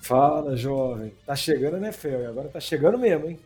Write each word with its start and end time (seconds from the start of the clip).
Fala, 0.00 0.56
jovem. 0.56 1.12
Tá 1.26 1.36
chegando 1.36 1.74
a 1.76 1.78
NFL 1.78 2.22
e 2.22 2.26
agora 2.26 2.48
tá 2.48 2.60
chegando 2.60 2.98
mesmo, 2.98 3.28
hein? 3.28 3.38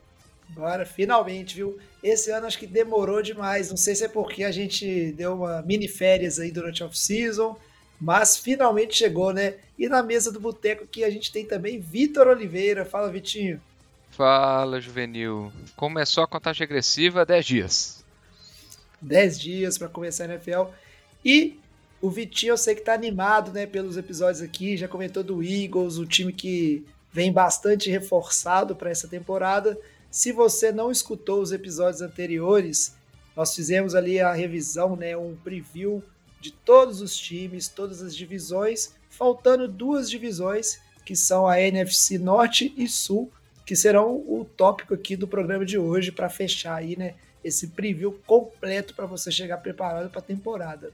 Agora, 0.55 0.85
finalmente, 0.85 1.57
viu? 1.57 1.79
Esse 2.03 2.31
ano 2.31 2.47
acho 2.47 2.59
que 2.59 2.67
demorou 2.67 3.23
demais. 3.23 3.71
Não 3.71 3.77
sei 3.77 3.95
se 3.95 4.05
é 4.05 4.09
porque 4.09 4.45
a 4.45 4.53
gente 4.53 5.13
deu 5.13 5.35
uma 5.35 5.63
mini 5.63 5.89
férias 5.89 6.39
aí 6.39 6.51
durante 6.51 6.83
a 6.83 6.87
off-season, 6.87 7.57
mas 8.01 8.37
finalmente 8.37 8.97
chegou, 8.97 9.33
né? 9.33 9.55
E 9.79 9.89
na 9.89 10.03
mesa 10.03 10.31
do 10.31 10.41
boteco 10.41 10.85
aqui 10.85 11.05
a 11.05 11.11
gente 11.11 11.33
tem 11.33 11.47
também 11.47 11.81
Vitor 11.81 12.27
Oliveira. 12.27 12.85
Fala, 12.85 13.11
Vitinho. 13.11 13.61
Fala, 14.11 14.81
Juvenil. 14.81 15.51
Começou 15.75 16.23
a 16.23 16.29
contagem 16.29 16.61
regressiva 16.61 17.25
10 17.25 17.47
dias. 17.47 18.05
10 19.01 19.41
dias 19.41 19.79
para 19.79 19.89
começar 19.89 20.25
a 20.25 20.35
NFL. 20.35 20.65
E 21.25 21.59
o 22.03 22.11
Vitinho, 22.11 22.55
eu 22.55 22.59
sei 22.59 22.75
que 22.75 22.81
tá 22.81 22.93
animado, 22.93 23.53
né, 23.53 23.65
pelos 23.65 23.97
episódios 23.97 24.43
aqui, 24.43 24.77
já 24.77 24.89
comentou 24.89 25.23
do 25.23 25.41
Eagles, 25.41 25.99
o 25.99 26.05
time 26.05 26.33
que 26.33 26.85
vem 27.13 27.33
bastante 27.33 27.89
reforçado 27.89 28.75
para 28.75 28.91
essa 28.91 29.07
temporada. 29.07 29.79
Se 30.11 30.33
você 30.33 30.73
não 30.73 30.91
escutou 30.91 31.41
os 31.41 31.53
episódios 31.53 32.03
anteriores, 32.03 32.97
nós 33.37 33.55
fizemos 33.55 33.95
ali 33.95 34.19
a 34.19 34.33
revisão, 34.33 34.97
né, 34.97 35.17
um 35.17 35.37
preview 35.45 36.03
de 36.41 36.51
todos 36.51 37.01
os 37.01 37.17
times, 37.17 37.69
todas 37.69 38.03
as 38.03 38.17
divisões, 38.17 38.93
faltando 39.09 39.69
duas 39.69 40.11
divisões, 40.11 40.81
que 41.07 41.15
são 41.15 41.47
a 41.47 41.61
NFC 41.61 42.19
Norte 42.19 42.75
e 42.77 42.89
Sul, 42.89 43.31
que 43.65 43.77
serão 43.77 44.17
o 44.17 44.45
tópico 44.57 44.93
aqui 44.93 45.15
do 45.15 45.29
programa 45.29 45.65
de 45.65 45.79
hoje 45.79 46.11
para 46.11 46.29
fechar 46.29 46.75
aí, 46.75 46.97
né, 46.97 47.15
esse 47.45 47.69
preview 47.69 48.21
completo 48.27 48.93
para 48.93 49.07
você 49.07 49.31
chegar 49.31 49.59
preparado 49.59 50.11
para 50.11 50.19
a 50.19 50.25
temporada. 50.25 50.93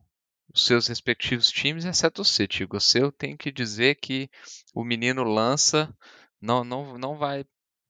os 0.54 0.66
seus 0.66 0.88
respectivos 0.88 1.50
times, 1.50 1.86
exceto 1.86 2.24
você, 2.24 2.46
Tigo. 2.46 2.80
Você 2.80 3.02
eu 3.02 3.12
tenho 3.12 3.38
que 3.38 3.52
dizer 3.52 3.96
que 3.96 4.30
o 4.74 4.84
menino 4.84 5.24
lança 5.24 5.96
não, 6.42 6.64
não, 6.64 6.98
não 6.98 7.18
vai 7.18 7.46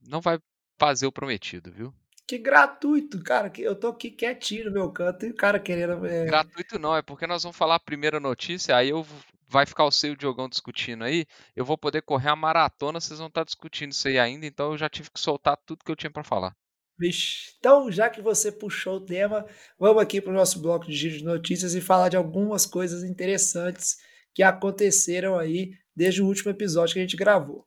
não 0.08 0.22
vai 0.22 0.40
fazer 0.78 1.08
o 1.08 1.12
prometido, 1.12 1.72
viu? 1.72 1.94
Que 2.28 2.38
gratuito, 2.38 3.22
cara. 3.24 3.50
Que 3.50 3.64
eu 3.64 3.76
tô 3.76 3.88
aqui 3.88 4.12
quietinho 4.12 4.66
no 4.66 4.72
meu 4.72 4.92
canto 4.92 5.26
e 5.26 5.32
o 5.32 5.36
cara 5.36 5.60
querendo. 5.60 6.06
É... 6.06 6.26
Gratuito 6.26 6.78
não, 6.78 6.96
é 6.96 7.02
porque 7.02 7.26
nós 7.26 7.44
vamos 7.44 7.58
falar 7.58 7.76
a 7.76 7.80
primeira 7.80 8.20
notícia, 8.20 8.76
aí 8.76 8.90
eu 8.90 9.06
vai 9.50 9.66
ficar 9.66 9.84
o 9.86 9.92
seu 9.92 10.16
Diogão 10.16 10.48
discutindo 10.48 11.04
aí, 11.04 11.26
eu 11.56 11.66
vou 11.66 11.78
poder 11.78 12.04
correr 12.04 12.30
a 12.30 12.36
maratona, 12.36 13.00
vocês 13.00 13.20
vão 13.20 13.28
estar 13.28 13.44
discutindo 13.44 13.92
isso 13.92 14.08
aí 14.08 14.20
ainda, 14.20 14.46
então 14.46 14.72
eu 14.72 14.78
já 14.78 14.88
tive 14.88 15.10
que 15.10 15.20
soltar 15.20 15.58
tudo 15.66 15.84
que 15.84 15.92
eu 15.92 15.96
tinha 15.96 16.12
para 16.12 16.24
falar. 16.24 16.56
Vixe. 17.00 17.54
Então, 17.58 17.90
já 17.90 18.10
que 18.10 18.22
você 18.22 18.52
puxou 18.52 18.98
o 18.98 19.06
tema, 19.06 19.46
vamos 19.80 20.04
aqui 20.04 20.22
para 20.22 20.32
o 20.32 20.36
nosso 20.36 20.62
bloco 20.62 20.86
de 20.86 20.94
giro 20.94 21.18
de 21.18 21.24
notícias 21.24 21.74
e 21.74 21.82
falar 21.82 22.10
de 22.10 22.18
algumas 22.18 22.66
coisas 22.66 23.04
interessantes 23.04 23.98
que 24.36 24.44
aconteceram 24.44 25.38
aí 25.38 25.72
desde 25.96 26.22
o 26.22 26.28
último 26.28 26.52
episódio 26.52 26.94
que 26.94 27.00
a 27.00 27.04
gente 27.04 27.18
gravou. 27.18 27.66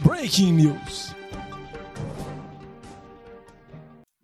Breaking 0.00 0.52
News. 0.54 1.14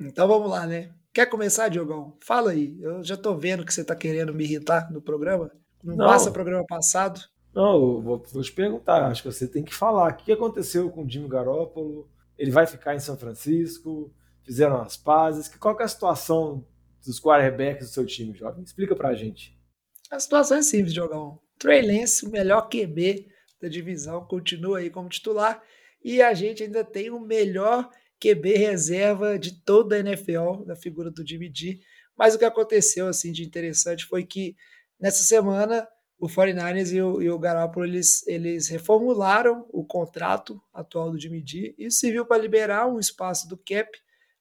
Então 0.01 0.27
vamos 0.27 0.51
lá, 0.51 0.67
né? 0.67 0.91
Quer 1.13 1.27
começar, 1.27 1.69
Diogão? 1.69 2.17
Fala 2.23 2.53
aí. 2.53 2.79
Eu 2.81 3.03
já 3.05 3.17
tô 3.17 3.37
vendo 3.37 3.65
que 3.65 3.75
você 3.75 3.85
tá 3.85 3.95
querendo 3.95 4.33
me 4.33 4.45
irritar 4.45 4.91
no 4.91 5.03
programa. 5.03 5.51
Não, 5.83 5.97
não 5.97 6.07
passa 6.07 6.31
programa 6.31 6.65
passado. 6.67 7.21
Não, 7.55 7.75
eu 7.75 8.01
vou, 8.01 8.25
vou, 8.33 8.43
te 8.43 8.53
perguntar. 8.53 9.07
Acho 9.07 9.23
que 9.23 9.33
você 9.33 9.47
tem 9.47 9.65
que 9.65 9.75
falar. 9.75 10.13
O 10.13 10.17
que 10.17 10.33
aconteceu 10.33 10.89
com 10.91 11.05
o 11.05 11.11
Jimmy 11.11 11.29
Garoppolo? 11.29 12.09
Ele 12.39 12.51
vai 12.51 12.67
ficar 12.67 12.95
em 12.95 13.01
São 13.01 13.17
Francisco? 13.17 14.13
Fizeram 14.43 14.81
as 14.81 14.97
pazes? 14.97 15.49
Qual 15.49 15.79
é 15.79 15.83
a 15.83 15.89
situação 15.89 16.65
dos 17.05 17.21
quarterbacks 17.21 17.89
do 17.89 17.93
seu 17.93 18.07
time, 18.07 18.37
jovem? 18.37 18.63
Explica 18.63 18.95
pra 18.95 19.15
gente. 19.15 19.59
A 20.11 20.19
situação 20.19 20.59
é 20.59 20.63
simples, 20.63 20.93
Diogão. 20.93 21.41
Trey 21.59 21.83
Lance, 21.83 22.27
o 22.27 22.31
melhor 22.31 22.69
QB 22.69 23.29
da 23.61 23.69
divisão, 23.69 24.25
continua 24.25 24.79
aí 24.79 24.91
como 24.91 25.09
titular. 25.09 25.63
E 26.03 26.23
a 26.23 26.33
gente 26.33 26.63
ainda 26.63 26.83
tem 26.83 27.11
o 27.11 27.21
melhor 27.21 27.91
QB 28.19 28.55
reserva 28.57 29.39
de 29.39 29.63
toda 29.63 29.97
a 29.97 29.99
NFL, 29.99 30.65
da 30.67 30.75
figura 30.75 31.11
do 31.11 31.27
Jimmy 31.27 31.51
G. 31.55 31.81
Mas 32.17 32.35
o 32.35 32.39
que 32.39 32.45
aconteceu 32.45 33.07
assim 33.07 33.33
de 33.33 33.45
interessante 33.45 34.07
foi 34.07 34.25
que 34.25 34.57
nessa 35.01 35.25
semana 35.25 35.89
o 36.21 36.29
49ers 36.29 36.93
e 36.93 37.01
o, 37.01 37.23
e 37.23 37.31
o 37.31 37.39
Garoppolo 37.39 37.87
eles, 37.87 38.27
eles 38.27 38.69
reformularam 38.69 39.67
o 39.71 39.83
contrato 39.83 40.61
atual 40.73 41.11
do 41.11 41.19
Jimmy 41.19 41.43
G. 41.45 41.75
Isso 41.79 41.99
serviu 41.99 42.27
para 42.27 42.41
liberar 42.41 42.87
um 42.87 43.01
espaço 43.01 43.49
do 43.49 43.57
cap, 43.57 43.91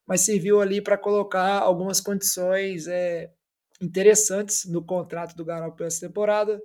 mas 0.05 0.21
serviu 0.21 0.59
ali 0.59 0.81
para 0.81 0.97
colocar 0.97 1.59
algumas 1.59 2.01
condições 2.01 2.85
é, 2.87 3.31
interessantes 3.81 4.65
no 4.65 4.83
contrato 4.83 5.35
do 5.35 5.45
Garoppolo 5.45 5.87
essa 5.87 6.05
temporada. 6.05 6.61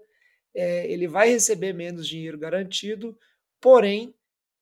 É, 0.53 0.91
ele 0.91 1.07
vai 1.07 1.29
receber 1.31 1.73
menos 1.73 2.09
dinheiro 2.09 2.37
garantido, 2.37 3.17
porém 3.61 4.13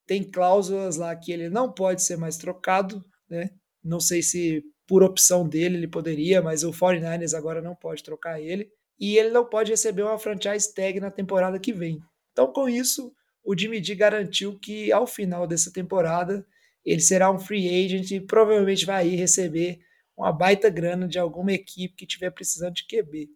tem 0.05 0.23
cláusulas 0.23 0.97
lá 0.97 1.15
que 1.15 1.31
ele 1.31 1.49
não 1.49 1.71
pode 1.71 2.03
ser 2.03 2.17
mais 2.17 2.37
trocado, 2.37 3.03
né? 3.27 3.49
Não 3.83 3.99
sei 3.99 4.21
se 4.21 4.63
por 4.85 5.01
opção 5.01 5.47
dele 5.47 5.77
ele 5.77 5.87
poderia, 5.87 6.41
mas 6.41 6.63
o 6.63 6.71
49ers 6.71 7.35
agora 7.35 7.61
não 7.61 7.75
pode 7.75 8.03
trocar 8.03 8.39
ele. 8.39 8.71
E 9.03 9.17
ele 9.17 9.31
não 9.31 9.43
pode 9.43 9.69
receber 9.69 10.01
uma 10.01 10.17
franchise 10.17 10.73
tag 10.73 10.97
na 11.01 11.11
temporada 11.11 11.59
que 11.59 11.73
vem. 11.73 11.99
Então, 12.31 12.53
com 12.53 12.69
isso, 12.69 13.13
o 13.43 13.53
Jimmy 13.53 13.83
G 13.83 13.95
garantiu 13.95 14.57
que 14.57 14.93
ao 14.93 15.05
final 15.05 15.45
dessa 15.45 15.73
temporada 15.73 16.47
ele 16.85 17.01
será 17.01 17.29
um 17.29 17.37
free 17.37 17.67
agent 17.67 18.11
e 18.11 18.21
provavelmente 18.21 18.85
vai 18.85 19.09
receber 19.09 19.81
uma 20.15 20.31
baita 20.31 20.69
grana 20.69 21.05
de 21.05 21.19
alguma 21.19 21.51
equipe 21.51 21.97
que 21.97 22.05
estiver 22.05 22.31
precisando 22.31 22.75
de 22.75 22.87
QB. 22.87 23.27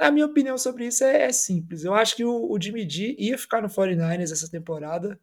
A 0.00 0.10
minha 0.10 0.26
opinião 0.26 0.58
sobre 0.58 0.88
isso 0.88 1.04
é, 1.04 1.22
é 1.22 1.32
simples. 1.32 1.84
Eu 1.84 1.94
acho 1.94 2.16
que 2.16 2.24
o, 2.24 2.50
o, 2.50 2.60
Jimmy 2.60 2.90
G 2.90 3.14
ia 3.16 3.38
ficar 3.38 3.62
no 3.62 3.68
49ers 3.68 4.32
essa 4.32 4.50
temporada, 4.50 5.20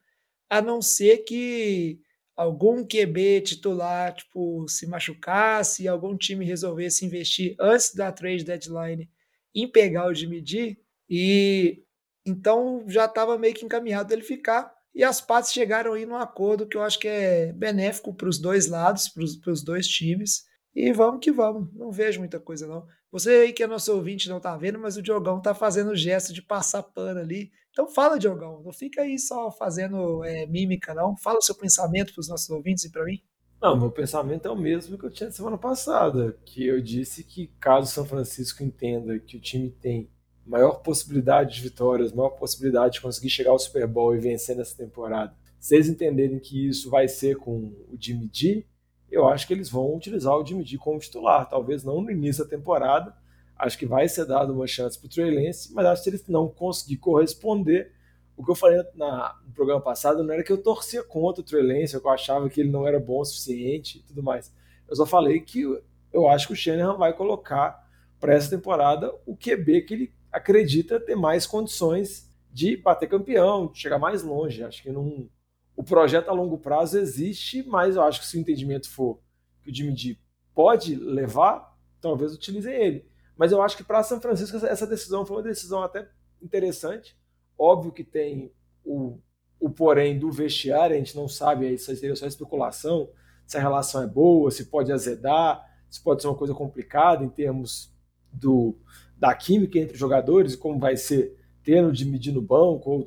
a 0.50 0.62
não 0.62 0.81
ser 0.81 1.25
que 1.25 2.00
algum 2.38 2.88
QB 2.88 3.41
titular 3.41 4.15
tipo, 4.15 4.65
se 4.69 4.88
machucasse, 4.88 5.89
algum 5.89 6.15
time 6.15 6.45
resolvesse 6.45 7.06
investir 7.06 7.53
antes 7.59 7.94
da 7.94 8.13
trade 8.13 8.45
deadline 8.45 9.09
o 9.55 10.13
Jimmy 10.13 10.44
G, 10.45 10.77
e 11.09 11.83
então 12.25 12.85
já 12.88 13.05
estava 13.05 13.38
meio 13.38 13.53
que 13.53 13.65
encaminhado 13.65 14.13
ele 14.13 14.23
ficar. 14.23 14.73
E 14.95 15.03
as 15.03 15.19
partes 15.19 15.51
chegaram 15.51 15.94
aí 15.94 16.05
num 16.05 16.15
acordo 16.15 16.67
que 16.67 16.77
eu 16.77 16.83
acho 16.83 17.00
que 17.00 17.07
é 17.07 17.51
benéfico 17.51 18.13
para 18.13 18.29
os 18.29 18.38
dois 18.39 18.67
lados, 18.67 19.09
para 19.09 19.51
os 19.51 19.63
dois 19.63 19.88
times. 19.88 20.45
E 20.75 20.91
vamos 20.91 21.19
que 21.21 21.31
vamos. 21.31 21.69
Não 21.73 21.91
vejo 21.91 22.19
muita 22.19 22.39
coisa, 22.39 22.67
não. 22.67 22.85
Você 23.11 23.29
aí 23.29 23.53
que 23.53 23.63
é 23.63 23.67
nosso 23.67 23.94
ouvinte 23.94 24.29
não 24.29 24.39
tá 24.39 24.57
vendo, 24.57 24.79
mas 24.79 24.97
o 24.97 25.01
Diogão 25.01 25.39
tá 25.41 25.53
fazendo 25.53 25.95
gesto 25.95 26.33
de 26.33 26.41
passar 26.41 26.81
pano 26.83 27.19
ali. 27.19 27.51
Então 27.71 27.88
fala, 27.88 28.19
Diogão. 28.19 28.61
Não 28.63 28.71
fica 28.71 29.01
aí 29.01 29.19
só 29.19 29.51
fazendo 29.51 30.23
é, 30.23 30.45
mímica, 30.47 30.94
não. 30.94 31.15
Fala 31.17 31.39
o 31.39 31.41
seu 31.41 31.56
pensamento 31.56 32.13
para 32.13 32.21
os 32.21 32.27
nossos 32.29 32.49
ouvintes 32.49 32.85
e 32.85 32.91
para 32.91 33.03
mim. 33.06 33.21
Não, 33.63 33.80
meu 33.80 33.89
pensamento 33.89 34.45
é 34.45 34.51
o 34.51 34.57
mesmo 34.57 34.98
que 34.98 35.06
eu 35.06 35.10
tinha 35.10 35.31
semana 35.31 35.57
passada, 35.57 36.38
que 36.44 36.68
eu 36.68 36.81
disse 36.81 37.24
que 37.24 37.48
caso 37.62 37.89
São 37.89 38.06
Francisco 38.06 38.62
entenda 38.62 39.18
que 39.18 39.38
o 39.38 39.39
time 39.39 39.69
tem 39.69 40.10
maior 40.45 40.81
possibilidade 40.81 41.56
de 41.56 41.62
vitórias, 41.62 42.12
maior 42.12 42.31
possibilidade 42.31 42.95
de 42.95 43.01
conseguir 43.01 43.30
chegar 43.30 43.51
ao 43.51 43.60
Super 43.60 43.88
Bowl 43.88 44.13
e 44.13 44.19
vencer 44.19 44.57
nessa 44.57 44.75
temporada, 44.75 45.33
se 45.62 45.75
eles 45.75 45.88
entenderem 45.88 46.39
que 46.39 46.68
isso 46.68 46.89
vai 46.89 47.07
ser 47.07 47.38
com 47.38 47.74
o 47.89 47.95
Jimmy 47.98 48.30
G, 48.33 48.65
eu 49.10 49.30
acho 49.30 49.48
que 49.48 49.54
eles 49.54 49.69
vão 49.69 49.95
utilizar 49.95 50.36
o 50.36 50.45
Jimmy 50.45 50.66
G 50.66 50.77
como 50.77 51.00
titular. 51.00 51.48
Talvez 51.48 51.86
não 51.86 52.01
no 52.01 52.12
início 52.12 52.44
da 52.44 52.50
temporada. 52.50 53.16
Acho 53.57 53.77
que 53.77 53.86
vai 53.86 54.09
ser 54.09 54.25
dado 54.25 54.51
uma 54.51 54.68
chance 54.68 55.00
para 55.00 55.06
o 55.06 55.09
Trey 55.09 55.33
Lance, 55.33 55.74
mas 55.74 55.86
acho 55.86 56.04
que 56.04 56.09
se 56.09 56.09
eles 56.09 56.27
não 56.27 56.50
conseguir 56.50 56.98
corresponder, 56.98 57.94
o 58.35 58.44
que 58.44 58.51
eu 58.51 58.56
falei 58.56 58.83
na, 58.95 59.35
no 59.45 59.53
programa 59.53 59.81
passado 59.81 60.24
não 60.24 60.33
era 60.33 60.44
que 60.44 60.51
eu 60.51 60.62
torcia 60.62 61.03
contra 61.03 61.41
o 61.41 61.44
Trey 61.44 61.62
Lance, 61.62 61.94
eu 61.94 62.09
achava 62.09 62.50
que 62.50 62.62
ele 62.62 62.71
não 62.71 62.88
era 62.88 63.00
bom 63.00 63.19
o 63.19 63.25
suficiente 63.25 64.00
e 64.00 64.03
tudo 64.03 64.24
mais. 64.24 64.51
Eu 64.89 64.95
só 64.95 65.06
falei 65.06 65.39
que 65.39 65.63
eu 66.12 66.27
acho 66.27 66.47
que 66.47 66.53
o 66.53 66.56
Shanahan 66.56 66.97
vai 66.97 67.13
colocar 67.13 67.83
para 68.19 68.33
essa 68.33 68.50
temporada 68.50 69.13
o 69.25 69.35
QB 69.35 69.81
que 69.81 69.94
ele 69.94 70.13
acredita 70.31 71.00
ter 71.00 71.15
mais 71.15 71.45
condições 71.45 72.31
de 72.51 72.77
bater 72.77 73.09
campeão, 73.09 73.68
de 73.68 73.80
chegar 73.80 74.00
mais 74.00 74.24
longe. 74.24 74.63
Acho 74.63 74.83
que 74.83 74.91
não, 74.91 75.30
o 75.75 75.83
projeto 75.83 76.30
a 76.30 76.33
longo 76.33 76.57
prazo 76.57 76.97
existe, 76.97 77.63
mas 77.63 77.95
eu 77.95 78.03
acho 78.03 78.21
que 78.21 78.27
se 78.27 78.38
o 78.38 78.39
entendimento 78.39 78.89
for 78.89 79.19
que 79.63 79.71
o 79.71 79.75
Jimmy 79.75 79.95
G 79.95 80.18
pode 80.53 80.95
levar, 80.95 81.75
talvez 82.00 82.33
utilizem 82.33 82.74
ele. 82.74 83.06
Mas 83.35 83.51
eu 83.51 83.62
acho 83.62 83.75
que 83.75 83.83
para 83.83 84.03
São 84.03 84.21
Francisco 84.21 84.57
essa 84.65 84.85
decisão 84.85 85.25
foi 85.25 85.38
uma 85.38 85.44
decisão 85.44 85.81
até 85.81 86.07
interessante. 86.41 87.18
Óbvio 87.57 87.91
que 87.91 88.03
tem 88.03 88.51
o, 88.83 89.19
o 89.59 89.69
porém 89.69 90.17
do 90.17 90.31
vestiário, 90.31 90.95
a 90.95 91.00
gente 91.00 91.15
não 91.15 91.27
sabe, 91.27 91.73
isso 91.73 91.95
seria 91.95 92.15
só 92.15 92.25
especulação, 92.25 93.09
se 93.45 93.57
a 93.57 93.61
relação 93.61 94.01
é 94.03 94.07
boa, 94.07 94.51
se 94.51 94.65
pode 94.65 94.91
azedar, 94.91 95.63
se 95.89 96.01
pode 96.01 96.21
ser 96.21 96.27
uma 96.27 96.38
coisa 96.38 96.53
complicada 96.53 97.23
em 97.23 97.29
termos 97.29 97.94
do, 98.31 98.75
da 99.17 99.33
química 99.33 99.77
entre 99.77 99.94
os 99.94 100.00
jogadores, 100.00 100.55
como 100.55 100.79
vai 100.79 100.97
ser 100.97 101.38
tendo 101.63 101.91
de 101.91 102.05
medir 102.05 102.33
no 102.33 102.41
banco 102.41 102.89
ou 102.89 103.00
o 103.00 103.05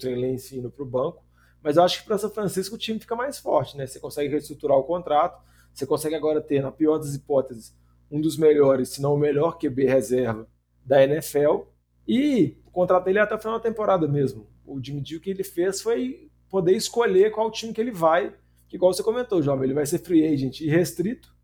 indo 0.54 0.70
para 0.70 0.82
o 0.82 0.86
banco. 0.86 1.24
Mas 1.62 1.76
eu 1.76 1.82
acho 1.82 2.00
que 2.00 2.06
para 2.06 2.16
São 2.16 2.30
Francisco 2.30 2.76
o 2.76 2.78
time 2.78 2.98
fica 2.98 3.16
mais 3.16 3.38
forte, 3.38 3.76
né? 3.76 3.86
Você 3.86 3.98
consegue 3.98 4.30
reestruturar 4.30 4.78
o 4.78 4.84
contrato, 4.84 5.42
você 5.74 5.84
consegue 5.84 6.14
agora 6.14 6.40
ter, 6.40 6.62
na 6.62 6.70
pior 6.70 6.96
das 6.98 7.14
hipóteses, 7.14 7.76
um 8.10 8.20
dos 8.20 8.36
melhores, 8.38 8.90
se 8.90 9.02
não 9.02 9.14
o 9.14 9.18
melhor 9.18 9.58
QB 9.58 9.84
reserva 9.84 10.48
da 10.84 11.02
NFL. 11.02 11.62
E 12.06 12.56
dele 13.04 13.18
é 13.18 13.22
até 13.22 13.34
o 13.34 13.38
final 13.38 13.58
da 13.58 13.62
temporada 13.62 14.06
mesmo. 14.06 14.46
O 14.64 14.82
Jimmy 14.82 15.02
G, 15.04 15.16
o 15.16 15.20
que 15.20 15.30
ele 15.30 15.44
fez 15.44 15.80
foi 15.80 16.30
poder 16.48 16.72
escolher 16.72 17.32
qual 17.32 17.50
time 17.50 17.72
que 17.72 17.80
ele 17.80 17.90
vai, 17.90 18.34
que 18.68 18.76
igual 18.76 18.92
você 18.92 19.02
comentou, 19.02 19.42
jovem, 19.42 19.64
ele 19.64 19.74
vai 19.74 19.86
ser 19.86 19.98
free 19.98 20.26
agent 20.26 20.60
e 20.60 20.68
restrito, 20.68 21.34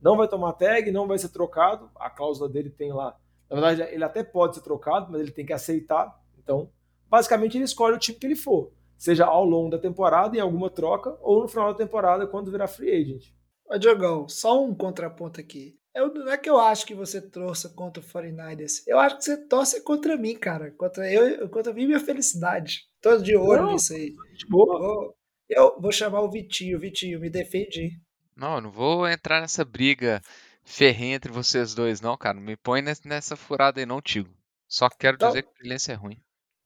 não 0.00 0.16
vai 0.16 0.28
tomar 0.28 0.52
tag, 0.52 0.90
não 0.90 1.06
vai 1.06 1.18
ser 1.18 1.28
trocado, 1.28 1.90
a 1.96 2.10
cláusula 2.10 2.48
dele 2.48 2.70
tem 2.70 2.92
lá. 2.92 3.16
Na 3.50 3.60
verdade, 3.60 3.94
ele 3.94 4.04
até 4.04 4.22
pode 4.22 4.56
ser 4.56 4.62
trocado, 4.62 5.10
mas 5.10 5.20
ele 5.20 5.30
tem 5.30 5.46
que 5.46 5.52
aceitar. 5.52 6.20
Então, 6.38 6.70
basicamente, 7.08 7.56
ele 7.56 7.64
escolhe 7.64 7.96
o 7.96 7.98
time 7.98 8.18
que 8.18 8.26
ele 8.26 8.36
for 8.36 8.72
seja 9.02 9.26
ao 9.26 9.44
longo 9.44 9.68
da 9.68 9.80
temporada, 9.80 10.36
em 10.36 10.40
alguma 10.40 10.70
troca, 10.70 11.18
ou 11.20 11.42
no 11.42 11.48
final 11.48 11.72
da 11.72 11.76
temporada, 11.76 12.24
quando 12.24 12.52
virar 12.52 12.68
free 12.68 12.88
agent. 12.88 13.32
Diogão, 13.80 14.28
só 14.28 14.64
um 14.64 14.72
contraponto 14.72 15.40
aqui. 15.40 15.76
Eu, 15.94 16.12
não 16.12 16.32
é 16.32 16.38
que 16.38 16.48
eu 16.48 16.58
acho 16.58 16.86
que 16.86 16.94
você 16.94 17.20
torça 17.20 17.68
contra 17.68 18.02
o 18.02 18.06
49ers. 18.06 18.82
Eu 18.86 18.98
acho 18.98 19.18
que 19.18 19.24
você 19.24 19.36
torce 19.36 19.82
contra 19.82 20.16
mim, 20.16 20.34
cara. 20.34 20.70
Contra, 20.70 21.10
eu, 21.12 21.48
contra 21.48 21.72
mim 21.72 21.82
e 21.82 21.86
minha 21.86 22.00
felicidade. 22.00 22.88
Tô 23.00 23.18
de 23.18 23.36
olho 23.36 23.64
não, 23.64 23.72
nisso 23.72 23.92
aí. 23.92 24.14
Boa. 24.48 24.78
Vou, 24.78 25.16
eu 25.48 25.80
vou 25.80 25.92
chamar 25.92 26.22
o 26.22 26.30
Vitinho. 26.30 26.80
Vitinho, 26.80 27.20
me 27.20 27.28
defendi. 27.28 28.00
Não, 28.34 28.54
eu 28.54 28.60
não 28.62 28.70
vou 28.70 29.06
entrar 29.06 29.40
nessa 29.40 29.64
briga 29.64 30.22
ferrenha 30.64 31.16
entre 31.16 31.30
vocês 31.30 31.74
dois, 31.74 32.00
não, 32.00 32.16
cara. 32.16 32.34
Não 32.34 32.42
me 32.42 32.56
põe 32.56 32.82
nessa 33.04 33.36
furada 33.36 33.78
aí, 33.80 33.86
não, 33.86 34.00
Tigo. 34.00 34.30
Só 34.66 34.88
quero 34.88 35.16
então, 35.16 35.28
dizer 35.28 35.42
que 35.42 35.50
a 35.50 35.62
violência 35.62 35.92
é 35.92 35.96
ruim. 35.96 36.18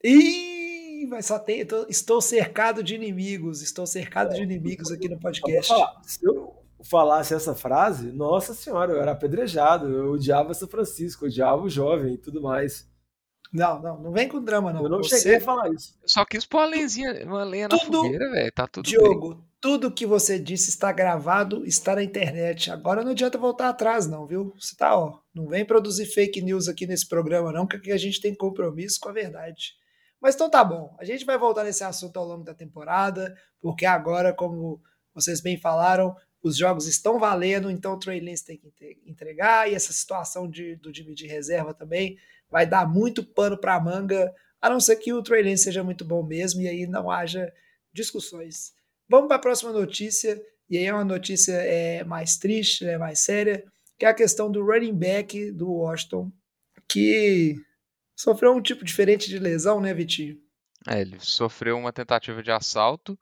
Ih! 0.05 0.57
mas 1.05 1.27
só 1.27 1.39
tem. 1.39 1.65
Tô, 1.67 1.87
estou 1.89 2.21
cercado 2.21 2.83
de 2.83 2.95
inimigos, 2.95 3.63
estou 3.63 3.87
cercado 3.87 4.35
de 4.35 4.43
inimigos 4.43 4.91
aqui 4.91 5.09
no 5.09 5.19
podcast. 5.19 5.73
Se 6.05 6.25
eu 6.25 6.56
falasse 6.85 7.35
essa 7.35 7.55
frase, 7.55 8.13
nossa 8.13 8.55
senhora, 8.55 8.93
eu 8.93 9.01
era 9.01 9.13
apedrejado, 9.13 9.89
eu 9.89 10.13
odiava 10.13 10.55
São 10.55 10.69
Francisco, 10.69 11.25
eu 11.25 11.29
odiava 11.29 11.63
o 11.63 11.71
jovem 11.71 12.15
e 12.15 12.19
tudo 12.19 12.43
mais. 12.43 12.89
Não, 13.53 13.81
não, 13.81 14.03
não 14.03 14.13
vem 14.13 14.29
com 14.29 14.43
drama, 14.43 14.73
não. 14.73 14.83
Eu 14.83 14.89
não 14.89 14.99
você... 14.99 15.19
cheguei 15.19 15.37
a 15.37 15.41
falar 15.41 15.73
isso. 15.73 15.97
Só 16.05 16.25
quis 16.25 16.45
pôr 16.45 16.59
uma 16.59 16.67
lenzinha, 16.67 17.25
uma 17.25 17.45
lenha 17.45 17.69
tudo, 17.69 17.81
na 17.81 18.03
fogueira, 18.03 18.31
velho. 18.31 18.53
Tá 18.53 18.67
tudo 18.67 18.87
Diogo, 18.87 19.35
bem. 19.35 19.45
tudo 19.61 19.91
que 19.91 20.05
você 20.05 20.39
disse 20.39 20.71
está 20.71 20.93
gravado, 20.93 21.65
está 21.65 21.95
na 21.95 22.03
internet. 22.03 22.71
Agora 22.71 23.03
não 23.03 23.13
adianta 23.13 23.39
voltar 23.39 23.69
atrás, 23.69 24.07
não, 24.07 24.27
viu? 24.27 24.53
Você 24.59 24.77
tá, 24.77 24.99
ó. 24.99 25.21
Não 25.35 25.47
vem 25.47 25.65
produzir 25.65 26.07
fake 26.07 26.43
news 26.43 26.69
aqui 26.69 26.87
nesse 26.87 27.09
programa, 27.09 27.53
não, 27.53 27.67
que 27.67 27.77
aqui 27.77 27.93
a 27.93 27.97
gente 27.97 28.21
tem 28.21 28.35
compromisso 28.35 28.99
com 29.01 29.09
a 29.09 29.13
verdade. 29.13 29.75
Mas 30.21 30.35
então 30.35 30.51
tá 30.51 30.65
bom, 30.65 30.95
a 30.99 31.05
gente 31.05 31.25
vai 31.25 31.39
voltar 31.39 31.65
nesse 31.65 31.85
assunto 31.85 32.17
ao 32.19 32.27
longo 32.27 32.43
da 32.43 32.55
temporada, 32.55 33.37
porque 33.61 33.87
agora, 33.87 34.33
como 34.33 34.81
vocês 35.15 35.41
bem 35.41 35.59
falaram, 35.59 36.17
os 36.47 36.57
jogos 36.57 36.87
estão 36.87 37.19
valendo, 37.19 37.71
então 37.71 37.95
o 37.95 37.99
Trey 37.99 38.21
Lance 38.21 38.45
tem 38.45 38.59
que 38.59 38.99
entregar, 39.07 39.71
e 39.71 39.75
essa 39.75 39.93
situação 39.93 40.49
de, 40.49 40.77
do 40.77 40.93
time 40.93 41.15
de 41.15 41.27
reserva 41.27 41.75
também 41.75 42.19
vai 42.51 42.67
dar 42.67 42.89
muito 42.89 43.25
pano 43.25 43.59
para 43.59 43.81
manga, 43.81 44.33
a 44.61 44.71
não 44.71 44.81
ser 44.81 44.97
que 44.97 45.13
o 45.13 45.23
Trey 45.23 45.43
Lance 45.43 45.65
seja 45.65 45.83
muito 45.83 46.05
bom 46.05 46.23
mesmo, 46.23 46.63
e 46.63 46.69
aí 46.69 46.87
não 46.87 47.11
haja 47.11 47.53
discussões. 47.93 48.73
Vamos 49.09 49.29
para 49.29 49.37
a 49.37 49.41
próxima 49.41 49.73
notícia, 49.73 50.41
e 50.69 50.77
aí 50.77 50.85
é 50.85 50.93
uma 50.93 51.05
notícia 51.05 51.53
é, 51.53 52.05
mais 52.05 52.37
triste, 52.37 52.85
é 52.87 52.99
mais 52.99 53.21
séria, 53.21 53.65
que 53.99 54.05
é 54.05 54.09
a 54.09 54.15
questão 54.15 54.51
do 54.51 54.65
running 54.65 54.95
back 54.95 55.53
do 55.53 55.71
Washington, 55.71 56.31
que 56.89 57.57
Sofreu 58.17 58.55
um 58.55 58.63
tipo 58.63 58.83
diferente 58.83 59.29
de 59.29 59.39
lesão, 59.39 59.79
né, 59.79 59.93
Vitinho? 59.93 60.39
É, 60.89 61.03
ele 61.03 61.19
sofreu 61.21 61.77
uma 61.77 61.93
tentativa 61.93 62.43
de 62.43 62.51
assalto, 62.51 63.19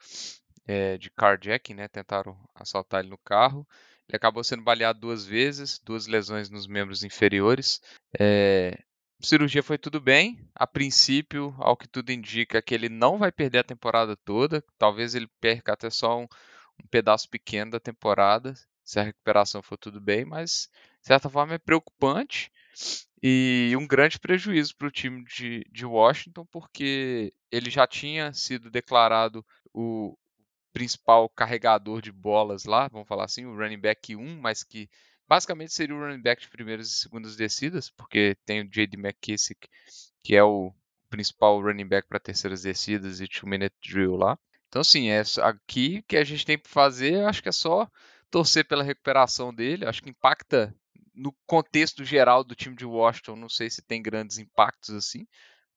é, 0.67 0.97
de 0.99 1.11
carjacking, 1.11 1.75
né? 1.75 1.89
Tentaram 1.89 2.39
assaltar 2.55 3.01
ele 3.01 3.11
no 3.11 3.19
carro. 3.19 3.67
Ele 4.09 4.17
acabou 4.17 4.45
sendo 4.45 4.63
baleado 4.63 5.01
duas 5.01 5.25
vezes, 5.25 5.79
duas 5.79 6.07
lesões 6.07 6.51
nos 6.51 6.67
membros 6.67 7.03
inferiores. 7.03 7.81
É, 8.19 8.79
cirurgia 9.25 9.63
foi 9.63 9.79
tudo 9.79 10.01
bem. 10.01 10.39
A 10.55 10.67
princípio, 10.67 11.55
ao 11.59 11.77
que 11.77 11.89
tudo 11.89 12.11
indica, 12.11 12.63
que 12.63 12.75
ele 12.75 12.89
não 12.89 13.19
vai 13.19 13.33
perder 13.33 13.59
a 13.61 13.65
temporada 13.65 14.17
toda. 14.17 14.63
Talvez 14.79 15.15
ele 15.15 15.29
perca 15.41 15.73
até 15.73 15.91
só 15.91 16.21
um, 16.21 16.27
um 16.83 16.87
pedaço 16.91 17.29
pequeno 17.29 17.73
da 17.73 17.81
temporada, 17.81 18.55
se 18.85 19.01
a 19.01 19.03
recuperação 19.03 19.63
for 19.63 19.79
tudo 19.79 20.01
bem, 20.01 20.25
mas 20.25 20.69
de 21.01 21.07
certa 21.07 21.29
forma 21.31 21.55
é 21.55 21.59
preocupante. 21.59 22.53
E 23.23 23.73
um 23.79 23.87
grande 23.87 24.19
prejuízo 24.19 24.77
para 24.77 24.89
o 24.89 24.91
time 24.91 25.25
de, 25.25 25.65
de 25.71 25.87
Washington, 25.87 26.45
porque 26.47 27.33
ele 27.51 27.71
já 27.71 27.87
tinha 27.87 28.33
sido 28.35 28.71
declarado 28.71 29.45
o 29.73 30.17
principal 30.75 31.29
carregador 31.29 32.03
de 32.03 32.11
bolas 32.11 32.65
lá, 32.65 32.89
vamos 32.89 33.09
falar 33.09 33.25
assim, 33.25 33.47
o 33.47 33.57
running 33.57 33.79
back 33.79 34.15
1, 34.17 34.41
mas 34.41 34.65
que 34.65 34.91
basicamente 35.27 35.73
seria 35.73 35.95
o 35.95 36.01
running 36.01 36.21
back 36.21 36.43
de 36.43 36.51
primeiras 36.51 36.89
e 36.89 36.95
segundas 36.97 37.37
descidas, 37.37 37.89
porque 37.89 38.37
tem 38.45 38.61
o 38.61 38.69
J.D. 38.69 38.97
McKissick, 38.99 39.69
que 40.23 40.35
é 40.35 40.43
o 40.43 40.75
principal 41.09 41.63
running 41.63 41.87
back 41.87 42.09
para 42.09 42.19
terceiras 42.19 42.63
descidas 42.63 43.21
e 43.21 43.29
two-minute 43.29 43.75
drill 43.81 44.17
lá. 44.17 44.37
Então, 44.69 44.81
assim, 44.81 45.09
é 45.09 45.23
aqui 45.43 46.03
que 46.09 46.17
a 46.17 46.25
gente 46.25 46.45
tem 46.45 46.59
que 46.59 46.69
fazer, 46.69 47.25
acho 47.25 47.41
que 47.41 47.49
é 47.49 47.53
só 47.53 47.89
torcer 48.29 48.67
pela 48.67 48.83
recuperação 48.83 49.55
dele. 49.55 49.87
Acho 49.87 50.03
que 50.03 50.11
impacta 50.11 50.75
no 51.15 51.33
contexto 51.47 52.05
geral 52.05 52.43
do 52.43 52.57
time 52.57 52.75
de 52.75 52.85
Washington, 52.85 53.37
não 53.37 53.49
sei 53.49 53.71
se 53.71 53.81
tem 53.81 54.03
grandes 54.03 54.39
impactos 54.39 54.93
assim. 54.93 55.25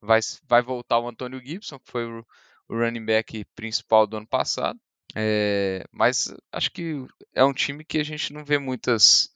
Vai, 0.01 0.19
vai 0.47 0.63
voltar 0.63 0.97
o 0.99 1.07
Antônio 1.07 1.39
Gibson, 1.39 1.77
que 1.77 1.91
foi 1.91 2.05
o, 2.05 2.25
o 2.67 2.75
running 2.75 3.05
back 3.05 3.45
principal 3.55 4.07
do 4.07 4.17
ano 4.17 4.27
passado. 4.27 4.79
É, 5.19 5.83
mas 5.91 6.31
acho 6.51 6.71
que 6.71 7.03
é 7.33 7.43
um 7.43 7.53
time 7.53 7.83
que 7.83 7.97
a 7.97 8.03
gente 8.03 8.31
não 8.31 8.45
vê 8.45 8.59
muitas 8.59 9.29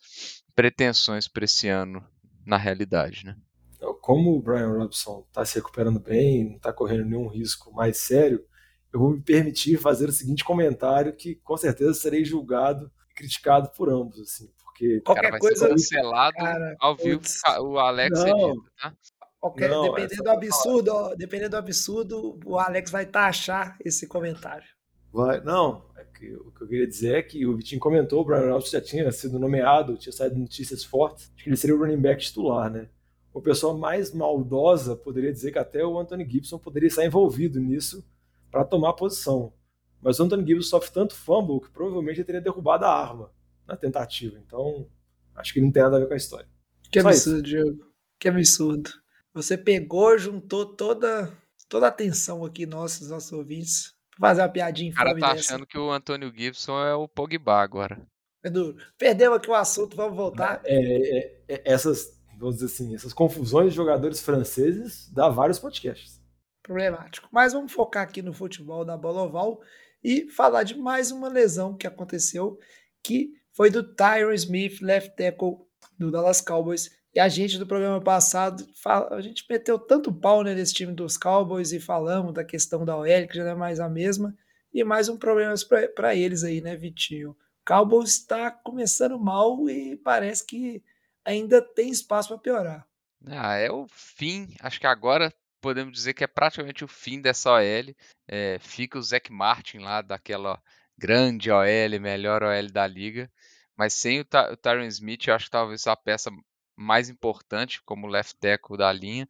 pretensões 0.55 1.27
para 1.27 1.45
esse 1.45 1.67
ano 1.69 2.05
na 2.45 2.55
realidade, 2.55 3.25
né? 3.25 3.35
Então, 3.75 3.97
como 4.00 4.35
o 4.35 4.41
Brian 4.41 4.77
Robson 4.77 5.25
está 5.27 5.43
se 5.43 5.55
recuperando 5.55 6.00
bem, 6.00 6.50
não 6.50 6.57
está 6.57 6.71
correndo 6.71 7.05
nenhum 7.05 7.27
risco 7.27 7.73
mais 7.73 7.97
sério, 7.97 8.45
eu 8.93 9.00
vou 9.00 9.09
me 9.09 9.21
permitir 9.23 9.79
fazer 9.79 10.07
o 10.07 10.11
seguinte 10.11 10.43
comentário 10.43 11.15
que 11.15 11.33
com 11.38 11.57
certeza 11.57 11.95
serei 11.95 12.23
julgado 12.23 12.91
e 13.09 13.13
criticado 13.15 13.71
por 13.75 13.89
ambos, 13.89 14.19
assim, 14.19 14.53
porque 14.59 15.01
qualquer 15.01 15.29
cara, 15.29 15.39
coisa 15.39 15.67
cancelado 15.67 16.38
cara, 16.38 16.75
ao 16.79 16.95
vivo 16.95 17.23
o 17.59 17.79
Alex 17.79 18.19
não, 18.19 18.50
edita, 18.51 18.71
tá? 18.79 18.93
Qualquer, 19.39 19.69
não, 19.71 19.81
dependendo 19.81 20.23
do 20.23 20.29
absurdo, 20.29 20.91
ó, 20.93 21.15
dependendo 21.15 21.50
do 21.50 21.57
absurdo, 21.57 22.39
o 22.45 22.59
Alex 22.59 22.91
vai 22.91 23.07
taxar 23.07 23.75
esse 23.83 24.07
comentário. 24.07 24.67
Vai, 25.12 25.41
não, 25.41 25.84
é 25.98 26.06
que, 26.06 26.34
o 26.36 26.51
que 26.51 26.63
eu 26.63 26.68
queria 26.68 26.88
dizer 26.88 27.15
é 27.15 27.22
que 27.22 27.46
o 27.46 27.56
Vitinho 27.56 27.82
comentou, 27.82 28.22
o 28.22 28.25
Brian 28.25 28.51
Robson 28.51 28.72
já 28.72 28.82
tinha 28.82 29.12
sido 29.12 29.38
nomeado, 29.38 29.98
tinha 29.98 30.13
saído 30.13 30.38
notícias 30.38 30.84
fortes, 30.84 31.32
de 31.36 31.44
que 31.44 31.50
ele 31.50 31.58
seria 31.58 31.75
o 31.75 31.80
running 31.80 32.00
back 32.00 32.22
titular, 32.22 32.72
né? 32.72 32.88
O 33.34 33.41
pessoal 33.41 33.77
mais 33.77 34.13
maldosa 34.13 34.96
poderia 34.96 35.32
dizer 35.32 35.51
que 35.51 35.60
até 35.60 35.86
o 35.86 35.98
Anthony 35.98 36.27
Gibson 36.30 36.58
poderia 36.58 36.88
estar 36.88 37.06
envolvido 37.06 37.60
nisso 37.60 38.06
para 38.50 38.65
tomar 38.65 38.94
posição. 38.94 39.53
Mas 40.01 40.20
o 40.20 40.24
Anthony 40.24 40.46
Gibson 40.46 40.70
sofre 40.70 40.91
tanto 40.91 41.15
fumble 41.15 41.62
que 41.62 41.72
provavelmente 41.72 42.18
ele 42.18 42.25
teria 42.25 42.41
derrubado 42.41 42.86
a 42.86 42.94
arma 42.94 43.32
na 43.68 43.77
tentativa. 43.77 44.38
Então, 44.46 44.88
acho 45.36 45.53
que 45.53 45.62
não 45.62 45.72
tem 45.72 45.84
nada 45.84 45.96
a 45.98 46.00
ver 46.00 46.08
com 46.08 46.13
a 46.13 46.18
história. 46.18 46.48
Que 46.91 47.00
absurdo. 47.00 47.41
Diego. 47.41 47.91
Que 48.20 48.27
absurdo. 48.27 48.89
Você 49.34 49.58
pegou, 49.58 50.18
juntou 50.18 50.65
toda, 50.65 51.32
toda 51.70 51.86
a 51.86 51.89
atenção 51.89 52.44
aqui, 52.44 52.65
nossos, 52.65 53.10
nossos 53.10 53.32
ouvintes, 53.32 53.94
fazer 54.20 54.41
uma 54.41 54.50
piadinha 54.50 54.91
O 54.91 54.96
cara 54.96 55.18
tá 55.18 55.34
dessa. 55.34 55.53
achando 55.53 55.65
que 55.65 55.77
o 55.77 55.91
Antônio 55.91 56.32
Gibson 56.36 56.84
é 56.84 56.96
o 56.96 57.08
Pogba 57.08 57.62
agora. 57.62 58.01
Edu, 58.44 58.75
perdeu 58.98 59.34
aqui 59.34 59.50
o 59.50 59.56
assunto, 59.56 59.96
vamos 59.96 60.18
voltar. 60.18 60.62
É, 60.65 60.75
é, 60.75 61.41
é, 61.48 61.62
essas, 61.65 62.20
vamos 62.39 62.56
dizer 62.56 62.68
assim, 62.68 62.96
essas 62.96 63.13
confusões 63.13 63.70
de 63.70 63.75
jogadores 63.75 64.20
franceses 64.22 65.12
dá 65.13 65.30
vários 65.30 65.60
podcasts. 65.60 66.20
Problemático. 66.63 67.27
Mas 67.32 67.53
vamos 67.53 67.72
focar 67.72 68.03
aqui 68.03 68.22
no 68.22 68.34
futebol 68.34 68.84
da 68.84 68.98
bola 68.98 69.24
oval 69.24 69.60
e 70.03 70.27
falar 70.30 70.63
de 70.63 70.75
mais 70.75 71.12
uma 71.12 71.27
lesão 71.27 71.75
que 71.75 71.86
aconteceu, 71.86 72.58
que 73.03 73.32
foi 73.53 73.70
do 73.70 73.84
Tyron 73.84 74.34
Smith, 74.34 74.82
left 74.82 75.15
tackle 75.15 75.58
do 75.98 76.10
Dallas 76.10 76.41
Cowboys. 76.41 76.89
E 77.13 77.20
a 77.20 77.27
gente 77.27 77.58
do 77.58 77.68
programa 77.68 78.00
passado, 78.00 78.65
a 78.86 79.20
gente 79.20 79.46
meteu 79.50 79.77
tanto 79.77 80.13
pau 80.13 80.44
né, 80.44 80.53
nesse 80.53 80.74
time 80.74 80.94
dos 80.94 81.18
Cowboys 81.18 81.74
e 81.74 81.80
falamos 81.80 82.34
da 82.34 82.44
questão 82.44 82.86
da 82.86 82.96
OL, 82.96 83.27
que 83.27 83.36
já 83.36 83.44
não 83.44 83.51
é 83.51 83.56
mais 83.56 83.82
a 83.82 83.89
mesma. 83.89 84.34
E 84.74 84.82
mais 84.84 85.10
um 85.10 85.18
problema 85.18 85.53
para 85.94 86.15
eles 86.15 86.44
aí, 86.46 86.62
né, 86.62 86.77
Vitinho? 86.77 87.32
O 87.32 87.38
Cowboys 87.68 88.12
está 88.12 88.50
começando 88.50 89.20
mal 89.20 89.70
e 89.70 89.98
parece 89.98 90.46
que 90.46 90.82
ainda 91.25 91.62
tem 91.62 91.89
espaço 91.89 92.30
para 92.30 92.38
piorar. 92.38 92.88
Ah, 93.27 93.56
é 93.58 93.70
o 93.70 93.86
fim. 93.89 94.56
Acho 94.62 94.80
que 94.80 94.88
agora 94.88 95.34
podemos 95.60 95.94
dizer 95.94 96.13
que 96.13 96.24
é 96.24 96.27
praticamente 96.27 96.86
o 96.86 96.88
fim 96.88 97.22
dessa 97.22 97.51
OL. 97.51 97.94
É, 98.25 98.58
fica 98.60 98.98
o 98.98 99.03
Zac 99.03 99.30
Martin 99.32 99.80
lá, 99.80 100.01
daquela 100.01 100.62
grande 100.98 101.51
OL, 101.51 102.00
melhor 102.00 102.41
OL 102.41 102.72
da 102.72 102.88
liga. 102.88 103.30
Mas 103.75 103.94
sem 103.94 104.22
o, 104.22 104.25
o 104.51 104.58
Tyron 104.58 104.86
Smith, 104.86 105.27
eu 105.27 105.36
acho 105.36 105.46
que 105.46 105.51
talvez 105.51 105.86
a 105.88 105.96
peça 105.96 106.32
mais 106.81 107.09
importante 107.09 107.81
como 107.83 108.07
left 108.07 108.35
tackle 108.39 108.77
da 108.77 108.91
linha. 108.91 109.27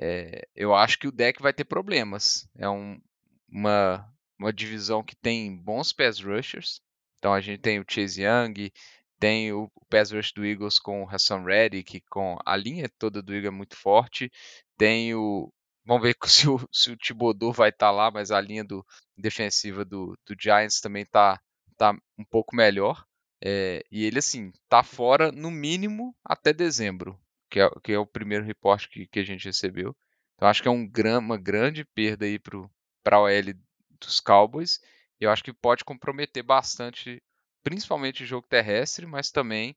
É, 0.00 0.46
eu 0.54 0.74
acho 0.74 0.98
que 0.98 1.08
o 1.08 1.12
deck 1.12 1.42
vai 1.42 1.52
ter 1.52 1.64
problemas. 1.64 2.48
É 2.56 2.68
um, 2.68 3.00
uma, 3.48 4.08
uma 4.38 4.52
divisão 4.52 5.02
que 5.02 5.16
tem 5.16 5.56
bons 5.56 5.92
pass 5.92 6.20
rushers. 6.20 6.80
Então 7.18 7.32
a 7.34 7.40
gente 7.40 7.60
tem 7.60 7.80
o 7.80 7.84
Chase 7.88 8.22
Young, 8.22 8.70
tem 9.18 9.52
o, 9.52 9.70
pass 9.90 10.12
rush 10.12 10.32
do 10.32 10.44
Eagles 10.44 10.78
com 10.78 11.02
o 11.02 11.08
Hassan 11.08 11.42
Reddick, 11.44 12.00
com 12.10 12.38
a 12.44 12.56
linha 12.56 12.88
toda 12.98 13.22
do 13.22 13.32
Eagles 13.34 13.52
é 13.52 13.56
muito 13.56 13.76
forte. 13.76 14.30
Tem 14.76 15.14
o. 15.14 15.52
Vamos 15.84 16.02
ver 16.02 16.14
se 16.26 16.48
o, 16.48 16.60
se 16.72 16.90
o 16.90 16.96
Thibodeau 16.96 17.52
vai 17.52 17.70
estar 17.70 17.86
tá 17.86 17.90
lá, 17.90 18.10
mas 18.10 18.30
a 18.30 18.40
linha 18.40 18.64
do, 18.64 18.84
defensiva 19.16 19.84
do, 19.84 20.16
do 20.26 20.36
Giants 20.38 20.80
também 20.80 21.02
está 21.02 21.40
tá 21.76 21.92
um 22.16 22.24
pouco 22.24 22.54
melhor. 22.54 23.04
É, 23.42 23.84
e 23.90 24.04
ele, 24.04 24.18
assim, 24.18 24.52
tá 24.68 24.82
fora 24.82 25.30
no 25.30 25.50
mínimo 25.50 26.14
até 26.24 26.52
dezembro, 26.52 27.18
que 27.50 27.60
é, 27.60 27.70
que 27.82 27.92
é 27.92 27.98
o 27.98 28.06
primeiro 28.06 28.44
reporte 28.44 28.88
que, 28.88 29.06
que 29.06 29.20
a 29.20 29.24
gente 29.24 29.46
recebeu. 29.46 29.96
Então 30.34 30.48
acho 30.48 30.62
que 30.62 30.68
é 30.68 30.70
um, 30.70 30.90
uma 31.18 31.36
grande 31.36 31.84
perda 31.84 32.24
aí 32.24 32.38
para 32.38 33.16
a 33.16 33.20
OL 33.20 33.54
dos 34.00 34.20
Cowboys. 34.20 34.80
E 35.20 35.24
eu 35.24 35.30
acho 35.30 35.42
que 35.42 35.52
pode 35.52 35.84
comprometer 35.84 36.42
bastante, 36.42 37.22
principalmente 37.62 38.22
o 38.22 38.26
jogo 38.26 38.46
terrestre, 38.46 39.06
mas 39.06 39.30
também 39.30 39.76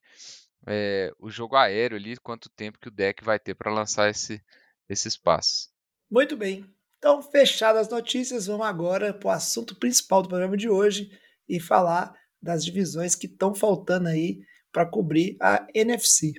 é, 0.67 1.11
o 1.19 1.29
jogo 1.29 1.55
aéreo 1.55 1.97
ali, 1.97 2.17
quanto 2.17 2.49
tempo 2.49 2.79
que 2.79 2.87
o 2.87 2.91
deck 2.91 3.23
vai 3.23 3.39
ter 3.39 3.55
para 3.55 3.71
lançar 3.71 4.09
esse, 4.09 4.43
esses 4.87 5.17
passes. 5.17 5.69
Muito 6.09 6.37
bem. 6.37 6.65
Então, 6.97 7.21
fechadas 7.21 7.87
as 7.87 7.89
notícias, 7.89 8.45
vamos 8.45 8.67
agora 8.67 9.11
para 9.11 9.27
o 9.27 9.31
assunto 9.31 9.75
principal 9.75 10.21
do 10.21 10.29
programa 10.29 10.55
de 10.55 10.69
hoje 10.69 11.09
e 11.49 11.59
falar 11.59 12.15
das 12.41 12.65
divisões 12.65 13.15
que 13.15 13.27
estão 13.27 13.53
faltando 13.53 14.07
aí 14.07 14.39
para 14.71 14.85
cobrir 14.85 15.37
a 15.39 15.67
NFC. 15.73 16.33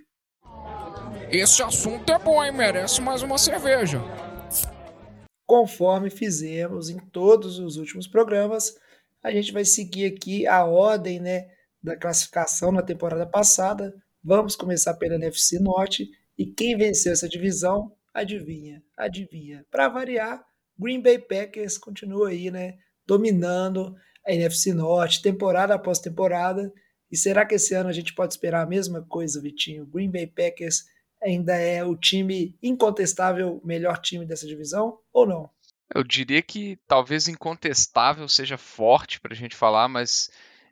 Esse 1.31 1.63
assunto 1.63 2.13
é 2.13 2.19
bom, 2.19 2.45
hein? 2.45 2.53
Merece 2.53 3.01
mais 3.01 3.23
uma 3.23 3.39
cerveja. 3.39 4.01
Conforme 5.47 6.11
fizemos 6.11 6.89
em 6.91 6.99
todos 6.99 7.59
os 7.59 7.77
últimos 7.77 8.07
programas, 8.07 8.75
a 9.23 9.31
gente 9.31 9.53
vai 9.53 9.65
seguir 9.65 10.07
aqui 10.07 10.47
a 10.47 10.65
ordem 10.65 11.21
né, 11.21 11.49
da 11.83 11.97
classificação 11.97 12.73
na 12.73 12.83
temporada 12.83 13.27
passada. 13.27 13.95
Vamos 14.23 14.57
começar 14.57 14.95
pela 14.95 15.15
NFC 15.15 15.59
Norte 15.59 16.09
e 16.37 16.47
quem 16.47 16.77
venceu 16.77 17.13
essa 17.13 17.29
divisão, 17.29 17.93
adivinha, 18.13 18.83
adivinha. 18.97 19.65
Para 19.71 19.89
variar, 19.89 20.45
Green 20.79 21.01
Bay 21.01 21.19
Packers 21.19 21.79
continua 21.79 22.31
aí, 22.31 22.51
né, 22.51 22.79
dominando 23.07 23.95
a 24.27 24.33
NFC 24.33 24.73
Norte, 24.73 25.23
temporada 25.23 25.75
após 25.75 25.99
temporada. 25.99 26.73
E 27.11 27.17
será 27.17 27.45
que 27.45 27.55
esse 27.55 27.75
ano 27.75 27.89
a 27.89 27.93
gente 27.93 28.15
pode 28.15 28.33
esperar 28.33 28.63
a 28.63 28.69
mesma 28.69 29.03
coisa, 29.03 29.41
Vitinho? 29.41 29.87
Green 29.87 30.11
Bay 30.11 30.27
Packers 30.27 30.85
ainda 31.23 31.55
é 31.55 31.85
o 31.85 31.97
time 31.97 32.57
incontestável 32.63 33.61
melhor 33.65 33.99
time 33.99 34.27
dessa 34.27 34.47
divisão 34.47 34.99
ou 35.13 35.27
não? 35.27 35.51
Eu 35.95 36.03
diria 36.03 36.41
que 36.41 36.79
talvez 36.87 37.29
incontestável 37.29 38.27
seja 38.27 38.57
forte 38.57 39.21
para 39.21 39.35
a 39.35 39.37
gente 39.37 39.55
falar, 39.55 39.89
mas 39.89 40.31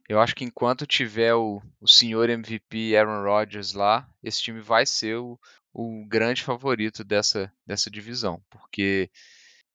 eu 0.09 0.19
acho 0.19 0.35
que 0.35 0.45
enquanto 0.45 0.87
tiver 0.87 1.35
o, 1.35 1.63
o 1.81 1.87
senhor 1.87 2.29
MVP 2.31 2.97
Aaron 2.97 3.23
Rodgers 3.23 3.75
lá, 3.75 4.09
esse 4.25 4.43
time 4.43 4.61
vai 4.61 4.87
ser 4.87 5.17
o, 5.17 5.39
o 5.73 6.05
grande 6.09 6.43
favorito 6.43 7.05
dessa, 7.05 7.53
dessa 7.67 7.91
divisão, 7.91 8.43
porque 8.51 9.11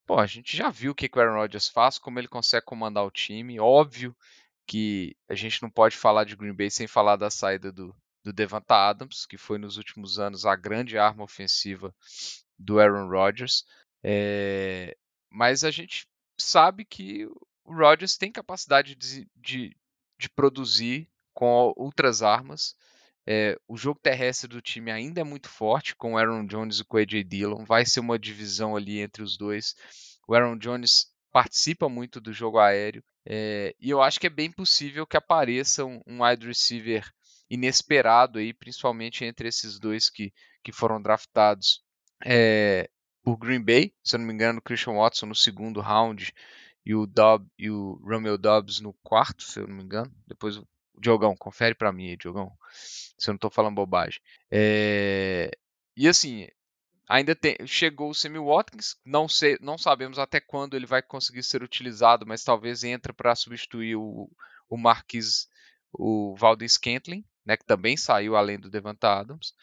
Pô, 0.06 0.20
a 0.20 0.26
gente 0.26 0.56
já 0.56 0.70
viu 0.70 0.92
o 0.92 0.96
que, 0.96 1.10
o 1.14 1.20
Aaron 1.20 1.36
Rodgers 1.36 1.68
faz, 1.68 1.98
como 1.98 2.20
ele 2.20 2.28
consegue 2.28 2.66
comandar 2.66 3.04
o 3.06 3.12
time. 3.12 3.60
Óbvio 3.60 4.16
que 4.68 5.16
a 5.28 5.36
gente 5.36 5.62
não 5.62 5.70
pode 5.70 5.98
falar 5.98 6.24
de 6.26 6.36
Green 6.36 6.54
Bay 6.54 6.70
sem 6.70 6.88
falar 6.88 7.16
da 7.16 7.30
saída 7.30 7.72
do, 7.72 7.96
do 8.24 8.32
Devonta 8.32 8.76
Adams, 8.76 9.26
que 9.26 9.38
foi 9.38 9.58
nos 9.58 9.78
últimos 9.78 10.20
anos 10.20 10.46
a 10.46 10.56
grande 10.56 10.98
arma 10.98 11.24
ofensiva 11.24 11.94
do 12.58 12.80
Aaron 12.80 13.08
Rodgers. 13.08 13.66
É, 14.04 14.96
mas 15.30 15.64
a 15.64 15.72
gente 15.72 16.08
sabe 16.38 16.86
que 16.86 17.26
o 17.64 17.74
Rodgers 17.74 18.18
tem 18.18 18.32
capacidade 18.32 18.96
de, 18.96 19.28
de, 19.36 19.76
de 20.20 20.30
produzir 20.30 21.10
com 21.34 21.74
outras 21.76 22.22
armas. 22.22 22.76
É, 23.28 23.58
o 23.68 23.76
jogo 23.76 24.00
terrestre 24.02 24.48
do 24.48 24.62
time 24.62 24.92
ainda 24.92 25.22
é 25.22 25.24
muito 25.24 25.50
forte, 25.50 25.96
com 25.96 26.14
o 26.14 26.18
Aaron 26.18 26.46
Jones 26.46 26.80
e 26.80 26.86
com 26.86 26.98
o 26.98 27.00
AJ 27.00 27.24
Dillon. 27.24 27.66
Vai 27.66 27.86
ser 27.86 28.00
uma 28.00 28.20
divisão 28.20 28.76
ali 28.76 29.00
entre 29.00 29.24
os 29.24 29.38
dois. 29.38 29.76
O 30.28 30.36
Aaron 30.36 30.58
Jones 30.58 31.08
participa 31.32 31.90
muito 31.90 32.22
do 32.22 32.32
jogo 32.32 32.60
aéreo. 32.60 33.04
É, 33.26 33.76
e 33.80 33.90
eu 33.90 34.02
acho 34.02 34.20
que 34.20 34.28
é 34.28 34.30
bem 34.30 34.52
possível 34.52 35.06
que 35.08 35.18
apareça 35.18 35.84
um, 35.84 36.00
um 36.06 36.24
wide 36.24 36.46
receiver 36.46 37.04
inesperado 37.50 38.40
aí, 38.40 38.54
principalmente 38.54 39.26
entre 39.26 39.48
esses 39.48 39.80
dois 39.80 40.10
que, 40.10 40.32
que 40.64 40.72
foram 40.72 41.02
draftados 41.02 41.84
é, 42.24 42.90
por 43.24 43.38
Green 43.38 43.62
Bay, 43.62 43.94
se 44.04 44.16
eu 44.16 44.20
não 44.20 44.28
me 44.28 44.34
engano, 44.34 44.60
o 44.60 44.62
Christian 44.62 44.94
Watson 44.94 45.26
no 45.26 45.36
segundo 45.36 45.82
round 45.82 46.32
e 46.86 46.94
o 46.94 47.08
Dobb 47.08 47.48
e 47.58 47.70
o 47.70 48.00
Romeo 48.04 48.38
Dobbs 48.38 48.80
no 48.80 48.94
quarto, 49.04 49.44
se 49.44 49.60
eu 49.60 49.68
não 49.68 49.76
me 49.76 49.84
engano. 49.84 50.12
Depois 50.28 50.62
Diogão, 51.00 51.36
confere 51.36 51.76
para 51.76 51.92
mim 51.92 52.10
aí, 52.10 52.18
Diogão, 52.18 52.52
se 52.72 53.30
eu 53.30 53.34
não 53.34 53.40
tô 53.40 53.50
falando 53.50 53.76
bobagem. 53.76 54.22
É... 54.52 55.52
E 55.96 56.08
assim, 56.08 56.48
ainda 57.08 57.36
tem, 57.36 57.56
chegou 57.66 58.10
o 58.10 58.14
Sammy 58.14 58.40
Watkins, 58.40 58.98
não 59.06 59.28
sei, 59.28 59.58
não 59.62 59.78
sabemos 59.78 60.20
até 60.20 60.40
quando 60.40 60.76
ele 60.76 60.86
vai 60.86 61.02
conseguir 61.02 61.44
ser 61.44 61.64
utilizado, 61.64 62.26
mas 62.26 62.44
talvez 62.44 62.84
entre 62.84 63.14
para 63.14 63.36
substituir 63.36 63.96
o, 63.96 64.30
o 64.70 64.78
Marquis, 64.78 65.48
o 65.94 66.36
Valdez 66.36 66.74
Scantling, 66.74 67.24
né, 67.46 67.56
que 67.56 67.66
também 67.66 67.96
saiu 67.96 68.36
além 68.36 68.60
do 68.60 68.70
Devonta 68.70 69.20
Adams. 69.20 69.54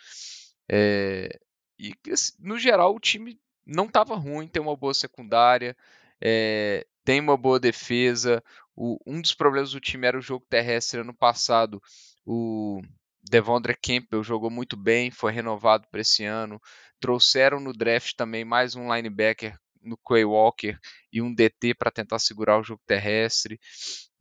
É... 0.68 1.38
E 1.78 1.94
assim, 2.10 2.32
no 2.38 2.58
geral 2.58 2.94
o 2.94 3.00
time 3.00 3.38
não 3.66 3.86
estava 3.86 4.14
ruim, 4.14 4.48
tem 4.48 4.62
uma 4.62 4.76
boa 4.76 4.94
secundária, 4.94 5.76
é... 6.20 6.86
tem 7.04 7.20
uma 7.20 7.36
boa 7.36 7.58
defesa. 7.58 8.42
O, 8.74 8.98
um 9.06 9.20
dos 9.20 9.34
problemas 9.34 9.72
do 9.72 9.80
time 9.80 10.06
era 10.06 10.18
o 10.18 10.22
jogo 10.22 10.46
terrestre 10.48 11.00
ano 11.00 11.14
passado. 11.14 11.80
O 12.24 12.80
Devondre 13.22 13.76
Campbell 13.76 14.22
jogou 14.22 14.50
muito 14.50 14.76
bem, 14.76 15.10
foi 15.10 15.32
renovado 15.32 15.86
para 15.90 16.00
esse 16.00 16.24
ano. 16.24 16.60
Trouxeram 17.00 17.60
no 17.60 17.72
draft 17.72 18.14
também 18.16 18.44
mais 18.44 18.74
um 18.74 18.92
linebacker 18.92 19.56
no 19.82 19.96
Quay 19.96 20.24
Walker 20.24 20.78
e 21.12 21.20
um 21.20 21.34
DT 21.34 21.74
para 21.74 21.90
tentar 21.90 22.18
segurar 22.18 22.58
o 22.58 22.62
jogo 22.62 22.80
terrestre. 22.86 23.58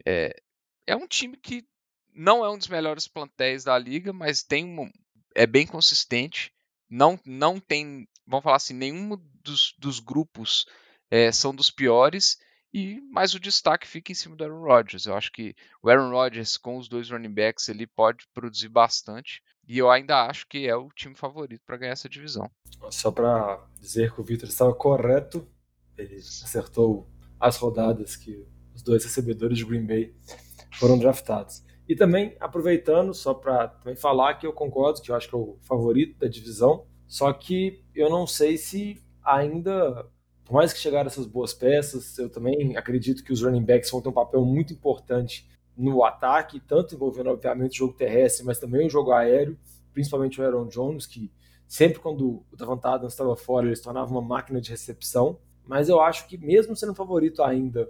É, 0.05 0.35
é 0.87 0.95
um 0.95 1.07
time 1.07 1.37
que 1.37 1.63
não 2.13 2.43
é 2.43 2.49
um 2.49 2.57
dos 2.57 2.67
melhores 2.67 3.07
plantéis 3.07 3.63
da 3.63 3.77
liga, 3.77 4.11
mas 4.11 4.43
tem 4.43 4.65
um, 4.65 4.89
é 5.35 5.45
bem 5.45 5.65
consistente. 5.65 6.51
Não, 6.89 7.19
não 7.25 7.59
tem, 7.59 8.07
vamos 8.27 8.43
falar 8.43 8.57
assim, 8.57 8.73
nenhum 8.73 9.17
dos, 9.41 9.73
dos 9.77 9.99
grupos 9.99 10.65
é, 11.09 11.31
são 11.31 11.55
dos 11.55 11.69
piores. 11.69 12.37
E 12.73 13.01
mais 13.11 13.33
o 13.33 13.39
destaque 13.39 13.87
fica 13.87 14.11
em 14.11 14.15
cima 14.15 14.35
do 14.35 14.43
Aaron 14.43 14.61
Rodgers. 14.61 15.05
Eu 15.05 15.15
acho 15.15 15.31
que 15.31 15.55
o 15.81 15.89
Aaron 15.89 16.11
Rodgers 16.11 16.57
com 16.57 16.77
os 16.77 16.87
dois 16.87 17.09
running 17.09 17.33
backs 17.33 17.67
ele 17.67 17.85
pode 17.85 18.25
produzir 18.33 18.69
bastante. 18.69 19.41
E 19.67 19.77
eu 19.77 19.89
ainda 19.89 20.25
acho 20.25 20.47
que 20.47 20.67
é 20.67 20.75
o 20.75 20.89
time 20.89 21.15
favorito 21.15 21.61
para 21.65 21.77
ganhar 21.77 21.91
essa 21.91 22.09
divisão. 22.09 22.49
Só 22.89 23.11
para 23.11 23.65
dizer 23.79 24.13
que 24.13 24.21
o 24.21 24.23
Victor 24.23 24.49
estava 24.49 24.73
correto, 24.73 25.47
ele 25.97 26.15
acertou 26.17 27.09
as 27.39 27.57
rodadas 27.57 28.15
que 28.15 28.45
os 28.73 28.81
dois 28.81 29.03
recebedores 29.03 29.57
de 29.57 29.65
Green 29.65 29.85
Bay 29.85 30.15
foram 30.73 30.97
draftados. 30.97 31.63
E 31.87 31.95
também, 31.95 32.35
aproveitando, 32.39 33.13
só 33.13 33.33
para 33.33 33.67
também 33.67 33.95
falar 33.95 34.35
que 34.35 34.47
eu 34.47 34.53
concordo, 34.53 35.01
que 35.01 35.11
eu 35.11 35.15
acho 35.15 35.27
que 35.27 35.35
é 35.35 35.37
o 35.37 35.57
favorito 35.61 36.17
da 36.19 36.27
divisão, 36.27 36.85
só 37.07 37.33
que 37.33 37.83
eu 37.93 38.09
não 38.09 38.25
sei 38.25 38.57
se 38.57 39.03
ainda, 39.21 40.09
por 40.51 40.55
mais 40.55 40.73
que 40.73 40.79
chegaram 40.79 41.07
essas 41.07 41.25
boas 41.25 41.53
peças, 41.53 42.17
eu 42.17 42.29
também 42.29 42.75
acredito 42.75 43.23
que 43.23 43.31
os 43.31 43.41
running 43.41 43.63
backs 43.63 43.89
vão 43.89 44.01
ter 44.01 44.09
um 44.09 44.11
papel 44.11 44.43
muito 44.43 44.73
importante 44.73 45.49
no 45.77 46.03
ataque, 46.03 46.59
tanto 46.59 46.93
envolvendo, 46.93 47.29
obviamente, 47.29 47.75
o 47.75 47.85
jogo 47.85 47.93
terrestre, 47.93 48.45
mas 48.45 48.59
também 48.59 48.85
o 48.85 48.89
jogo 48.89 49.13
aéreo, 49.13 49.57
principalmente 49.93 50.41
o 50.41 50.43
Aaron 50.43 50.67
Jones, 50.67 51.05
que 51.05 51.31
sempre 51.69 51.99
quando 51.99 52.43
o 52.51 52.57
Davante 52.57 52.85
Adams 52.85 53.13
estava 53.13 53.33
fora, 53.37 53.65
ele 53.65 53.77
se 53.77 53.81
tornava 53.81 54.11
uma 54.11 54.21
máquina 54.21 54.59
de 54.59 54.71
recepção. 54.71 55.39
Mas 55.65 55.87
eu 55.87 56.01
acho 56.01 56.27
que, 56.27 56.37
mesmo 56.37 56.75
sendo 56.75 56.93
favorito 56.93 57.41
ainda 57.41 57.89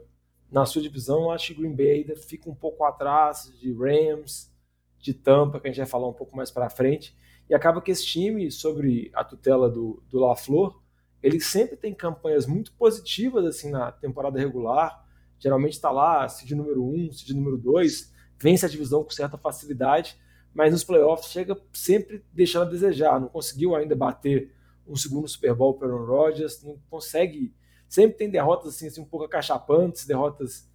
na 0.52 0.64
sua 0.64 0.84
divisão, 0.84 1.24
eu 1.24 1.32
acho 1.32 1.56
que 1.56 1.62
Green 1.64 1.76
Bay 1.76 2.02
ainda 2.02 2.16
fica 2.16 2.48
um 2.48 2.54
pouco 2.54 2.84
atrás 2.84 3.52
de 3.60 3.74
Rams, 3.74 4.54
de 5.00 5.16
Tampa, 5.16 5.60
que 5.60 5.68
a 5.68 5.72
gente 5.72 5.80
vai 5.80 5.90
falar 5.90 6.08
um 6.08 6.14
pouco 6.14 6.38
mais 6.38 6.52
para 6.52 6.70
frente. 6.70 7.18
E 7.50 7.56
acaba 7.56 7.82
que 7.82 7.90
esse 7.90 8.06
time, 8.06 8.52
sobre 8.52 9.10
a 9.16 9.24
tutela 9.24 9.68
do, 9.68 10.04
do 10.08 10.20
LaFleur, 10.20 10.80
ele 11.22 11.40
sempre 11.40 11.76
tem 11.76 11.94
campanhas 11.94 12.46
muito 12.46 12.74
positivas 12.74 13.46
assim 13.46 13.70
na 13.70 13.92
temporada 13.92 14.40
regular 14.40 15.02
geralmente 15.42 15.74
está 15.74 15.90
lá, 15.90 16.30
seed 16.30 16.52
número 16.52 16.86
1, 16.86 16.94
um, 16.94 17.12
seed 17.12 17.32
número 17.32 17.58
2, 17.58 18.14
vence 18.40 18.64
a 18.64 18.70
divisão 18.70 19.04
com 19.04 19.10
certa 19.10 19.38
facilidade, 19.38 20.16
mas 20.54 20.72
nos 20.72 20.84
playoffs 20.84 21.32
chega 21.32 21.60
sempre 21.74 22.24
deixando 22.32 22.68
a 22.68 22.70
desejar, 22.70 23.20
não 23.20 23.28
conseguiu 23.28 23.76
ainda 23.76 23.96
bater 23.96 24.54
um 24.88 24.96
segundo 24.96 25.28
Super 25.28 25.56
Bowl 25.56 25.74
para 25.74 25.88
Aaron 25.88 26.06
Rodgers, 26.06 26.62
não 26.64 26.78
consegue, 26.90 27.56
sempre 27.90 28.18
tem 28.18 28.30
derrotas 28.30 28.76
assim, 28.76 28.88
assim 28.88 29.02
um 29.02 29.06
pouco 29.06 29.26
acachapantes, 29.26 30.06
derrotas 30.06 30.70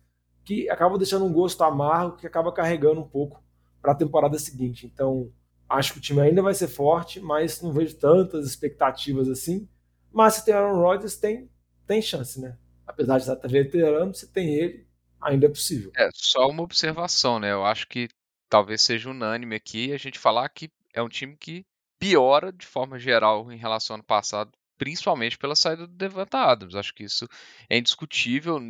que 0.45 0.69
acabam 0.69 0.99
deixando 0.99 1.25
um 1.25 1.33
gosto 1.33 1.63
amargo 1.63 2.17
que 2.17 2.27
acaba 2.27 2.53
carregando 2.53 3.01
um 3.01 3.09
pouco 3.09 3.43
para 3.81 3.93
a 3.93 3.97
temporada 3.97 4.39
seguinte. 4.39 4.87
Então, 4.87 5.31
acho 5.69 5.93
que 5.93 5.99
o 5.99 6.03
time 6.03 6.21
ainda 6.21 6.43
vai 6.43 6.55
ser 6.55 6.69
forte, 6.69 7.21
mas 7.21 7.61
não 7.61 7.73
vejo 7.73 7.97
tantas 7.97 8.47
expectativas 8.47 9.29
assim. 9.29 9.69
Mas 10.17 10.35
se 10.35 10.45
tem 10.45 10.55
Aaron 10.55 10.81
Rodgers, 10.81 11.17
tem, 11.17 11.51
tem 11.87 12.01
chance, 12.01 12.41
né? 12.41 12.57
apesar 12.87 13.19
de 13.19 13.31
estar 13.31 13.49
veterano, 13.49 14.15
você 14.15 14.27
tem 14.27 14.55
ele, 14.55 14.87
ainda 15.21 15.47
é 15.47 15.49
possível. 15.49 15.91
É, 15.97 16.09
só 16.15 16.49
uma 16.49 16.63
observação, 16.63 17.39
né? 17.39 17.53
Eu 17.53 17.65
acho 17.65 17.87
que 17.89 18.09
talvez 18.49 18.81
seja 18.83 19.11
unânime 19.11 19.57
aqui 19.57 19.93
a 19.93 19.99
gente 19.99 20.19
falar 20.19 20.49
que 20.49 20.71
é 20.95 21.03
um 21.03 21.09
time 21.09 21.37
que 21.37 21.67
piora 21.99 22.53
de 22.53 22.65
forma 22.65 22.99
geral 22.99 23.51
em 23.51 23.57
relação 23.57 23.95
ao 23.95 23.99
ano 23.99 24.05
passado, 24.05 24.53
principalmente 24.79 25.37
pela 25.37 25.57
saída 25.57 25.87
do 25.87 25.93
Devonta 25.93 26.39
Adams. 26.39 26.75
Acho 26.77 26.95
que 26.95 27.05
isso 27.05 27.27
é 27.69 27.77
indiscutível, 27.77 28.61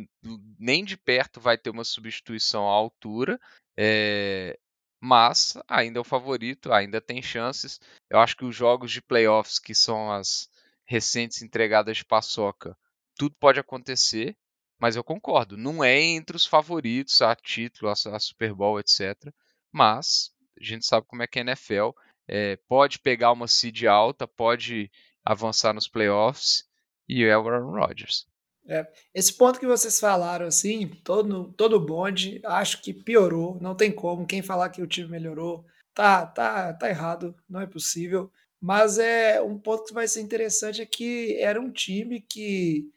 nem 0.57 0.83
de 0.83 0.97
perto 0.97 1.39
vai 1.39 1.57
ter 1.57 1.69
uma 1.69 1.83
substituição 1.83 2.67
à 2.67 2.71
altura, 2.71 3.39
é... 3.77 4.57
mas 4.99 5.57
ainda 5.67 5.99
é 5.99 6.01
o 6.01 6.05
favorito, 6.05 6.73
ainda 6.73 6.99
tem 6.99 7.21
chances. 7.21 7.79
Eu 8.09 8.19
acho 8.19 8.35
que 8.35 8.45
os 8.45 8.55
jogos 8.55 8.91
de 8.91 9.01
playoffs, 9.01 9.59
que 9.59 9.75
são 9.75 10.11
as 10.11 10.49
recentes 10.87 11.41
entregadas 11.41 11.97
de 11.97 12.05
paçoca, 12.05 12.75
tudo 13.17 13.35
pode 13.39 13.59
acontecer, 13.59 14.37
mas 14.79 14.95
eu 14.95 15.03
concordo, 15.03 15.57
não 15.57 15.83
é 15.83 15.99
entre 15.99 16.35
os 16.35 16.45
favoritos 16.45 17.21
a 17.21 17.35
título, 17.35 17.91
a, 17.91 18.19
Super 18.19 18.53
Bowl, 18.53 18.79
etc. 18.79 19.15
Mas 19.71 20.31
a 20.59 20.63
gente 20.63 20.85
sabe 20.85 21.05
como 21.07 21.23
é 21.23 21.27
que 21.27 21.39
é 21.39 21.41
a 21.41 21.45
NFL. 21.45 21.89
É, 22.27 22.57
pode 22.67 22.99
pegar 22.99 23.31
uma 23.31 23.47
seed 23.47 23.85
alta, 23.85 24.27
pode 24.27 24.91
avançar 25.23 25.73
nos 25.73 25.87
playoffs 25.87 26.65
e 27.07 27.23
é 27.23 27.37
o 27.37 27.47
Aaron 27.47 27.71
Rodgers. 27.71 28.27
É, 28.67 28.85
esse 29.13 29.33
ponto 29.33 29.59
que 29.59 29.65
vocês 29.65 29.97
falaram, 29.99 30.45
assim, 30.45 30.87
todo, 31.03 31.53
todo 31.53 31.79
bonde, 31.79 32.41
acho 32.43 32.81
que 32.81 32.93
piorou, 32.93 33.57
não 33.61 33.73
tem 33.73 33.91
como. 33.91 34.27
Quem 34.27 34.41
falar 34.41 34.69
que 34.69 34.81
o 34.81 34.87
time 34.87 35.07
melhorou, 35.07 35.65
tá, 35.93 36.25
tá, 36.25 36.73
tá 36.73 36.89
errado, 36.89 37.33
não 37.49 37.61
é 37.61 37.65
possível. 37.65 38.29
Mas 38.61 38.97
é 38.97 39.41
um 39.41 39.57
ponto 39.57 39.85
que 39.85 39.93
vai 39.93 40.07
ser 40.07 40.21
interessante 40.21 40.81
é 40.81 40.85
que 40.85 41.35
era 41.39 41.61
um 41.61 41.71
time 41.71 42.21
que 42.21 42.89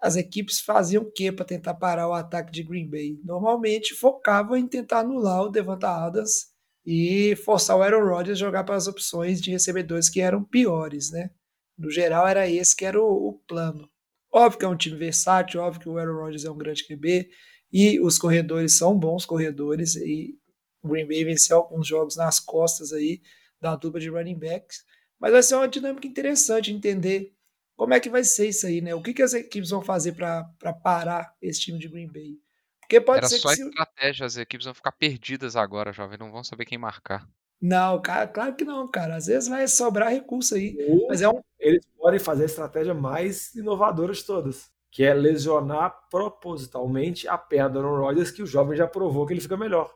as 0.00 0.16
equipes 0.16 0.60
faziam 0.60 1.02
o 1.02 1.10
que 1.10 1.30
para 1.32 1.44
tentar 1.44 1.74
parar 1.74 2.08
o 2.08 2.12
ataque 2.12 2.52
de 2.52 2.62
Green 2.62 2.88
Bay? 2.88 3.18
Normalmente 3.24 3.94
focavam 3.94 4.56
em 4.56 4.66
tentar 4.66 5.00
anular 5.00 5.42
o 5.42 5.48
Devonta 5.48 5.88
Adams 5.88 6.52
e 6.84 7.34
forçar 7.36 7.76
o 7.76 7.82
Aaron 7.82 8.06
Rodgers 8.06 8.38
a 8.38 8.44
jogar 8.44 8.64
para 8.64 8.76
as 8.76 8.86
opções 8.86 9.40
de 9.40 9.50
recebedores 9.50 10.10
que 10.10 10.20
eram 10.20 10.44
piores, 10.44 11.10
né? 11.10 11.30
No 11.78 11.90
geral, 11.90 12.26
era 12.28 12.48
esse 12.48 12.76
que 12.76 12.84
era 12.84 13.00
o, 13.00 13.28
o 13.28 13.32
plano. 13.46 13.88
Óbvio 14.32 14.58
que 14.58 14.64
é 14.64 14.68
um 14.68 14.76
time 14.76 14.96
versátil, 14.96 15.60
óbvio 15.60 15.80
que 15.80 15.88
o 15.88 15.96
Aaron 15.96 16.18
Rodgers 16.18 16.44
é 16.44 16.50
um 16.50 16.58
grande 16.58 16.84
QB 16.84 17.30
e 17.72 18.00
os 18.00 18.18
corredores 18.18 18.76
são 18.76 18.98
bons 18.98 19.24
corredores 19.24 19.96
e 19.96 20.38
o 20.82 20.88
Green 20.88 21.06
Bay 21.06 21.24
venceu 21.24 21.56
alguns 21.56 21.86
jogos 21.86 22.16
nas 22.16 22.38
costas 22.38 22.92
aí 22.92 23.22
da 23.60 23.74
dupla 23.74 23.98
de 23.98 24.10
running 24.10 24.38
backs, 24.38 24.84
mas 25.18 25.32
vai 25.32 25.42
ser 25.42 25.54
uma 25.56 25.68
dinâmica 25.68 26.06
interessante 26.06 26.72
entender 26.72 27.34
como 27.76 27.94
é 27.94 28.00
que 28.00 28.10
vai 28.10 28.22
ser 28.22 28.48
isso 28.48 28.66
aí, 28.66 28.80
né? 28.80 28.94
O 28.94 29.02
que, 29.02 29.12
que 29.12 29.22
as 29.22 29.34
equipes 29.34 29.70
vão 29.70 29.82
fazer 29.82 30.12
para 30.12 30.72
parar 30.82 31.34
esse 31.42 31.60
time 31.60 31.78
de 31.78 31.88
Green 31.88 32.06
Bay? 32.06 32.38
Porque 32.80 33.00
pode 33.00 33.18
Era 33.18 33.28
ser 33.28 33.38
só 33.38 33.48
que 33.48 33.56
se... 33.56 33.68
estratégia, 33.68 34.26
as 34.26 34.36
equipes 34.36 34.64
vão 34.64 34.74
ficar 34.74 34.92
perdidas 34.92 35.56
agora, 35.56 35.92
jovem, 35.92 36.18
não 36.18 36.30
vão 36.30 36.44
saber 36.44 36.66
quem 36.66 36.78
marcar. 36.78 37.28
Não, 37.60 38.00
cara, 38.00 38.28
claro 38.28 38.54
que 38.54 38.64
não, 38.64 38.86
cara. 38.86 39.16
Às 39.16 39.26
vezes 39.26 39.48
vai 39.48 39.66
sobrar 39.66 40.10
recurso 40.10 40.54
aí. 40.54 40.76
Ou 40.86 41.08
mas 41.08 41.22
é 41.22 41.28
um... 41.28 41.40
Eles 41.58 41.86
podem 41.96 42.20
fazer 42.20 42.42
a 42.42 42.46
estratégia 42.46 42.92
mais 42.92 43.54
inovadora 43.54 44.12
de 44.12 44.22
todas, 44.22 44.70
que 44.90 45.02
é 45.02 45.14
lesionar 45.14 46.08
propositalmente 46.10 47.26
a 47.26 47.38
perna 47.38 47.70
do 47.70 47.78
Aaron 47.78 48.00
Rodgers, 48.00 48.30
que 48.30 48.42
o 48.42 48.46
jovem 48.46 48.76
já 48.76 48.86
provou 48.86 49.26
que 49.26 49.32
ele 49.32 49.40
fica 49.40 49.56
melhor. 49.56 49.92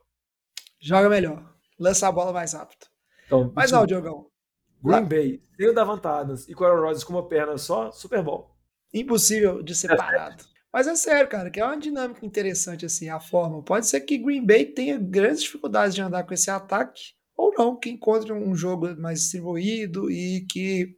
Joga 0.80 1.10
melhor. 1.10 1.44
Lança 1.78 2.08
a 2.08 2.12
bola 2.12 2.32
mais 2.32 2.54
rápido. 2.54 2.86
Então, 3.26 3.52
mas 3.54 3.70
não, 3.70 3.84
Diogão. 3.84 4.30
Green 4.82 5.04
Bay, 5.04 5.42
sem 5.56 5.68
o 5.68 5.74
Davantadas 5.74 6.48
e 6.48 6.54
com 6.54 6.64
o 6.64 6.66
Aaron 6.66 6.82
Rodgers 6.82 7.04
com 7.04 7.12
uma 7.12 7.28
perna 7.28 7.58
só, 7.58 7.90
Super 7.90 8.22
Bowl. 8.22 8.50
Impossível 8.92 9.62
de 9.62 9.74
separado. 9.74 10.42
É 10.42 10.46
Mas 10.72 10.86
é 10.86 10.94
sério, 10.94 11.28
cara, 11.28 11.50
que 11.50 11.60
é 11.60 11.64
uma 11.64 11.76
dinâmica 11.76 12.24
interessante 12.24 12.86
assim, 12.86 13.08
a 13.08 13.20
forma. 13.20 13.62
Pode 13.62 13.86
ser 13.86 14.00
que 14.00 14.18
Green 14.18 14.44
Bay 14.44 14.66
tenha 14.66 14.98
grandes 14.98 15.42
dificuldades 15.42 15.94
de 15.94 16.00
andar 16.00 16.24
com 16.24 16.34
esse 16.34 16.50
ataque, 16.50 17.14
ou 17.36 17.52
não, 17.56 17.76
que 17.76 17.90
encontre 17.90 18.32
um 18.32 18.54
jogo 18.54 18.96
mais 18.98 19.20
distribuído 19.20 20.10
e 20.10 20.46
que 20.50 20.96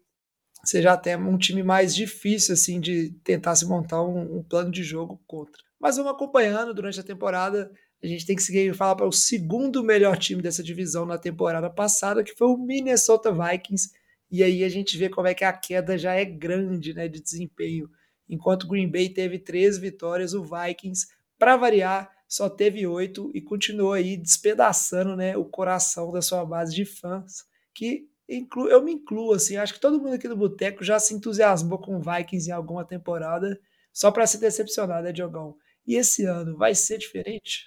seja 0.65 0.93
até 0.93 1.17
um 1.17 1.39
time 1.39 1.63
mais 1.63 1.95
difícil 1.95 2.55
assim 2.55 2.81
de 2.81 3.11
tentar 3.25 3.57
se 3.57 3.67
montar 3.67 4.03
um, 4.03 4.39
um 4.39 4.43
plano 4.43 4.71
de 4.71 4.83
jogo 4.83 5.21
contra. 5.27 5.63
Mas 5.81 5.97
vamos 5.97 6.13
acompanhando 6.13 6.75
durante 6.75 7.01
a 7.01 7.05
temporada. 7.05 7.73
A 8.03 8.07
gente 8.07 8.25
tem 8.25 8.35
que 8.35 8.43
seguir 8.43 8.75
falar 8.75 8.97
para 8.97 9.07
o 9.07 9.13
segundo 9.13 9.85
melhor 9.85 10.17
time 10.17 10.41
dessa 10.41 10.63
divisão 10.63 11.05
na 11.05 11.19
temporada 11.19 11.69
passada, 11.69 12.25
que 12.25 12.35
foi 12.35 12.49
o 12.49 12.57
Minnesota 12.57 13.31
Vikings. 13.31 13.91
E 14.31 14.43
aí 14.43 14.65
a 14.65 14.69
gente 14.69 14.97
vê 14.97 15.09
como 15.09 15.27
é 15.27 15.35
que 15.35 15.45
a 15.45 15.53
queda 15.53 15.99
já 15.99 16.15
é 16.15 16.25
grande 16.25 16.95
né, 16.95 17.09
de 17.09 17.21
desempenho. 17.21 17.91
Enquanto 18.29 18.67
Green 18.67 18.91
Bay 18.91 19.09
teve 19.09 19.39
três 19.39 19.77
vitórias, 19.77 20.33
o 20.33 20.43
Vikings, 20.43 21.09
para 21.39 21.57
variar, 21.57 22.11
só 22.29 22.49
teve 22.49 22.87
oito 22.87 23.31
e 23.35 23.41
continuou 23.41 23.93
aí 23.93 24.17
despedaçando 24.17 25.17
né, 25.17 25.37
o 25.37 25.45
coração 25.45 26.13
da 26.13 26.23
sua 26.23 26.45
base 26.45 26.75
de 26.75 26.85
fãs, 26.85 27.45
que 27.75 28.09
inclu, 28.29 28.69
eu 28.69 28.83
me 28.83 28.93
incluo, 28.93 29.35
assim, 29.35 29.57
acho 29.57 29.75
que 29.75 29.81
todo 29.81 30.01
mundo 30.01 30.15
aqui 30.15 30.29
do 30.29 30.37
Boteco 30.37 30.85
já 30.85 31.01
se 31.01 31.13
entusiasmou 31.13 31.79
com 31.79 31.97
o 31.97 32.01
Vikings 32.01 32.49
em 32.49 32.53
alguma 32.53 32.85
temporada, 32.85 33.61
só 33.93 34.13
para 34.13 34.27
se 34.29 34.39
decepcionar, 34.39 35.03
né, 35.03 35.13
Diogão? 35.13 35.57
E 35.85 35.97
esse 35.97 36.25
ano 36.25 36.57
vai 36.57 36.73
ser 36.73 36.99
diferente? 36.99 37.65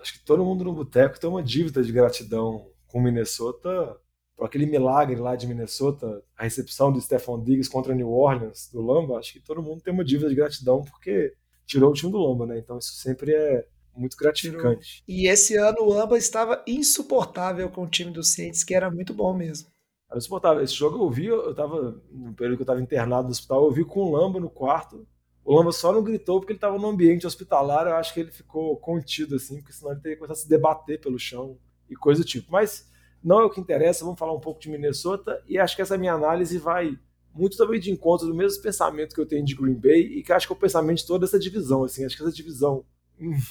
Acho 0.00 0.14
que 0.14 0.24
todo 0.24 0.44
mundo 0.44 0.64
no 0.64 0.72
Boteco 0.72 1.18
tem 1.18 1.28
uma 1.28 1.42
dívida 1.42 1.82
de 1.82 1.92
gratidão 1.92 2.70
com 2.86 2.98
o 2.98 3.02
Minnesota 3.02 3.96
por 4.36 4.46
aquele 4.46 4.66
milagre 4.66 5.16
lá 5.16 5.36
de 5.36 5.46
Minnesota, 5.46 6.22
a 6.36 6.44
recepção 6.44 6.92
do 6.92 7.00
Stephon 7.00 7.42
Diggs 7.42 7.70
contra 7.70 7.94
New 7.94 8.10
Orleans, 8.10 8.68
do 8.72 8.80
Lamba, 8.80 9.18
acho 9.18 9.34
que 9.34 9.40
todo 9.40 9.62
mundo 9.62 9.82
tem 9.82 9.92
uma 9.92 10.04
dívida 10.04 10.28
de 10.28 10.34
gratidão 10.34 10.82
porque 10.82 11.34
tirou 11.66 11.90
o 11.90 11.94
time 11.94 12.10
do 12.10 12.18
Lamba, 12.18 12.46
né? 12.46 12.58
Então 12.58 12.78
isso 12.78 12.92
sempre 12.94 13.32
é 13.32 13.66
muito 13.94 14.16
gratificante. 14.16 15.02
E 15.06 15.28
esse 15.28 15.56
ano 15.56 15.82
o 15.82 15.88
Lamba 15.88 16.16
estava 16.16 16.62
insuportável 16.66 17.70
com 17.70 17.84
o 17.84 17.88
time 17.88 18.10
do 18.10 18.24
Saints, 18.24 18.64
que 18.64 18.74
era 18.74 18.90
muito 18.90 19.14
bom 19.14 19.32
mesmo. 19.34 19.68
Era 20.10 20.18
insuportável. 20.18 20.62
Esse 20.62 20.74
jogo 20.74 21.04
eu 21.04 21.10
vi, 21.10 21.26
eu 21.26 21.54
tava, 21.54 22.02
no 22.10 22.34
período 22.34 22.56
que 22.56 22.62
eu 22.62 22.64
estava 22.64 22.82
internado 22.82 23.24
no 23.24 23.30
hospital, 23.30 23.64
eu 23.64 23.70
vi 23.70 23.84
com 23.84 24.00
o 24.00 24.10
Lamba 24.10 24.40
no 24.40 24.50
quarto. 24.50 25.06
O 25.44 25.56
Lamba 25.56 25.72
só 25.72 25.92
não 25.92 26.02
gritou 26.02 26.38
porque 26.38 26.52
ele 26.52 26.58
estava 26.58 26.78
no 26.78 26.86
ambiente 26.86 27.26
hospitalar, 27.26 27.86
eu 27.86 27.96
acho 27.96 28.14
que 28.14 28.20
ele 28.20 28.30
ficou 28.30 28.76
contido 28.76 29.34
assim, 29.34 29.56
porque 29.56 29.72
senão 29.72 29.92
ele 29.92 30.00
teria 30.00 30.16
começado 30.16 30.36
a 30.36 30.40
se 30.40 30.48
debater 30.48 31.00
pelo 31.00 31.18
chão 31.18 31.58
e 31.90 31.96
coisa 31.96 32.22
do 32.22 32.26
tipo. 32.26 32.50
Mas 32.52 32.88
não 33.22 33.40
é 33.40 33.44
o 33.44 33.50
que 33.50 33.60
interessa, 33.60 34.04
vamos 34.04 34.18
falar 34.18 34.32
um 34.32 34.40
pouco 34.40 34.60
de 34.60 34.70
Minnesota 34.70 35.42
e 35.48 35.58
acho 35.58 35.74
que 35.74 35.82
essa 35.82 35.98
minha 35.98 36.12
análise 36.12 36.58
vai 36.58 36.96
muito 37.34 37.56
também 37.56 37.80
de 37.80 37.90
encontro 37.90 38.26
do 38.26 38.34
mesmo 38.34 38.62
pensamento 38.62 39.14
que 39.14 39.20
eu 39.20 39.26
tenho 39.26 39.44
de 39.44 39.54
Green 39.54 39.74
Bay 39.74 40.18
e 40.18 40.22
que 40.22 40.32
acho 40.32 40.46
que 40.46 40.52
é 40.52 40.56
o 40.56 40.58
pensamento 40.58 40.98
de 40.98 41.06
toda 41.06 41.24
essa 41.24 41.38
divisão, 41.38 41.82
assim, 41.82 42.04
acho 42.04 42.16
que 42.16 42.22
essa 42.22 42.32
divisão 42.32 42.84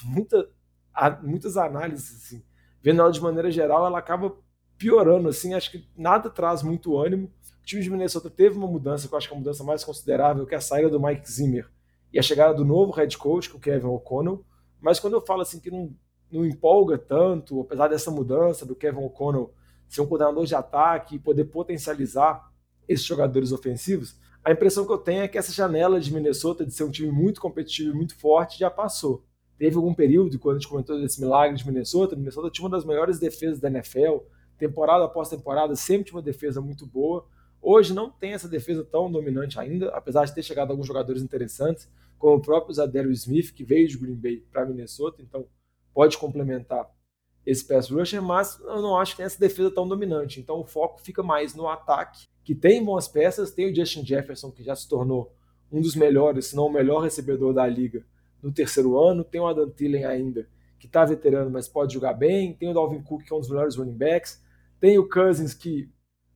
muita, 0.06 0.50
muitas 1.24 1.58
análises, 1.58 2.24
assim, 2.24 2.44
vendo 2.82 3.02
ela 3.02 3.12
de 3.12 3.22
maneira 3.22 3.52
geral, 3.52 3.86
ela 3.86 4.00
acaba 4.00 4.36
piorando, 4.78 5.28
assim, 5.28 5.54
acho 5.54 5.72
que 5.72 5.86
nada 5.96 6.30
traz 6.30 6.64
muito 6.64 6.98
ânimo. 6.98 7.32
O 7.62 7.64
time 7.64 7.82
de 7.82 7.90
Minnesota 7.90 8.30
teve 8.30 8.58
uma 8.58 8.68
mudança, 8.68 9.08
que 9.08 9.14
eu 9.14 9.18
acho 9.18 9.28
que 9.28 9.34
é 9.34 9.38
a 9.38 9.40
mudança 9.40 9.64
mais 9.64 9.84
considerável, 9.84 10.46
que 10.46 10.56
é 10.56 10.58
a 10.58 10.62
saída 10.62 10.90
do 10.90 11.00
Mike 11.00 11.30
Zimmer 11.32 11.70
e 12.14 12.20
a 12.20 12.22
chegada 12.22 12.54
do 12.54 12.66
novo 12.66 12.92
head 12.92 13.18
coach, 13.18 13.50
que 13.50 13.56
é 13.56 13.58
o 13.58 13.62
Kevin 13.62 13.88
O'Connell. 13.88 14.46
Mas 14.80 15.00
quando 15.00 15.14
eu 15.14 15.22
falo 15.22 15.42
assim 15.42 15.60
que 15.60 15.72
não, 15.72 15.96
não 16.32 16.46
empolga 16.46 16.98
tanto, 16.98 17.62
apesar 17.62 17.88
dessa 17.88 18.12
mudança 18.12 18.66
do 18.66 18.76
Kevin 18.76 19.04
O'Connell 19.04 19.54
ser 19.88 20.02
um 20.02 20.08
coordenador 20.08 20.46
de 20.46 20.56
ataque 20.56 21.16
e 21.16 21.20
poder 21.20 21.46
potencializar 21.46 22.52
esses 22.88 23.06
jogadores 23.06 23.52
ofensivos, 23.52 24.16
a 24.44 24.52
impressão 24.52 24.86
que 24.86 24.92
eu 24.92 24.98
tenho 24.98 25.22
é 25.22 25.28
que 25.28 25.38
essa 25.38 25.52
janela 25.52 26.00
de 26.00 26.12
Minnesota 26.12 26.66
de 26.66 26.74
ser 26.74 26.84
um 26.84 26.90
time 26.90 27.12
muito 27.12 27.40
competitivo 27.40 27.92
e 27.92 27.94
muito 27.94 28.16
forte 28.18 28.58
já 28.58 28.72
passou. 28.72 29.24
Teve 29.58 29.76
algum 29.76 29.94
período, 29.94 30.40
quando 30.40 30.56
a 30.56 30.60
gente 30.60 30.68
comentou 30.68 31.00
desse 31.00 31.22
milagre 31.22 31.56
de 31.56 31.64
Minnesota, 31.68 32.16
Minnesota 32.16 32.50
tinha 32.50 32.66
uma 32.66 32.76
das 32.76 32.84
melhores 32.84 33.20
defesas 33.20 33.60
da 33.60 33.68
NFL, 33.68 34.18
temporada 34.58 35.06
após 35.06 35.30
temporada, 35.30 35.76
sempre 35.76 36.06
tinha 36.06 36.18
uma 36.18 36.24
defesa 36.24 36.60
muito 36.60 36.88
boa. 36.88 37.28
Hoje 37.62 37.94
não 37.94 38.10
tem 38.10 38.34
essa 38.34 38.48
defesa 38.48 38.84
tão 38.84 39.12
dominante 39.12 39.60
ainda, 39.60 39.90
apesar 39.90 40.26
de 40.26 40.34
ter 40.34 40.42
chegado 40.42 40.72
alguns 40.72 40.88
jogadores 40.88 41.22
interessantes, 41.22 41.88
como 42.22 42.36
o 42.36 42.42
próprio 42.42 42.74
Zadero 42.74 43.12
Smith, 43.12 43.52
que 43.52 43.64
veio 43.64 43.88
de 43.88 43.98
Green 43.98 44.16
Bay 44.16 44.46
para 44.52 44.64
Minnesota, 44.64 45.24
então 45.24 45.48
pode 45.92 46.20
complementar 46.20 46.88
esse 47.44 47.68
pass 47.68 47.90
rusher, 47.90 48.22
mas 48.22 48.60
eu 48.60 48.80
não 48.80 48.96
acho 48.96 49.14
que 49.14 49.18
tem 49.18 49.26
essa 49.26 49.40
defesa 49.40 49.72
tão 49.72 49.88
dominante. 49.88 50.40
Então 50.40 50.60
o 50.60 50.64
foco 50.64 51.02
fica 51.02 51.24
mais 51.24 51.56
no 51.56 51.68
ataque, 51.68 52.28
que 52.44 52.54
tem 52.54 52.86
boas 52.86 53.08
peças, 53.08 53.52
tem 53.52 53.72
o 53.72 53.76
Justin 53.76 54.06
Jefferson, 54.06 54.52
que 54.52 54.64
já 54.64 54.76
se 54.76 54.88
tornou 54.88 55.36
um 55.72 55.82
dos 55.82 55.96
melhores, 55.96 56.48
se 56.48 56.56
não 56.56 56.68
o 56.68 56.72
melhor 56.72 57.02
recebedor 57.02 57.54
da 57.54 57.66
liga 57.66 58.06
no 58.42 58.52
terceiro 58.52 59.00
ano, 59.00 59.24
tem 59.24 59.42
o 59.42 59.48
Adam 59.48 59.70
Thielen 59.70 60.06
ainda, 60.06 60.48
que 60.80 60.86
está 60.86 61.04
veterano, 61.04 61.50
mas 61.50 61.68
pode 61.68 61.94
jogar 61.94 62.14
bem, 62.14 62.54
tem 62.54 62.70
o 62.70 62.74
Dalvin 62.74 63.02
Cook, 63.02 63.24
que 63.24 63.34
é 63.34 63.36
um 63.36 63.40
dos 63.40 63.50
melhores 63.50 63.76
running 63.76 63.98
backs, 63.98 64.42
tem 64.80 65.00
o 65.00 65.10
Cousins, 65.10 65.56
que 65.56 65.90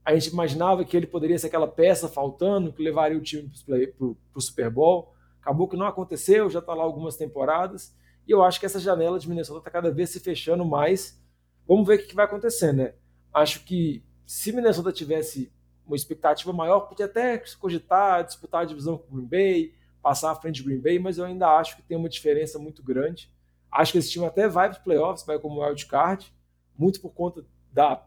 a 0.03 0.13
gente 0.15 0.31
imaginava 0.31 0.83
que 0.83 0.95
ele 0.97 1.07
poderia 1.07 1.37
ser 1.37 1.47
aquela 1.47 1.67
peça 1.67 2.07
faltando, 2.07 2.71
que 2.73 2.81
levaria 2.81 3.17
o 3.17 3.21
time 3.21 3.51
para 3.65 4.07
o 4.35 4.41
Super 4.41 4.69
Bowl, 4.69 5.14
acabou 5.45 5.67
que 5.67 5.77
não 5.77 5.85
aconteceu, 5.85 6.49
já 6.49 6.57
está 6.57 6.73
lá 6.73 6.83
algumas 6.83 7.15
temporadas, 7.15 7.95
e 8.27 8.31
eu 8.31 8.43
acho 8.43 8.59
que 8.59 8.65
essa 8.65 8.79
janela 8.79 9.19
de 9.19 9.29
Minnesota 9.29 9.59
está 9.59 9.69
cada 9.69 9.91
vez 9.91 10.09
se 10.09 10.19
fechando 10.19 10.65
mais, 10.65 11.23
vamos 11.67 11.85
ver 11.85 11.99
o 11.99 12.07
que 12.07 12.15
vai 12.15 12.25
acontecer, 12.25 12.73
né? 12.73 12.95
Acho 13.31 13.63
que 13.63 14.03
se 14.25 14.51
Minnesota 14.51 14.91
tivesse 14.91 15.53
uma 15.85 15.95
expectativa 15.95 16.51
maior, 16.51 16.81
podia 16.81 17.05
até 17.05 17.37
cogitar 17.59 18.25
disputar 18.25 18.63
a 18.63 18.65
divisão 18.65 18.97
com 18.97 19.05
o 19.05 19.17
Green 19.17 19.27
Bay, 19.27 19.75
passar 20.01 20.31
à 20.31 20.35
frente 20.35 20.55
de 20.55 20.63
Green 20.63 20.81
Bay, 20.81 20.97
mas 20.97 21.19
eu 21.19 21.25
ainda 21.25 21.47
acho 21.47 21.75
que 21.75 21.83
tem 21.83 21.95
uma 21.95 22.09
diferença 22.09 22.57
muito 22.57 22.81
grande. 22.81 23.31
Acho 23.71 23.91
que 23.91 23.99
esse 23.99 24.09
time 24.09 24.25
até 24.25 24.47
vai 24.47 24.67
para 24.67 24.79
os 24.79 24.83
playoffs, 24.83 25.23
vai 25.23 25.37
como 25.37 25.63
wild 25.63 25.85
card, 25.85 26.33
muito 26.75 26.99
por 26.99 27.11
conta 27.11 27.45
da 27.71 28.03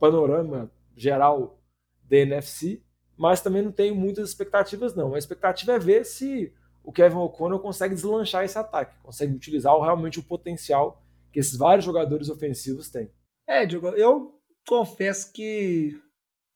panorama 0.00 0.68
geral 0.96 1.62
da 2.02 2.16
NFC, 2.16 2.82
mas 3.16 3.40
também 3.40 3.62
não 3.62 3.70
tenho 3.70 3.94
muitas 3.94 4.30
expectativas 4.30 4.96
não. 4.96 5.14
A 5.14 5.18
expectativa 5.18 5.74
é 5.74 5.78
ver 5.78 6.04
se 6.04 6.52
o 6.84 6.92
Kevin 6.92 7.16
O'Connell 7.16 7.60
consegue 7.60 7.94
deslanchar 7.94 8.44
esse 8.44 8.58
ataque, 8.58 8.98
consegue 9.02 9.34
utilizar 9.34 9.74
realmente 9.80 10.18
o 10.18 10.22
potencial 10.22 11.02
que 11.32 11.40
esses 11.40 11.56
vários 11.56 11.84
jogadores 11.84 12.28
ofensivos 12.28 12.90
têm. 12.90 13.10
É, 13.46 13.64
Diogo, 13.64 13.88
eu 13.88 14.38
confesso 14.66 15.32
que 15.32 15.98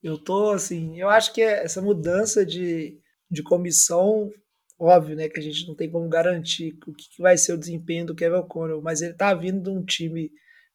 eu 0.02 0.22
tô 0.22 0.50
assim, 0.50 1.00
eu 1.00 1.08
acho 1.08 1.32
que 1.32 1.40
essa 1.42 1.80
mudança 1.80 2.44
de, 2.44 3.00
de 3.30 3.42
comissão 3.42 4.30
Óbvio, 4.78 5.16
né, 5.16 5.28
que 5.28 5.40
a 5.40 5.42
gente 5.42 5.66
não 5.66 5.74
tem 5.74 5.90
como 5.90 6.06
garantir 6.06 6.78
o 6.86 6.92
que, 6.92 7.06
vai 7.18 7.38
ser 7.38 7.54
o 7.54 7.58
desempenho 7.58 8.04
do 8.04 8.14
Kevin 8.14 8.36
O'Connell, 8.36 8.82
mas 8.82 9.00
ele 9.00 9.14
tá 9.14 9.32
vindo 9.32 9.62
de 9.62 9.70
um 9.70 9.82
time 9.82 10.30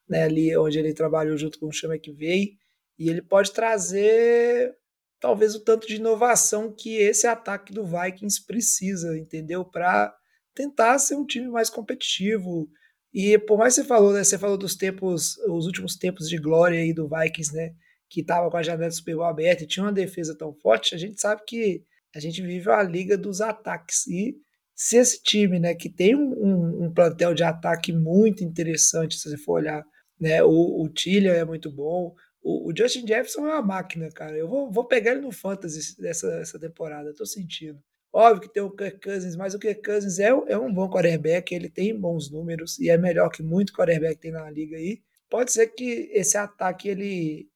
né, 0.09 0.23
ali 0.23 0.57
onde 0.57 0.79
ele 0.79 0.93
trabalhou 0.93 1.37
junto 1.37 1.59
com 1.59 1.67
o 1.67 1.71
Chama 1.71 1.99
que 1.99 2.11
veio, 2.11 2.49
e 2.97 3.09
ele 3.09 3.21
pode 3.21 3.51
trazer 3.51 4.75
talvez 5.21 5.53
o 5.53 5.63
tanto 5.63 5.88
de 5.88 5.95
inovação 5.95 6.73
que 6.73 6.97
esse 6.97 7.27
ataque 7.27 7.71
do 7.71 7.86
Vikings 7.86 8.43
precisa, 8.45 9.15
entendeu? 9.17 9.63
Para 9.63 10.13
tentar 10.53 10.97
ser 10.97 11.15
um 11.15 11.25
time 11.25 11.47
mais 11.47 11.69
competitivo. 11.69 12.67
E 13.13 13.38
por 13.38 13.57
mais 13.57 13.75
que 13.75 13.81
você 13.81 13.88
falou, 13.88 14.12
né, 14.12 14.23
você 14.23 14.38
falou 14.38 14.57
dos 14.57 14.75
tempos, 14.75 15.38
os 15.47 15.67
últimos 15.67 15.95
tempos 15.95 16.27
de 16.27 16.38
glória 16.38 16.79
aí 16.79 16.91
do 16.91 17.07
Vikings, 17.07 17.53
né, 17.53 17.73
que 18.10 18.23
tava 18.23 18.49
com 18.49 18.57
a 18.57 18.63
janela 18.63 18.89
do 18.89 18.95
Super 18.95 19.15
Bowl 19.15 19.25
aberta 19.25 19.63
e 19.63 19.67
tinha 19.67 19.86
uma 19.86 19.93
defesa 19.93 20.36
tão 20.36 20.53
forte, 20.53 20.95
a 20.95 20.97
gente 20.97 21.21
sabe 21.21 21.43
que 21.47 21.84
a 22.13 22.19
gente 22.19 22.41
vive 22.41 22.69
a 22.69 22.81
liga 22.81 23.17
dos 23.17 23.41
ataques. 23.41 24.07
E 24.07 24.36
se 24.75 24.97
esse 24.97 25.21
time, 25.21 25.60
né, 25.60 25.75
que 25.75 25.88
tem 25.88 26.15
um, 26.15 26.34
um, 26.34 26.86
um 26.86 26.93
plantel 26.93 27.34
de 27.34 27.43
ataque 27.43 27.93
muito 27.93 28.43
interessante, 28.43 29.15
se 29.15 29.29
você 29.29 29.38
for 29.38 29.53
olhar, 29.60 29.86
né, 30.19 30.43
o, 30.43 30.84
o 30.84 30.89
Tillian 30.89 31.34
é 31.34 31.45
muito 31.45 31.71
bom, 31.71 32.13
o, 32.41 32.69
o, 32.69 32.73
Justin 32.75 33.08
Jefferson 33.08 33.47
é 33.47 33.54
uma 33.54 33.62
máquina, 33.62 34.10
cara. 34.10 34.36
Eu 34.38 34.47
vou, 34.47 34.71
vou 34.71 34.86
pegar 34.86 35.12
ele 35.12 35.21
no 35.21 35.32
Fantasy 35.32 35.99
dessa, 35.99 36.30
dessa 36.30 36.60
temporada, 36.60 37.13
tô 37.13 37.25
sentindo. 37.25 37.82
Óbvio 38.13 38.41
que 38.41 38.54
tem 38.54 38.62
o 38.62 38.75
Kirk 38.75 38.99
Cousins, 38.99 39.36
mas 39.36 39.54
o 39.54 39.60
Kirk 39.60 39.82
Cousins 39.82 40.19
é, 40.19 40.30
é 40.30 40.58
um 40.58 40.73
bom 40.73 40.89
quarterback, 40.89 41.54
ele 41.54 41.69
tem 41.69 41.97
bons 41.97 42.30
números 42.30 42.77
e 42.77 42.89
é 42.89 42.97
melhor 42.97 43.30
que 43.30 43.41
muito 43.41 43.73
quarterback 43.73 44.19
tem 44.19 44.32
na 44.32 44.49
liga 44.49 44.75
aí. 44.75 45.01
Pode 45.30 45.51
ser 45.54 45.67
que 45.67 46.10
esse 46.12 46.38
ataque 46.38 46.89
ele 46.89 47.49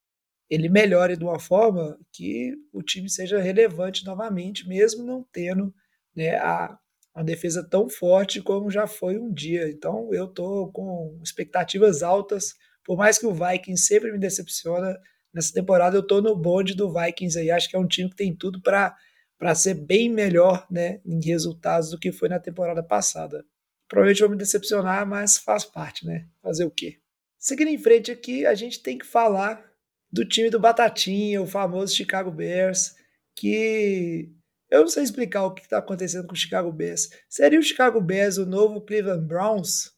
ele 0.49 0.69
melhore 0.69 1.17
de 1.17 1.23
uma 1.23 1.39
forma 1.39 1.97
que 2.13 2.53
o 2.71 2.83
time 2.83 3.09
seja 3.09 3.41
relevante 3.41 4.05
novamente, 4.05 4.67
mesmo 4.67 5.03
não 5.03 5.25
tendo 5.31 5.73
né, 6.15 6.35
a, 6.35 6.77
a 7.13 7.23
defesa 7.23 7.67
tão 7.67 7.89
forte 7.89 8.41
como 8.41 8.69
já 8.69 8.85
foi 8.85 9.17
um 9.17 9.33
dia. 9.33 9.67
Então 9.69 10.13
eu 10.13 10.25
estou 10.25 10.71
com 10.71 11.19
expectativas 11.23 12.03
altas, 12.03 12.53
por 12.85 12.95
mais 12.95 13.17
que 13.17 13.25
o 13.25 13.33
Vikings 13.33 13.85
sempre 13.85 14.11
me 14.11 14.19
decepciona, 14.19 14.97
nessa 15.33 15.51
temporada 15.51 15.97
eu 15.97 16.01
estou 16.01 16.21
no 16.21 16.35
bonde 16.35 16.75
do 16.75 16.93
Vikings 16.93 17.37
aí, 17.37 17.51
acho 17.51 17.67
que 17.67 17.75
é 17.75 17.79
um 17.79 17.87
time 17.87 18.09
que 18.09 18.15
tem 18.15 18.33
tudo 18.33 18.61
para 18.61 18.95
para 19.37 19.53
ser 19.53 19.73
bem 19.73 20.09
melhor 20.09 20.65
né, 20.71 21.01
em 21.05 21.19
resultados 21.21 21.89
do 21.89 21.99
que 21.99 22.09
foi 22.09 22.29
na 22.29 22.39
temporada 22.39 22.81
passada. 22.81 23.45
Provavelmente 23.85 24.21
vou 24.21 24.29
me 24.29 24.37
decepcionar, 24.37 25.05
mas 25.05 25.37
faz 25.37 25.65
parte, 25.65 26.05
né? 26.05 26.25
Fazer 26.41 26.63
o 26.63 26.71
quê? 26.71 26.99
Seguindo 27.37 27.67
em 27.67 27.77
frente 27.77 28.09
aqui, 28.11 28.45
a 28.45 28.55
gente 28.55 28.81
tem 28.81 28.97
que 28.97 29.05
falar 29.05 29.61
do 30.09 30.25
time 30.25 30.49
do 30.49 30.57
Batatinha, 30.57 31.41
o 31.41 31.47
famoso 31.47 31.93
Chicago 31.93 32.31
Bears, 32.31 32.95
que 33.35 34.31
eu 34.71 34.81
não 34.81 34.87
sei 34.87 35.03
explicar 35.03 35.43
o 35.43 35.53
que 35.53 35.61
está 35.61 35.77
acontecendo 35.77 36.25
com 36.25 36.33
o 36.33 36.37
Chicago 36.37 36.71
Bears. 36.71 37.09
Seria 37.29 37.59
o 37.59 37.63
Chicago 37.63 37.99
Bears 37.99 38.37
o 38.37 38.45
novo 38.45 38.81
Cleveland 38.81 39.27
Browns? 39.27 39.91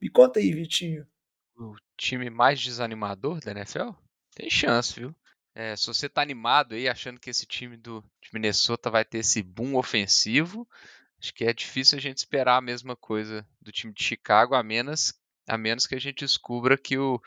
Me 0.00 0.10
conta 0.10 0.40
aí, 0.40 0.52
Vitinho. 0.52 1.06
Time 2.02 2.28
mais 2.30 2.60
desanimador 2.60 3.38
da 3.38 3.52
NFL? 3.52 3.90
Tem 4.34 4.50
chance, 4.50 4.98
viu? 4.98 5.14
É, 5.54 5.76
se 5.76 5.86
você 5.86 6.08
tá 6.08 6.20
animado 6.20 6.74
aí, 6.74 6.88
achando 6.88 7.20
que 7.20 7.30
esse 7.30 7.46
time 7.46 7.76
do, 7.76 8.04
Minnesota 8.32 8.90
vai 8.90 9.04
ter 9.04 9.18
esse 9.18 9.40
boom 9.40 9.76
ofensivo, 9.76 10.68
acho 11.20 11.32
que 11.32 11.44
é 11.44 11.52
difícil 11.52 11.96
a 11.96 12.00
gente 12.00 12.18
esperar 12.18 12.56
a 12.56 12.60
mesma 12.60 12.96
coisa 12.96 13.46
do 13.60 13.70
time 13.70 13.92
de 13.92 14.02
Chicago, 14.02 14.56
a 14.56 14.64
menos 14.64 15.14
a 15.46 15.56
menos 15.56 15.86
que 15.86 15.94
a 15.94 16.00
gente 16.00 16.24
descubra 16.24 16.76
que 16.76 16.98
o, 16.98 17.22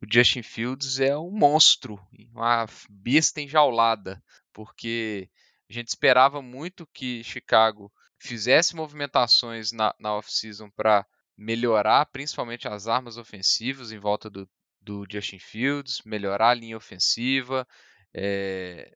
o 0.00 0.06
Justin 0.08 0.44
Fields 0.44 1.00
é 1.00 1.18
um 1.18 1.32
monstro, 1.32 2.00
uma 2.32 2.66
besta 2.88 3.40
enjaulada, 3.40 4.22
porque 4.52 5.28
a 5.68 5.72
gente 5.72 5.88
esperava 5.88 6.40
muito 6.40 6.86
que 6.94 7.24
Chicago 7.24 7.92
fizesse 8.16 8.76
movimentações 8.76 9.72
na, 9.72 9.92
na 9.98 10.14
off-season 10.14 10.70
para 10.70 11.04
melhorar 11.40 12.04
principalmente 12.04 12.68
as 12.68 12.86
armas 12.86 13.16
ofensivas 13.16 13.90
em 13.90 13.98
volta 13.98 14.28
do, 14.28 14.46
do 14.78 15.06
Justin 15.10 15.38
Fields, 15.38 16.02
melhorar 16.04 16.50
a 16.50 16.54
linha 16.54 16.76
ofensiva, 16.76 17.66
é, 18.12 18.94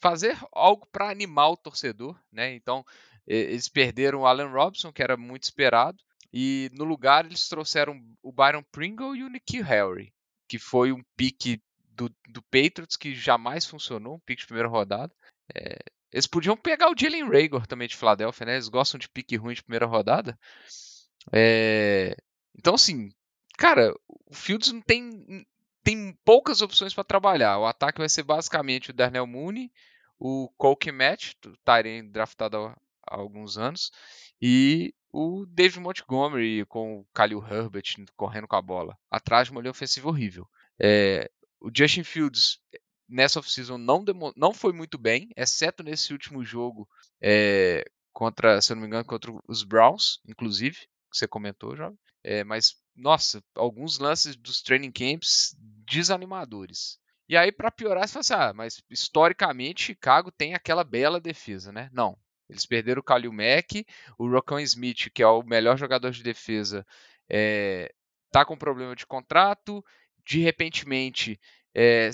fazer 0.00 0.34
algo 0.50 0.88
para 0.90 1.10
animar 1.10 1.50
o 1.50 1.56
torcedor, 1.56 2.18
né? 2.32 2.54
Então 2.54 2.82
eles 3.26 3.68
perderam 3.68 4.20
o 4.20 4.26
Allen 4.26 4.48
Robinson, 4.48 4.90
que 4.90 5.02
era 5.02 5.14
muito 5.14 5.42
esperado, 5.42 6.02
e 6.32 6.70
no 6.72 6.84
lugar 6.84 7.26
eles 7.26 7.46
trouxeram 7.46 8.02
o 8.22 8.32
Byron 8.32 8.64
Pringle 8.72 9.14
e 9.14 9.22
o 9.22 9.28
Nikhil 9.28 9.62
Harry, 9.62 10.10
que 10.48 10.58
foi 10.58 10.90
um 10.90 11.04
pique 11.14 11.62
do, 11.90 12.08
do 12.30 12.42
Patriots 12.44 12.96
que 12.96 13.14
jamais 13.14 13.66
funcionou, 13.66 14.14
um 14.14 14.20
pique 14.20 14.40
de 14.40 14.46
primeira 14.46 14.68
rodada. 14.68 15.14
É, 15.54 15.76
eles 16.10 16.26
podiam 16.26 16.56
pegar 16.56 16.90
o 16.90 16.96
Jalen 16.98 17.28
Rager 17.28 17.66
também 17.66 17.86
de 17.86 17.96
Filadélfia, 17.96 18.46
né? 18.46 18.54
Eles 18.54 18.68
gostam 18.68 18.98
de 18.98 19.08
pique 19.08 19.36
ruim 19.36 19.54
de 19.54 19.62
primeira 19.62 19.84
rodada. 19.84 20.38
É, 21.30 22.16
então, 22.56 22.74
assim, 22.74 23.10
cara, 23.58 23.94
o 24.08 24.34
Fields 24.34 24.72
não 24.72 24.80
tem, 24.80 25.46
tem 25.84 26.16
poucas 26.24 26.62
opções 26.62 26.94
para 26.94 27.04
trabalhar. 27.04 27.58
O 27.58 27.66
ataque 27.66 27.98
vai 27.98 28.08
ser 28.08 28.22
basicamente 28.22 28.90
o 28.90 28.94
Darnell 28.94 29.26
Mooney, 29.26 29.70
o 30.18 30.48
Cole 30.56 30.92
Match, 30.92 31.34
Tyrene 31.64 32.08
draftado 32.08 32.56
há, 32.56 32.76
alguns 33.04 33.58
anos, 33.58 33.90
e 34.40 34.94
o 35.12 35.44
David 35.46 35.80
Montgomery 35.80 36.64
com 36.66 37.00
o 37.00 37.06
Khalil 37.12 37.44
Herbert 37.44 37.84
correndo 38.16 38.48
com 38.48 38.56
a 38.56 38.62
bola. 38.62 38.96
Atrás 39.10 39.46
de 39.46 39.52
uma 39.52 39.60
linha 39.60 39.70
ofensiva 39.70 40.08
horrível. 40.08 40.48
É, 40.80 41.30
o 41.60 41.70
Justin 41.74 42.02
Fields 42.02 42.58
nessa 43.08 43.38
off-season 43.38 43.76
não, 43.76 44.04
não 44.34 44.54
foi 44.54 44.72
muito 44.72 44.96
bem, 44.96 45.28
exceto 45.36 45.82
nesse 45.82 46.12
último 46.12 46.42
jogo 46.42 46.88
é, 47.20 47.84
contra, 48.12 48.60
se 48.60 48.72
eu 48.72 48.76
não 48.76 48.80
me 48.80 48.86
engano, 48.86 49.04
contra 49.04 49.30
os 49.46 49.62
Browns, 49.62 50.20
inclusive, 50.26 50.88
que 51.12 51.18
você 51.18 51.28
comentou, 51.28 51.76
já. 51.76 51.92
É, 52.24 52.42
mas, 52.44 52.76
nossa, 52.96 53.42
alguns 53.54 53.98
lances 53.98 54.36
dos 54.36 54.62
training 54.62 54.90
camps 54.90 55.54
desanimadores. 55.86 56.98
E 57.28 57.36
aí, 57.36 57.52
para 57.52 57.70
piorar, 57.70 58.06
você 58.06 58.12
fala 58.12 58.20
assim, 58.20 58.34
ah, 58.34 58.52
mas 58.52 58.82
historicamente 58.90 59.84
Chicago 59.84 60.30
tem 60.30 60.54
aquela 60.54 60.84
bela 60.84 61.20
defesa, 61.20 61.72
né? 61.72 61.88
Não. 61.92 62.18
Eles 62.48 62.66
perderam 62.66 63.00
o 63.00 63.04
Khalil 63.04 63.32
Mack, 63.32 63.86
o 64.18 64.28
Rocco 64.28 64.58
Smith, 64.60 65.10
que 65.14 65.22
é 65.22 65.26
o 65.26 65.42
melhor 65.42 65.78
jogador 65.78 66.10
de 66.10 66.22
defesa, 66.22 66.86
é, 67.28 67.92
tá 68.30 68.44
com 68.44 68.56
problema 68.56 68.94
de 68.94 69.06
contrato. 69.06 69.82
De 70.24 70.40
repentemente, 70.40 71.40
é, 71.74 72.10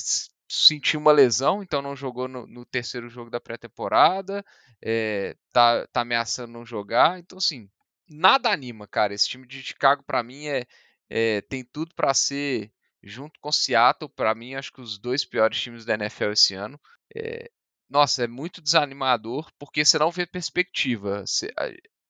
sentiu 0.48 1.00
uma 1.00 1.12
lesão, 1.12 1.62
então 1.62 1.82
não 1.82 1.96
jogou 1.96 2.28
no, 2.28 2.46
no 2.46 2.64
terceiro 2.64 3.08
jogo 3.08 3.30
da 3.30 3.40
pré-temporada. 3.40 4.44
É, 4.80 5.36
tá, 5.52 5.86
tá 5.88 6.02
ameaçando 6.02 6.52
não 6.52 6.64
jogar. 6.64 7.18
Então, 7.18 7.38
assim, 7.38 7.68
nada 8.08 8.50
anima, 8.50 8.86
cara. 8.86 9.14
Esse 9.14 9.28
time 9.28 9.46
de 9.46 9.62
Chicago, 9.62 10.02
para 10.02 10.22
mim, 10.22 10.46
é, 10.46 10.66
é, 11.08 11.40
tem 11.42 11.64
tudo 11.64 11.94
para 11.94 12.14
ser 12.14 12.72
junto 13.02 13.38
com 13.40 13.52
Seattle, 13.52 14.10
para 14.10 14.34
mim, 14.34 14.54
acho 14.54 14.72
que 14.72 14.80
os 14.80 14.98
dois 14.98 15.24
piores 15.24 15.60
times 15.60 15.84
da 15.84 15.94
NFL 15.94 16.32
esse 16.32 16.54
ano. 16.54 16.80
É, 17.14 17.50
nossa, 17.88 18.24
é 18.24 18.26
muito 18.26 18.60
desanimador, 18.60 19.50
porque 19.58 19.84
você 19.84 19.98
não 19.98 20.10
vê 20.10 20.26
perspectiva. 20.26 21.24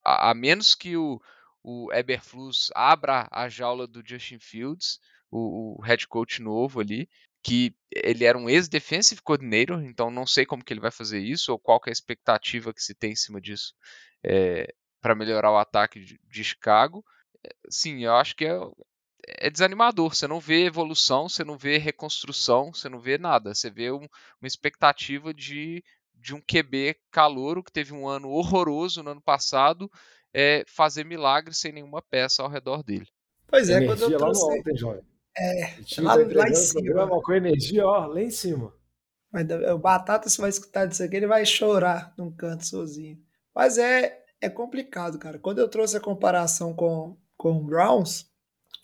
A, 0.05 0.31
a, 0.31 0.35
menos 0.35 0.75
que 0.75 0.97
o, 0.97 1.21
o 1.63 1.93
Eberflus 1.93 2.71
abra 2.75 3.29
a 3.31 3.49
jaula 3.49 3.87
do 3.87 4.03
Justin 4.05 4.39
Fields, 4.39 4.99
o, 5.31 5.79
o 5.79 5.83
head 5.83 6.07
coach 6.09 6.43
novo 6.43 6.81
ali, 6.81 7.09
que 7.43 7.75
ele 7.93 8.25
era 8.25 8.37
um 8.37 8.49
ex-defensive 8.49 9.23
coordinator, 9.23 9.83
então 9.85 10.11
não 10.11 10.27
sei 10.27 10.45
como 10.45 10.65
que 10.65 10.73
ele 10.73 10.81
vai 10.81 10.91
fazer 10.91 11.21
isso, 11.21 11.53
ou 11.53 11.59
qual 11.59 11.81
é 11.87 11.91
a 11.91 11.93
expectativa 11.93 12.75
que 12.75 12.83
se 12.83 12.95
tem 12.95 13.13
em 13.13 13.17
cima 13.17 13.41
disso 13.41 13.75
é, 14.25 14.75
para 15.01 15.15
melhorar 15.15 15.53
o 15.53 15.59
ataque 15.59 16.01
de, 16.01 16.21
de 16.29 16.45
Chicago. 16.45 17.05
É, 17.45 17.51
sim, 17.71 18.05
eu 18.05 18.15
acho 18.15 18.35
que 18.37 18.45
é, 18.45 18.59
é 19.27 19.51
desanimador. 19.51 20.15
Você 20.15 20.27
não 20.27 20.41
vê 20.41 20.65
evolução, 20.65 21.29
você 21.29 21.45
não 21.45 21.57
vê 21.57 21.79
reconstrução, 21.79 22.73
você 22.73 22.89
não 22.89 23.01
vê 23.01 23.19
nada. 23.19 23.55
Você 23.55 23.71
vê 23.71 23.91
um, 23.91 24.07
uma 24.41 24.47
expectativa 24.47 25.33
de, 25.33 25.83
de 26.15 26.35
um 26.35 26.41
QB 26.41 26.97
calouro 27.11 27.63
que 27.63 27.73
teve 27.73 27.93
um 27.93 28.09
ano 28.09 28.31
horroroso 28.31 29.03
no 29.03 29.11
ano 29.11 29.23
passado, 29.23 29.91
é, 30.33 30.65
fazer 30.67 31.05
milagres 31.05 31.59
sem 31.59 31.73
nenhuma 31.73 32.03
peça 32.03 32.43
ao 32.43 32.49
redor 32.49 32.83
dele. 32.83 33.09
Pois 33.47 33.69
é, 33.71 33.85
quando 33.85 34.03
eu 34.03 34.19
trouxe... 34.19 34.43
lá 34.43 34.49
no 34.49 34.57
alto, 34.57 34.71
hein, 34.71 35.03
É, 35.37 35.75
lá, 36.01 36.17
tá 36.17 36.39
lá 36.39 36.49
em 36.49 36.55
cima. 36.55 37.23
Com 37.23 37.33
energia, 37.33 37.87
ó, 37.87 38.07
lá 38.07 38.21
em 38.21 38.31
cima. 38.31 38.73
Mas 39.31 39.47
o 39.51 39.79
Batata, 39.79 40.29
se 40.29 40.41
vai 40.41 40.51
escutar 40.51 40.87
disso 40.87 41.03
aqui, 41.03 41.17
ele 41.17 41.27
vai 41.27 41.45
chorar 41.45 42.15
num 42.17 42.31
canto 42.31 42.67
sozinho. 42.67 43.19
Mas 43.55 43.77
é, 43.77 44.25
é 44.41 44.49
complicado, 44.49 45.19
cara. 45.19 45.39
Quando 45.39 45.59
eu 45.59 45.69
trouxe 45.69 45.97
a 45.97 46.01
comparação 46.01 46.75
com, 46.75 47.17
com 47.37 47.53
o 47.53 47.65
Browns, 47.65 48.27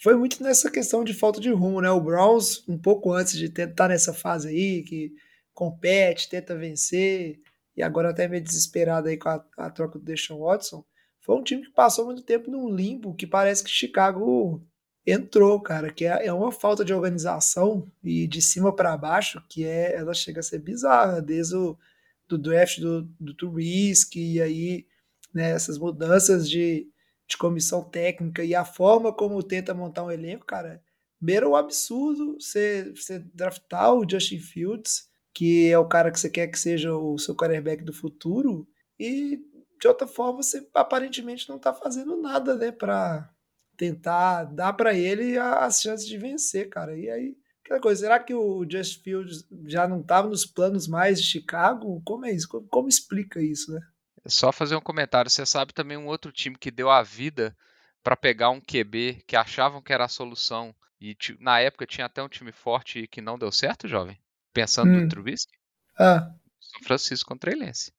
foi 0.03 0.17
muito 0.17 0.43
nessa 0.43 0.71
questão 0.71 1.05
de 1.05 1.15
falta 1.15 1.41
de 1.41 1.51
rumo, 1.51 1.81
né? 1.81 1.91
O 1.91 2.01
Browns, 2.01 2.67
um 2.69 2.79
pouco 2.79 3.13
antes 3.13 3.37
de 3.37 3.47
estar 3.47 3.89
nessa 3.89 4.13
fase 4.13 4.49
aí, 4.49 4.83
que 4.83 5.13
compete, 5.53 6.29
tenta 6.29 6.57
vencer, 6.57 7.41
e 7.77 7.83
agora 7.83 8.11
até 8.11 8.29
meio 8.29 8.43
desesperado 8.43 9.09
aí 9.09 9.17
com 9.17 9.29
a, 9.29 9.45
a 9.57 9.71
troca 9.71 9.99
do 9.99 10.05
Deshaun 10.05 10.41
Watson, 10.41 10.85
foi 11.21 11.37
um 11.37 11.43
time 11.43 11.63
que 11.63 11.73
passou 11.73 12.05
muito 12.05 12.23
tempo 12.23 12.51
num 12.51 12.69
limbo 12.69 13.15
que 13.15 13.27
parece 13.27 13.65
que 13.65 13.71
Chicago 13.71 14.63
entrou, 15.07 15.61
cara, 15.61 15.93
que 15.93 16.05
é, 16.05 16.27
é 16.27 16.33
uma 16.33 16.53
falta 16.53 16.85
de 16.85 16.93
organização 16.93 17.91
e 18.03 18.27
de 18.27 18.43
cima 18.43 18.75
para 18.75 18.97
baixo 18.97 19.43
que 19.49 19.65
é, 19.65 19.95
ela 19.95 20.15
chega 20.15 20.41
a 20.41 20.43
ser 20.43 20.59
bizarra, 20.59 21.21
desde 21.21 21.57
o 21.57 21.79
do 22.27 22.39
draft 22.39 22.81
do, 22.81 23.03
do 23.21 23.35
Trubisky, 23.35 24.35
e 24.35 24.43
aí 24.43 24.87
né, 25.35 25.51
essas 25.51 25.79
mudanças 25.79 26.49
de, 26.49 26.89
de 27.29 27.37
comissão 27.37 27.83
técnica 27.83 28.45
e 28.45 28.55
a 28.55 28.65
forma 28.65 29.13
como 29.13 29.43
tenta 29.43 29.75
montar 29.75 30.05
um 30.05 30.11
elenco, 30.11 30.47
cara, 30.47 30.83
beira 31.21 31.49
o 31.49 31.57
absurdo 31.57 32.37
você, 32.41 32.93
você 32.95 33.19
draftar 33.19 33.93
o 33.95 34.09
Justin 34.09 34.39
Fields, 34.39 35.09
que 35.33 35.69
é 35.71 35.79
o 35.79 35.89
cara 35.89 36.11
que 36.13 36.21
você 36.21 36.31
quer 36.31 36.47
que 36.47 36.59
seja 36.59 36.95
o 36.95 37.19
seu 37.19 37.35
quarterback 37.35 37.83
do 37.83 37.93
futuro, 37.93 38.69
e 38.99 39.41
de 39.81 39.89
outra 39.89 40.07
forma 40.07 40.43
você 40.43 40.69
aparentemente 40.73 41.49
não 41.49 41.59
tá 41.59 41.75
fazendo 41.75 42.17
nada, 42.17 42.55
né, 42.55 42.71
para 42.71 43.29
tentar 43.77 44.45
dar 44.45 44.73
para 44.73 44.95
ele 44.95 45.37
as 45.37 45.81
chances 45.81 46.07
de 46.07 46.17
vencer, 46.17 46.69
cara. 46.69 46.97
E 46.97 47.11
aí, 47.11 47.37
aquela 47.65 47.81
coisa, 47.81 48.03
será 48.03 48.21
que 48.21 48.33
o 48.33 48.65
Justin 48.71 49.03
Fields 49.03 49.47
já 49.67 49.89
não 49.89 50.01
estava 50.01 50.29
nos 50.29 50.47
planos 50.47 50.87
mais 50.87 51.21
de 51.21 51.27
Chicago? 51.27 52.01
Como 52.05 52.25
é 52.25 52.33
isso? 52.33 52.49
Como, 52.49 52.67
como 52.69 52.89
explica 52.89 53.43
isso, 53.43 53.73
né? 53.73 53.81
Só 54.27 54.53
fazer 54.53 54.77
um 54.77 54.81
comentário. 54.81 55.31
Você 55.31 55.45
sabe 55.45 55.73
também 55.73 55.97
um 55.97 56.07
outro 56.07 56.33
time 56.33 56.57
que 56.57 56.71
deu 56.71 56.91
a 56.91 57.03
vida 57.03 57.57
para 58.03 58.17
pegar 58.17 58.51
um 58.51 58.61
QB 58.61 59.25
que 59.27 59.37
achavam 59.37 59.83
que 59.83 59.93
era 59.93 60.05
a 60.05 60.09
solução 60.09 60.75
e 61.01 61.17
na 61.39 61.61
época 61.61 61.87
tinha 61.87 62.07
até 62.07 62.23
um 62.23 62.29
time 62.29 62.53
forte 62.53 63.07
que 63.07 63.21
não 63.21 63.39
deu 63.39 63.53
certo, 63.53 63.87
jovem? 63.87 64.19
Pensando 64.53 64.91
hum. 64.91 65.03
no 65.03 65.09
Trubisky? 65.09 65.53
Ah. 65.99 66.31
São 66.61 66.83
Francisco 66.83 67.29
contra 67.29 67.53
Elense. 67.53 67.93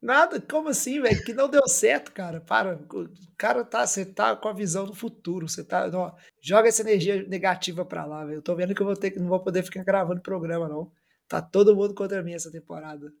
Nada, 0.00 0.40
como 0.40 0.68
assim, 0.68 1.00
velho? 1.00 1.22
Que 1.24 1.32
não 1.32 1.48
deu 1.48 1.66
certo, 1.68 2.12
cara. 2.12 2.40
Para. 2.40 2.74
O 2.74 3.08
cara 3.36 3.64
tá, 3.64 3.86
você 3.86 4.04
tá 4.04 4.34
com 4.34 4.48
a 4.48 4.52
visão 4.52 4.84
do 4.84 4.94
futuro. 4.94 5.48
Você 5.48 5.62
tá. 5.62 5.88
Não, 5.88 6.12
joga 6.40 6.68
essa 6.68 6.82
energia 6.82 7.22
negativa 7.28 7.84
pra 7.84 8.04
lá, 8.04 8.24
velho. 8.24 8.38
Eu 8.38 8.42
tô 8.42 8.54
vendo 8.56 8.74
que 8.74 8.82
eu 8.82 8.86
vou 8.86 8.96
ter 8.96 9.12
que 9.12 9.20
não 9.20 9.28
vou 9.28 9.40
poder 9.40 9.62
ficar 9.62 9.84
gravando 9.84 10.20
programa, 10.20 10.68
não. 10.68 10.90
Tá 11.28 11.40
todo 11.40 11.74
mundo 11.74 11.94
contra 11.94 12.22
mim 12.22 12.34
essa 12.34 12.50
temporada. 12.50 13.12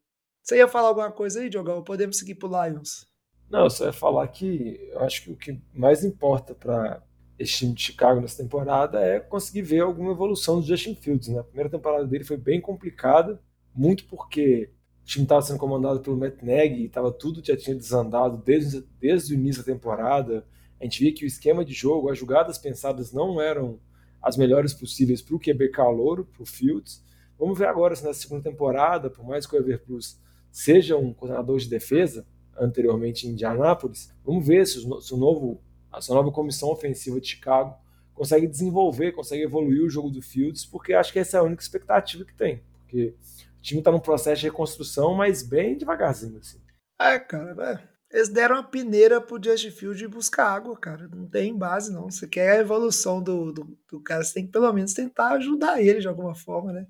Você 0.42 0.56
ia 0.56 0.66
falar 0.66 0.88
alguma 0.88 1.10
coisa 1.12 1.40
aí, 1.40 1.48
Diogão? 1.48 1.84
Podemos 1.84 2.18
seguir 2.18 2.34
pro 2.34 2.48
Lions. 2.48 3.06
Não, 3.48 3.64
eu 3.64 3.70
só 3.70 3.86
ia 3.86 3.92
falar 3.92 4.26
que 4.26 4.88
eu 4.90 5.00
acho 5.00 5.22
que 5.22 5.30
o 5.30 5.36
que 5.36 5.62
mais 5.72 6.02
importa 6.02 6.52
para 6.52 7.00
esse 7.38 7.58
time 7.58 7.74
de 7.74 7.82
Chicago 7.82 8.20
nessa 8.20 8.42
temporada 8.42 9.00
é 9.00 9.20
conseguir 9.20 9.62
ver 9.62 9.80
alguma 9.80 10.10
evolução 10.10 10.60
do 10.60 10.66
Justin 10.66 10.96
Fields. 10.96 11.28
Né? 11.28 11.38
A 11.38 11.44
primeira 11.44 11.70
temporada 11.70 12.04
dele 12.06 12.24
foi 12.24 12.36
bem 12.36 12.60
complicada, 12.60 13.40
muito 13.72 14.04
porque 14.06 14.70
o 15.02 15.04
time 15.04 15.24
estava 15.24 15.42
sendo 15.42 15.60
comandado 15.60 16.00
pelo 16.00 16.16
Matt 16.16 16.42
Nagy 16.42 16.82
e 16.82 16.88
tava, 16.88 17.12
tudo 17.12 17.44
já 17.44 17.56
tinha 17.56 17.76
desandado 17.76 18.36
desde, 18.38 18.84
desde 18.98 19.34
o 19.34 19.36
início 19.36 19.64
da 19.64 19.72
temporada. 19.72 20.44
A 20.80 20.84
gente 20.84 20.98
via 20.98 21.14
que 21.14 21.24
o 21.24 21.26
esquema 21.26 21.64
de 21.64 21.72
jogo, 21.72 22.10
as 22.10 22.18
jogadas 22.18 22.58
pensadas 22.58 23.12
não 23.12 23.40
eram 23.40 23.78
as 24.20 24.36
melhores 24.36 24.74
possíveis 24.74 25.22
para 25.22 25.36
o 25.36 25.38
QB 25.38 25.68
calouro, 25.68 26.24
para 26.24 26.42
o 26.42 26.46
Fields. 26.46 27.04
Vamos 27.38 27.56
ver 27.56 27.66
agora 27.66 27.94
se 27.94 28.04
na 28.04 28.12
segunda 28.12 28.42
temporada, 28.42 29.08
por 29.08 29.24
mais 29.24 29.46
que 29.46 29.54
o 29.54 29.58
Everplus 29.58 30.20
seja 30.52 30.96
um 30.96 31.12
coordenador 31.12 31.58
de 31.58 31.68
defesa, 31.68 32.26
anteriormente 32.56 33.26
em 33.26 33.30
Indianápolis, 33.30 34.14
vamos 34.24 34.46
ver 34.46 34.66
se 34.66 34.86
o, 34.86 35.00
se 35.00 35.14
o 35.14 35.16
novo, 35.16 35.60
a 35.90 36.00
sua 36.00 36.14
nova 36.14 36.30
comissão 36.30 36.70
ofensiva 36.70 37.20
de 37.20 37.28
Chicago 37.28 37.74
consegue 38.14 38.46
desenvolver, 38.46 39.12
consegue 39.12 39.42
evoluir 39.42 39.82
o 39.82 39.90
jogo 39.90 40.10
do 40.10 40.22
Fields, 40.22 40.66
porque 40.66 40.92
acho 40.92 41.12
que 41.12 41.18
essa 41.18 41.38
é 41.38 41.40
a 41.40 41.42
única 41.42 41.62
expectativa 41.62 42.24
que 42.24 42.34
tem. 42.34 42.62
Porque 42.82 43.14
o 43.58 43.62
time 43.62 43.80
está 43.80 43.90
num 43.90 43.98
processo 43.98 44.42
de 44.42 44.48
reconstrução, 44.48 45.14
mas 45.14 45.42
bem 45.42 45.76
devagarzinho, 45.76 46.38
assim. 46.38 46.60
É, 47.00 47.18
cara, 47.18 47.82
é. 48.10 48.16
eles 48.16 48.28
deram 48.28 48.56
uma 48.56 48.62
peneira 48.62 49.20
pro 49.20 49.42
Justin 49.42 49.70
Field 49.70 50.06
buscar 50.08 50.46
água, 50.46 50.76
cara. 50.76 51.08
Não 51.08 51.26
tem 51.26 51.56
base, 51.56 51.92
não. 51.92 52.10
Você 52.10 52.28
quer 52.28 52.58
a 52.58 52.60
evolução 52.60 53.22
do, 53.22 53.52
do, 53.52 53.78
do, 53.90 54.00
cara, 54.00 54.22
você 54.22 54.34
tem 54.34 54.46
que 54.46 54.52
pelo 54.52 54.72
menos 54.72 54.92
tentar 54.92 55.32
ajudar 55.32 55.80
ele 55.80 56.00
de 56.00 56.08
alguma 56.08 56.34
forma, 56.34 56.72
né? 56.72 56.86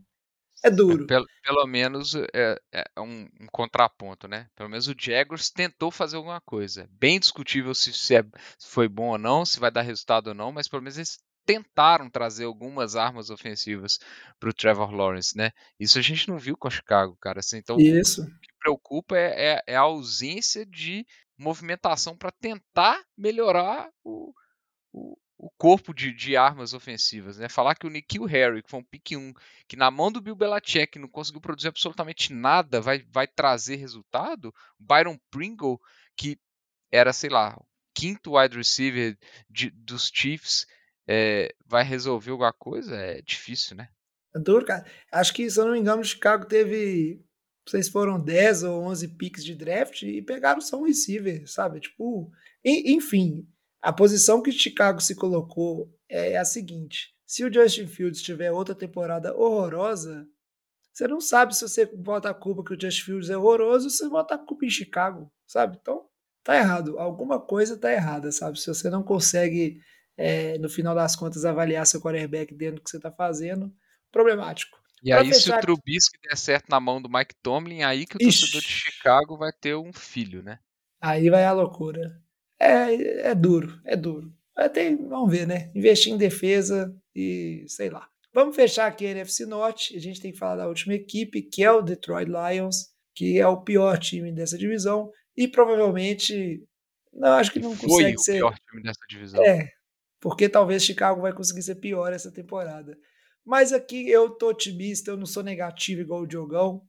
É 0.62 0.70
duro. 0.70 1.06
Pelo, 1.06 1.26
pelo 1.42 1.66
menos 1.66 2.14
é, 2.14 2.56
é 2.72 3.00
um, 3.00 3.28
um 3.40 3.46
contraponto, 3.50 4.28
né? 4.28 4.48
Pelo 4.54 4.68
menos 4.68 4.86
o 4.86 4.94
Jaguars 4.96 5.50
tentou 5.50 5.90
fazer 5.90 6.16
alguma 6.16 6.40
coisa. 6.40 6.88
Bem 6.92 7.18
discutível 7.18 7.74
se, 7.74 7.92
se, 7.92 8.14
é, 8.14 8.22
se 8.58 8.68
foi 8.68 8.88
bom 8.88 9.08
ou 9.08 9.18
não, 9.18 9.44
se 9.44 9.58
vai 9.58 9.70
dar 9.70 9.82
resultado 9.82 10.28
ou 10.28 10.34
não, 10.34 10.52
mas 10.52 10.68
pelo 10.68 10.82
menos 10.82 10.96
eles 10.96 11.18
tentaram 11.44 12.08
trazer 12.08 12.44
algumas 12.44 12.96
armas 12.96 13.30
ofensivas 13.30 13.98
para 14.38 14.50
o 14.50 14.54
Trevor 14.54 14.92
Lawrence, 14.92 15.36
né? 15.36 15.50
Isso 15.78 15.98
a 15.98 16.02
gente 16.02 16.28
não 16.28 16.38
viu 16.38 16.56
com 16.56 16.68
o 16.68 16.70
Chicago, 16.70 17.16
cara. 17.20 17.40
Assim, 17.40 17.56
então, 17.58 17.76
Isso. 17.78 18.22
o 18.22 18.26
que 18.26 18.52
preocupa 18.60 19.16
é, 19.16 19.54
é, 19.54 19.62
é 19.66 19.76
a 19.76 19.80
ausência 19.80 20.64
de 20.64 21.04
movimentação 21.36 22.16
para 22.16 22.30
tentar 22.30 23.02
melhorar 23.16 23.90
o, 24.04 24.32
o, 24.92 25.16
o 25.42 25.50
corpo 25.50 25.92
de, 25.92 26.12
de, 26.12 26.36
armas 26.36 26.72
ofensivas, 26.72 27.36
né? 27.36 27.48
Falar 27.48 27.74
que 27.74 27.84
o 27.84 27.90
Nikhil 27.90 28.24
Harry, 28.26 28.62
que 28.62 28.70
foi 28.70 28.78
um 28.78 28.84
pick 28.84 29.10
1, 29.10 29.34
que 29.66 29.74
na 29.74 29.90
mão 29.90 30.12
do 30.12 30.20
Bill 30.20 30.36
Belichick 30.36 31.00
não 31.00 31.08
conseguiu 31.08 31.40
produzir 31.40 31.66
absolutamente 31.66 32.32
nada, 32.32 32.80
vai, 32.80 33.04
vai 33.10 33.26
trazer 33.26 33.74
resultado. 33.74 34.54
Byron 34.78 35.18
Pringle, 35.32 35.80
que 36.16 36.38
era, 36.92 37.12
sei 37.12 37.28
lá, 37.28 37.60
quinto 37.92 38.38
wide 38.38 38.56
receiver 38.56 39.18
de, 39.50 39.70
dos 39.70 40.12
Chiefs, 40.14 40.64
é, 41.08 41.52
vai 41.66 41.82
resolver 41.82 42.30
alguma 42.30 42.52
coisa? 42.52 42.94
É 42.94 43.20
difícil, 43.20 43.76
né? 43.76 43.88
É 44.36 44.38
duro, 44.38 44.64
cara. 44.64 44.86
Acho 45.10 45.34
que, 45.34 45.50
se 45.50 45.58
eu 45.58 45.64
não 45.64 45.72
me 45.72 45.80
engano, 45.80 46.02
o 46.02 46.04
Chicago 46.04 46.46
teve. 46.46 47.16
Não 47.66 47.70
sei 47.70 47.82
se 47.82 47.90
foram 47.90 48.22
10 48.22 48.62
ou 48.62 48.84
11 48.84 49.08
picks 49.16 49.44
de 49.44 49.56
draft 49.56 50.02
e 50.02 50.22
pegaram 50.22 50.60
só 50.60 50.78
um 50.78 50.86
receiver, 50.86 51.50
sabe? 51.50 51.80
Tipo, 51.80 52.30
enfim, 52.64 53.44
a 53.82 53.92
posição 53.92 54.40
que 54.40 54.52
Chicago 54.52 55.00
se 55.00 55.16
colocou 55.16 55.92
é 56.08 56.38
a 56.38 56.44
seguinte: 56.44 57.12
se 57.26 57.44
o 57.44 57.52
Justin 57.52 57.88
Fields 57.88 58.22
tiver 58.22 58.52
outra 58.52 58.76
temporada 58.76 59.36
horrorosa, 59.36 60.24
você 60.92 61.08
não 61.08 61.20
sabe 61.20 61.56
se 61.56 61.68
você 61.68 61.84
bota 61.86 62.30
a 62.30 62.34
culpa 62.34 62.62
que 62.62 62.74
o 62.74 62.80
Justin 62.80 63.02
Fields 63.02 63.28
é 63.30 63.36
horroroso 63.36 63.86
ou 63.86 63.90
se 63.90 63.98
você 63.98 64.08
bota 64.08 64.36
a 64.36 64.38
culpa 64.38 64.64
em 64.64 64.70
Chicago, 64.70 65.32
sabe? 65.46 65.78
Então, 65.80 66.06
tá 66.44 66.56
errado. 66.56 66.96
Alguma 66.96 67.40
coisa 67.40 67.76
tá 67.76 67.92
errada, 67.92 68.30
sabe? 68.30 68.60
Se 68.60 68.68
você 68.68 68.88
não 68.88 69.02
consegue, 69.02 69.80
é, 70.16 70.56
no 70.58 70.68
final 70.68 70.94
das 70.94 71.16
contas, 71.16 71.44
avaliar 71.44 71.84
seu 71.84 72.00
quarterback 72.00 72.54
dentro 72.54 72.76
do 72.76 72.82
que 72.82 72.90
você 72.90 73.00
tá 73.00 73.10
fazendo, 73.10 73.74
problemático. 74.12 74.78
E 75.02 75.10
pra 75.10 75.22
aí, 75.22 75.32
fechar... 75.32 75.40
se 75.40 75.50
o 75.50 75.60
Trubisky 75.60 76.18
der 76.22 76.36
certo 76.36 76.68
na 76.68 76.78
mão 76.78 77.02
do 77.02 77.08
Mike 77.08 77.34
Tomlin, 77.42 77.82
aí 77.82 78.06
que 78.06 78.16
o 78.16 78.22
Ixi. 78.22 78.42
torcedor 78.42 78.60
de 78.60 78.68
Chicago 78.68 79.36
vai 79.36 79.50
ter 79.52 79.74
um 79.74 79.92
filho, 79.92 80.40
né? 80.40 80.60
Aí 81.00 81.28
vai 81.28 81.44
a 81.44 81.52
loucura 81.52 82.22
é, 82.62 83.30
é 83.30 83.34
duro, 83.34 83.80
é 83.84 83.96
duro. 83.96 84.32
Tem, 84.72 84.96
vamos 84.96 85.30
ver, 85.30 85.46
né? 85.46 85.70
Investir 85.74 86.12
em 86.12 86.18
defesa 86.18 86.94
e 87.14 87.64
sei 87.66 87.90
lá. 87.90 88.08
Vamos 88.34 88.54
fechar 88.54 88.86
aqui 88.86 89.06
a 89.06 89.10
NFC 89.10 89.44
Norte. 89.44 89.96
A 89.96 90.00
gente 90.00 90.20
tem 90.20 90.32
que 90.32 90.38
falar 90.38 90.56
da 90.56 90.68
última 90.68 90.94
equipe, 90.94 91.42
que 91.42 91.62
é 91.62 91.70
o 91.70 91.82
Detroit 91.82 92.28
Lions, 92.28 92.92
que 93.14 93.38
é 93.38 93.46
o 93.46 93.62
pior 93.62 93.98
time 93.98 94.32
dessa 94.32 94.56
divisão 94.56 95.10
e 95.36 95.48
provavelmente 95.48 96.62
não 97.12 97.32
acho 97.32 97.52
que 97.52 97.60
não 97.60 97.76
Foi 97.76 97.88
consegue 97.88 98.16
o 98.16 98.20
ser 98.20 98.32
pior 98.34 98.54
time 98.54 98.82
dessa 98.82 99.00
divisão. 99.08 99.44
É, 99.44 99.68
porque 100.20 100.48
talvez 100.48 100.84
Chicago 100.84 101.20
vai 101.20 101.32
conseguir 101.32 101.62
ser 101.62 101.76
pior 101.76 102.12
essa 102.12 102.30
temporada. 102.30 102.96
Mas 103.44 103.72
aqui 103.72 104.08
eu 104.08 104.30
tô 104.30 104.50
otimista, 104.50 105.10
eu 105.10 105.16
não 105.16 105.26
sou 105.26 105.42
negativo 105.42 106.00
igual 106.00 106.22
o 106.22 106.26
Diogão. 106.26 106.82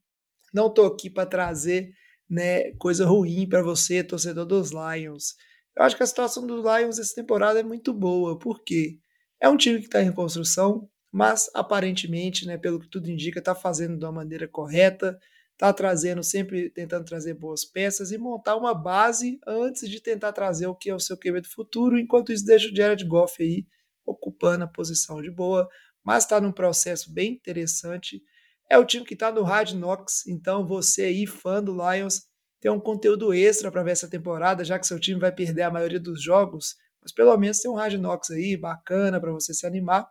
Não 0.54 0.72
tô 0.72 0.86
aqui 0.86 1.10
para 1.10 1.26
trazer, 1.26 1.92
né, 2.30 2.72
coisa 2.74 3.06
ruim 3.06 3.50
para 3.50 3.64
você, 3.64 4.04
torcedor 4.04 4.46
dos 4.46 4.72
Lions. 4.72 5.34
Eu 5.76 5.84
acho 5.84 5.98
que 5.98 6.04
a 6.04 6.08
situação 6.08 6.46
do 6.46 6.58
Lions 6.58 7.00
essa 7.00 7.16
temporada 7.16 7.60
é 7.60 7.64
muito 7.64 7.94
boa, 7.94 8.38
porque 8.38 9.00
é 9.40 9.50
um 9.50 9.58
time 9.58 9.80
que 9.80 9.86
está 9.86 10.02
em 10.02 10.06
reconstrução, 10.06 10.90
mas 11.12 11.50
aparentemente, 11.54 12.46
né, 12.46 12.58
pelo 12.58 12.80
que 12.80 12.90
tudo 12.90 13.10
indica, 13.10 13.40
está 13.40 13.56
fazendo 13.56 13.98
de 13.98 14.06
uma 14.06 14.12
maneira 14.12 14.48
correta, 14.48 15.20
está 15.54 15.72
trazendo, 15.72 16.24
sempre 16.24 16.70
tentando 16.70 17.06
trazer 17.06 17.34
boas 17.34 17.66
peças 17.66 18.12
e 18.12 18.18
montar 18.18 18.56
uma 18.56 18.74
base 18.74 19.40
antes 19.48 19.90
de 19.90 20.00
tentar 20.00 20.34
trazer 20.34 20.68
o 20.68 20.76
que 20.76 20.90
é 20.90 20.96
o 20.96 21.00
seu 21.00 21.18
QB 21.18 21.42
do 21.42 21.50
futuro. 21.50 21.98
Enquanto 21.98 22.32
isso, 22.32 22.46
deixa 22.46 22.70
o 22.70 22.76
Jared 22.76 23.06
Goff 23.06 23.42
aí 23.42 23.66
ocupando 24.06 24.64
a 24.64 24.68
posição 24.68 25.22
de 25.22 25.32
boa, 25.32 25.68
mas 26.04 26.24
está 26.24 26.42
num 26.42 26.52
processo 26.52 27.12
bem 27.14 27.34
interessante. 27.34 28.22
É 28.70 28.78
o 28.78 28.86
time 28.86 29.06
que 29.06 29.14
está 29.14 29.32
no 29.32 29.44
Hard 29.44 29.74
Knocks, 29.74 30.28
então 30.28 30.66
você 30.66 31.04
aí, 31.04 31.26
fã 31.26 31.64
do 31.64 31.74
Lions, 31.74 32.24
ter 32.64 32.70
um 32.70 32.80
conteúdo 32.80 33.34
extra 33.34 33.70
para 33.70 33.84
ver 33.84 33.92
essa 33.92 34.10
temporada, 34.10 34.64
já 34.64 34.80
que 34.80 34.88
seu 34.88 34.98
time 34.98 35.20
vai 35.20 35.34
perder 35.34 35.64
a 35.64 35.70
maioria 35.70 36.00
dos 36.00 36.24
jogos, 36.24 36.78
mas 37.02 37.12
pelo 37.12 37.36
menos 37.36 37.60
tem 37.60 37.70
um 37.70 37.76
Knocks 37.76 38.32
aí 38.32 38.56
bacana 38.56 39.20
para 39.20 39.34
você 39.34 39.54
se 39.54 39.68
animar 39.68 40.08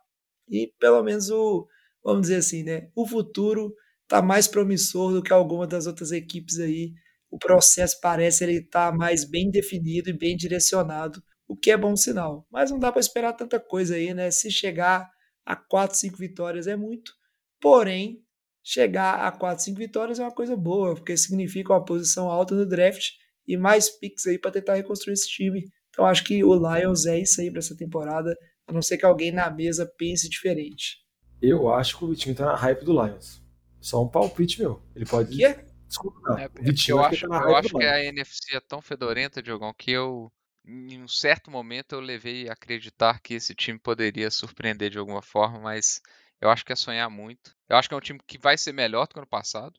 e 0.50 0.70
pelo 0.78 1.02
menos 1.02 1.30
o, 1.30 1.66
vamos 2.04 2.22
dizer 2.22 2.36
assim, 2.36 2.62
né, 2.62 2.90
o 2.94 3.08
futuro 3.08 3.74
tá 4.06 4.20
mais 4.20 4.46
promissor 4.46 5.14
do 5.14 5.22
que 5.22 5.32
alguma 5.32 5.66
das 5.66 5.86
outras 5.86 6.12
equipes 6.12 6.58
aí. 6.58 6.92
O 7.30 7.38
processo 7.38 7.98
parece 8.02 8.44
ele 8.44 8.60
tá 8.60 8.92
mais 8.92 9.24
bem 9.24 9.50
definido 9.50 10.10
e 10.10 10.12
bem 10.12 10.36
direcionado, 10.36 11.22
o 11.48 11.56
que 11.56 11.70
é 11.70 11.76
bom 11.78 11.96
sinal. 11.96 12.46
Mas 12.50 12.70
não 12.70 12.78
dá 12.78 12.92
para 12.92 13.00
esperar 13.00 13.32
tanta 13.32 13.58
coisa 13.58 13.94
aí, 13.94 14.12
né? 14.12 14.30
Se 14.30 14.50
chegar 14.50 15.10
a 15.46 15.56
4, 15.56 15.96
5 15.96 16.18
vitórias 16.18 16.66
é 16.66 16.76
muito. 16.76 17.12
Porém, 17.58 18.22
chegar 18.62 19.26
a 19.26 19.32
4, 19.32 19.64
5 19.64 19.78
vitórias 19.78 20.18
é 20.18 20.22
uma 20.22 20.34
coisa 20.34 20.56
boa, 20.56 20.94
porque 20.94 21.16
significa 21.16 21.72
uma 21.72 21.84
posição 21.84 22.30
alta 22.30 22.54
no 22.54 22.66
draft 22.66 23.10
e 23.46 23.56
mais 23.56 23.90
picks 23.90 24.26
aí 24.26 24.38
para 24.38 24.52
tentar 24.52 24.74
reconstruir 24.74 25.14
esse 25.14 25.28
time. 25.28 25.64
Então 25.90 26.06
acho 26.06 26.24
que 26.24 26.42
o 26.44 26.54
Lions 26.54 27.06
é 27.06 27.18
isso 27.18 27.40
aí 27.40 27.50
para 27.50 27.58
essa 27.58 27.76
temporada, 27.76 28.34
a 28.66 28.72
não 28.72 28.80
ser 28.80 28.96
que 28.98 29.04
alguém 29.04 29.32
na 29.32 29.50
mesa 29.50 29.90
pense 29.98 30.28
diferente. 30.28 31.02
Eu 31.40 31.72
acho 31.72 31.98
que 31.98 32.04
o 32.04 32.08
Vitinho 32.08 32.36
tá 32.36 32.46
na 32.46 32.56
hype 32.56 32.84
do 32.84 32.92
Lions. 32.92 33.42
Só 33.80 34.02
um 34.02 34.08
palpite 34.08 34.60
meu. 34.60 34.80
Ele 34.94 35.04
pode. 35.04 35.36
Que? 35.36 35.56
Desculpa. 35.88 36.40
É, 36.40 36.48
Vitinho, 36.62 36.98
eu 36.98 37.04
acho, 37.04 37.28
tá 37.28 37.42
eu 37.42 37.56
acho 37.56 37.68
que 37.76 37.84
a 37.84 38.04
NFC 38.04 38.56
é 38.56 38.60
tão 38.60 38.80
fedorenta, 38.80 39.42
Diogão, 39.42 39.74
que 39.76 39.90
eu 39.90 40.32
em 40.64 41.02
um 41.02 41.08
certo 41.08 41.50
momento 41.50 41.96
eu 41.96 42.00
levei 42.00 42.48
a 42.48 42.52
acreditar 42.52 43.20
que 43.20 43.34
esse 43.34 43.52
time 43.52 43.78
poderia 43.78 44.30
surpreender 44.30 44.90
de 44.90 44.98
alguma 44.98 45.20
forma, 45.20 45.58
mas 45.58 46.00
eu 46.42 46.50
acho 46.50 46.64
que 46.64 46.72
é 46.72 46.76
sonhar 46.76 47.08
muito. 47.08 47.54
Eu 47.68 47.76
acho 47.76 47.88
que 47.88 47.94
é 47.94 47.96
um 47.96 48.00
time 48.00 48.20
que 48.26 48.36
vai 48.36 48.58
ser 48.58 48.72
melhor 48.72 49.06
do 49.06 49.14
que 49.14 49.20
ano 49.20 49.26
passado. 49.28 49.78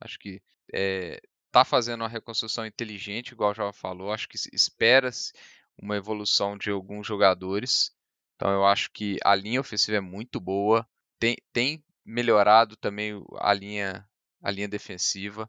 Acho 0.00 0.18
que 0.18 0.42
é, 0.74 1.22
tá 1.52 1.64
fazendo 1.64 2.00
uma 2.00 2.08
reconstrução 2.08 2.66
inteligente, 2.66 3.30
igual 3.30 3.54
já 3.54 3.72
falou. 3.72 4.12
Acho 4.12 4.28
que 4.28 4.36
espera-se 4.52 5.32
uma 5.80 5.96
evolução 5.96 6.58
de 6.58 6.68
alguns 6.68 7.06
jogadores. 7.06 7.92
Então 8.34 8.50
eu 8.50 8.66
acho 8.66 8.90
que 8.90 9.18
a 9.24 9.36
linha 9.36 9.60
ofensiva 9.60 9.98
é 9.98 10.00
muito 10.00 10.40
boa. 10.40 10.84
Tem, 11.16 11.36
tem 11.52 11.84
melhorado 12.04 12.76
também 12.76 13.24
a 13.38 13.54
linha, 13.54 14.04
a 14.42 14.50
linha 14.50 14.68
defensiva. 14.68 15.48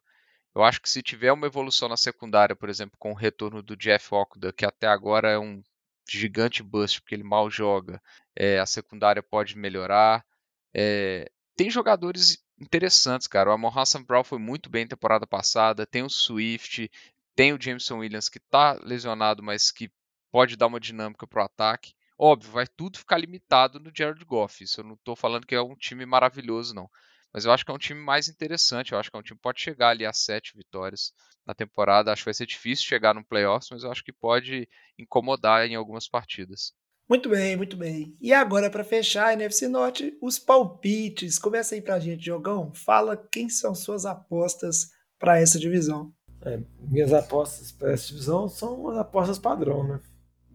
Eu 0.54 0.63
acho 0.63 0.80
que 0.80 0.89
se 0.89 1.02
tiver 1.02 1.32
uma 1.32 1.47
evolução 1.47 1.89
na 1.89 1.97
secundária, 1.97 2.56
por 2.56 2.69
exemplo, 2.69 2.97
com 3.00 3.13
o 3.13 3.15
retorno 3.15 3.63
do 3.63 3.76
Jeff 3.76 4.13
Okuda, 4.13 4.54
que 4.54 4.65
até 4.65 4.86
agora 4.86 5.32
é 5.32 5.39
um 5.39 5.63
gigante 6.08 6.62
bust, 6.62 7.02
porque 7.02 7.15
ele 7.15 7.24
mal 7.24 7.50
joga, 7.50 8.00
é, 8.36 8.60
a 8.60 8.65
secundária 8.67 9.24
pode 9.24 9.58
melhorar. 9.58 10.24
É, 10.73 11.29
tem 11.55 11.69
jogadores 11.69 12.38
interessantes, 12.60 13.27
cara. 13.27 13.49
O 13.49 13.53
Amon 13.53 13.71
Hassan 13.73 14.03
Brown 14.03 14.23
foi 14.23 14.39
muito 14.39 14.69
bem 14.69 14.88
temporada 14.88 15.27
passada. 15.27 15.86
Tem 15.86 16.03
o 16.03 16.10
Swift, 16.10 16.89
tem 17.36 17.53
o 17.53 17.62
Jameson 17.62 17.99
Williams 17.99 18.29
que 18.29 18.39
tá 18.39 18.73
lesionado, 18.84 19.43
mas 19.43 19.71
que 19.71 19.91
pode 20.31 20.55
dar 20.55 20.67
uma 20.67 20.79
dinâmica 20.79 21.27
pro 21.27 21.43
ataque. 21.43 21.93
Óbvio, 22.17 22.51
vai 22.51 22.67
tudo 22.67 22.99
ficar 22.99 23.17
limitado 23.17 23.79
no 23.79 23.91
Jared 23.95 24.23
Goff. 24.25 24.63
Isso 24.63 24.81
eu 24.81 24.86
não 24.86 24.95
tô 25.03 25.15
falando 25.15 25.45
que 25.45 25.55
é 25.55 25.62
um 25.62 25.75
time 25.75 26.05
maravilhoso, 26.05 26.73
não. 26.73 26.89
Mas 27.34 27.45
eu 27.45 27.51
acho 27.51 27.65
que 27.65 27.71
é 27.71 27.73
um 27.73 27.79
time 27.79 27.99
mais 27.99 28.27
interessante. 28.27 28.91
Eu 28.91 28.99
acho 28.99 29.10
que 29.10 29.17
é 29.17 29.19
um 29.19 29.23
time 29.23 29.38
que 29.38 29.41
pode 29.41 29.62
chegar 29.62 29.89
ali 29.89 30.05
a 30.05 30.13
sete 30.13 30.55
vitórias 30.55 31.13
na 31.45 31.53
temporada. 31.53 32.12
Acho 32.12 32.21
que 32.21 32.27
vai 32.27 32.34
ser 32.34 32.45
difícil 32.45 32.86
chegar 32.86 33.15
no 33.15 33.25
playoffs, 33.25 33.69
mas 33.71 33.84
eu 33.84 33.91
acho 33.91 34.03
que 34.03 34.13
pode 34.13 34.67
incomodar 34.97 35.65
em 35.65 35.75
algumas 35.75 36.07
partidas. 36.07 36.73
Muito 37.10 37.30
bem, 37.30 37.58
muito 37.58 37.76
bem. 37.76 38.16
E 38.22 38.34
agora, 38.34 38.70
para 38.70 38.84
fechar 38.84 39.28
a 39.28 39.34
NFC 39.34 39.68
Norte, 39.68 40.18
os 40.22 40.40
palpites. 40.40 41.38
Começa 41.38 41.76
aí 41.76 41.82
para 41.82 41.96
a 41.96 42.00
gente, 42.00 42.26
Jogão. 42.26 42.72
Fala 42.74 43.18
quem 43.32 43.50
são 43.50 43.76
suas 43.76 44.06
apostas 44.06 44.92
para 45.20 45.40
essa 45.40 45.60
divisão. 45.60 46.14
É, 46.44 46.60
minhas 46.80 47.14
apostas 47.14 47.72
para 47.72 47.92
essa 47.92 48.08
divisão 48.08 48.48
são 48.48 48.88
as 48.90 48.98
apostas 48.98 49.38
padrão, 49.38 49.88
né? 49.88 50.00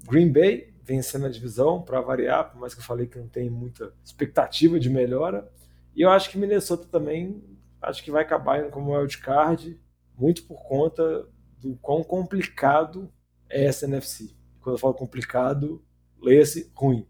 Green 0.09 0.33
Bay 0.33 0.75
vencendo 0.87 1.27
a 1.27 1.29
divisão, 1.29 1.83
para 1.83 2.01
variar, 2.01 2.51
por 2.51 2.61
mais 2.61 2.73
que 2.73 2.81
eu 2.81 2.85
falei 2.85 3.09
que 3.09 3.19
não 3.19 3.27
tem 3.27 3.51
muita 3.51 3.92
expectativa 4.05 4.79
de 4.79 4.88
melhora. 4.88 5.51
E 5.94 6.03
eu 6.03 6.11
acho 6.11 6.31
que 6.31 6.38
Minnesota 6.38 6.87
também 6.87 7.42
acho 7.83 8.05
que 8.05 8.11
vai 8.11 8.23
acabar 8.23 8.61
indo 8.61 8.71
como 8.71 8.97
wildcard, 8.97 9.81
muito 10.17 10.44
por 10.44 10.63
conta 10.63 11.29
do 11.59 11.77
quão 11.77 12.05
complicado 12.05 13.13
é 13.51 13.65
essa 13.65 13.85
NFC. 13.85 14.31
Quando 14.61 14.77
eu 14.77 14.81
falo 14.81 14.94
complicado, 14.94 15.85
leia-se 16.21 16.71
ruim. 16.75 17.06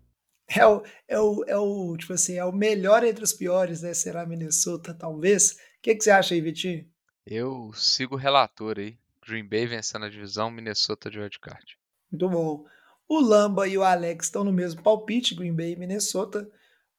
É 0.48 0.64
o, 0.64 0.82
é, 1.08 1.18
o, 1.18 1.44
é 1.48 1.56
o, 1.58 1.96
tipo 1.96 2.12
assim, 2.12 2.34
é 2.34 2.44
o 2.44 2.52
melhor 2.52 3.02
entre 3.02 3.24
os 3.24 3.32
piores, 3.32 3.82
né? 3.82 3.92
Será 3.92 4.24
Minnesota, 4.24 4.94
talvez? 4.94 5.52
O 5.52 5.56
que, 5.82 5.94
que 5.94 6.04
você 6.04 6.10
acha 6.10 6.34
aí, 6.34 6.40
Vitinho? 6.40 6.86
Eu 7.26 7.72
sigo 7.74 8.14
o 8.14 8.18
relator 8.18 8.78
aí. 8.78 8.96
Green 9.26 9.44
Bay 9.44 9.66
vencendo 9.66 10.04
a 10.04 10.08
divisão, 10.08 10.50
Minnesota 10.50 11.10
de 11.10 11.18
wildcard. 11.18 11.76
Muito 12.12 12.28
bom. 12.28 12.64
O 13.08 13.20
Lamba 13.20 13.66
e 13.66 13.76
o 13.76 13.82
Alex 13.82 14.26
estão 14.26 14.44
no 14.44 14.52
mesmo 14.52 14.82
palpite, 14.82 15.34
Green 15.34 15.54
Bay 15.54 15.72
e 15.72 15.76
Minnesota. 15.76 16.48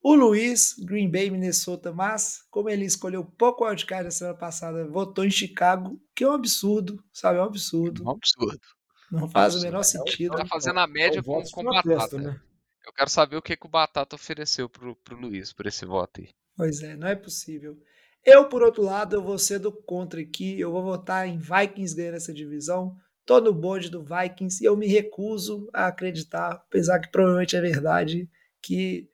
O 0.01 0.13
Luiz, 0.13 0.75
Green 0.79 1.09
Bay, 1.09 1.29
Minnesota, 1.29 1.91
mas 1.91 2.45
como 2.49 2.69
ele 2.69 2.85
escolheu 2.85 3.25
pouco 3.25 3.65
wildcard 3.65 4.05
na 4.05 4.11
semana 4.11 4.37
passada, 4.37 4.87
votou 4.87 5.25
em 5.25 5.31
Chicago, 5.31 5.99
que 6.15 6.23
é 6.23 6.29
um 6.29 6.33
absurdo, 6.33 7.03
sabe? 7.11 7.39
É 7.39 7.41
um 7.41 7.45
absurdo. 7.45 8.03
Um 8.03 8.11
absurdo. 8.11 8.59
Não 9.11 9.29
faz 9.29 9.55
o 9.55 9.61
menor 9.61 9.83
sentido. 9.83 10.35
Tá 10.35 10.45
fazendo 10.45 10.79
a 10.79 10.87
média 10.87 11.19
É 11.19 11.23
com, 11.23 11.41
com 11.43 11.63
batata. 11.63 12.17
né? 12.17 12.39
Eu 12.85 12.93
quero 12.93 13.09
saber 13.09 13.35
o 13.35 13.41
que, 13.41 13.57
que 13.57 13.65
o 13.65 13.69
Batata 13.69 14.15
ofereceu 14.15 14.69
pro, 14.69 14.95
pro 14.95 15.17
Luiz 15.19 15.51
por 15.51 15.65
esse 15.65 15.85
voto 15.85 16.21
aí. 16.21 16.29
Pois 16.55 16.81
é, 16.81 16.95
não 16.95 17.07
é 17.07 17.15
possível. 17.15 17.77
Eu, 18.23 18.47
por 18.47 18.63
outro 18.63 18.81
lado, 18.83 19.15
eu 19.15 19.21
vou 19.21 19.37
ser 19.37 19.59
do 19.59 19.71
contra 19.71 20.21
aqui. 20.21 20.59
Eu 20.59 20.71
vou 20.71 20.81
votar 20.83 21.27
em 21.27 21.37
Vikings 21.37 21.95
ganhando 21.95 22.15
essa 22.15 22.33
divisão. 22.33 22.95
Tô 23.25 23.41
no 23.41 23.53
bonde 23.53 23.89
do 23.89 24.03
Vikings 24.03 24.63
e 24.63 24.65
eu 24.67 24.75
me 24.77 24.87
recuso 24.87 25.69
a 25.73 25.87
acreditar, 25.87 26.53
apesar 26.53 26.99
que 26.99 27.11
provavelmente 27.11 27.57
é 27.57 27.61
verdade, 27.61 28.29
que 28.61 29.09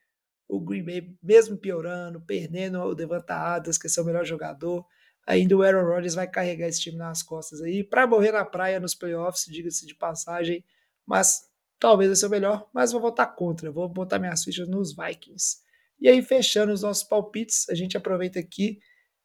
o 0.48 0.60
Green 0.60 0.84
Bay, 0.86 1.16
mesmo 1.22 1.58
piorando, 1.58 2.22
perdendo 2.22 2.80
o 2.80 2.94
Devonta 2.94 3.34
Adams, 3.34 3.78
que 3.80 3.88
é 3.88 3.90
seu 3.90 4.06
melhor 4.06 4.24
jogador, 4.24 4.86
ainda 5.26 5.56
o 5.56 5.62
Aaron 5.62 5.86
Rodgers 5.86 6.16
vai 6.16 6.28
carregar 6.28 6.68
esse 6.68 6.82
time 6.82 6.98
nas 6.98 7.24
costas 7.24 7.62
aí 7.62 7.84
para 7.84 8.06
morrer 8.08 8.32
na 8.32 8.46
praia 8.46 8.80
nos 8.80 8.96
playoffs, 8.96 9.46
diga-se 9.46 9.86
de 9.86 9.96
passagem, 9.96 10.64
mas 11.06 11.50
talvez 11.80 12.10
vai 12.10 12.16
ser 12.16 12.28
o 12.28 12.30
melhor, 12.30 12.70
mas 12.74 12.92
vou 12.92 13.02
votar 13.02 13.36
contra, 13.36 13.72
vou 13.72 13.88
botar 13.90 14.20
minhas 14.20 14.44
fichas 14.44 14.68
nos 14.68 14.96
Vikings. 14.96 15.58
E 16.00 16.10
aí, 16.10 16.22
fechando 16.22 16.74
os 16.74 16.82
nossos 16.82 17.04
palpites, 17.04 17.70
a 17.70 17.76
gente 17.76 17.96
aproveita 17.96 18.40
aqui 18.40 18.80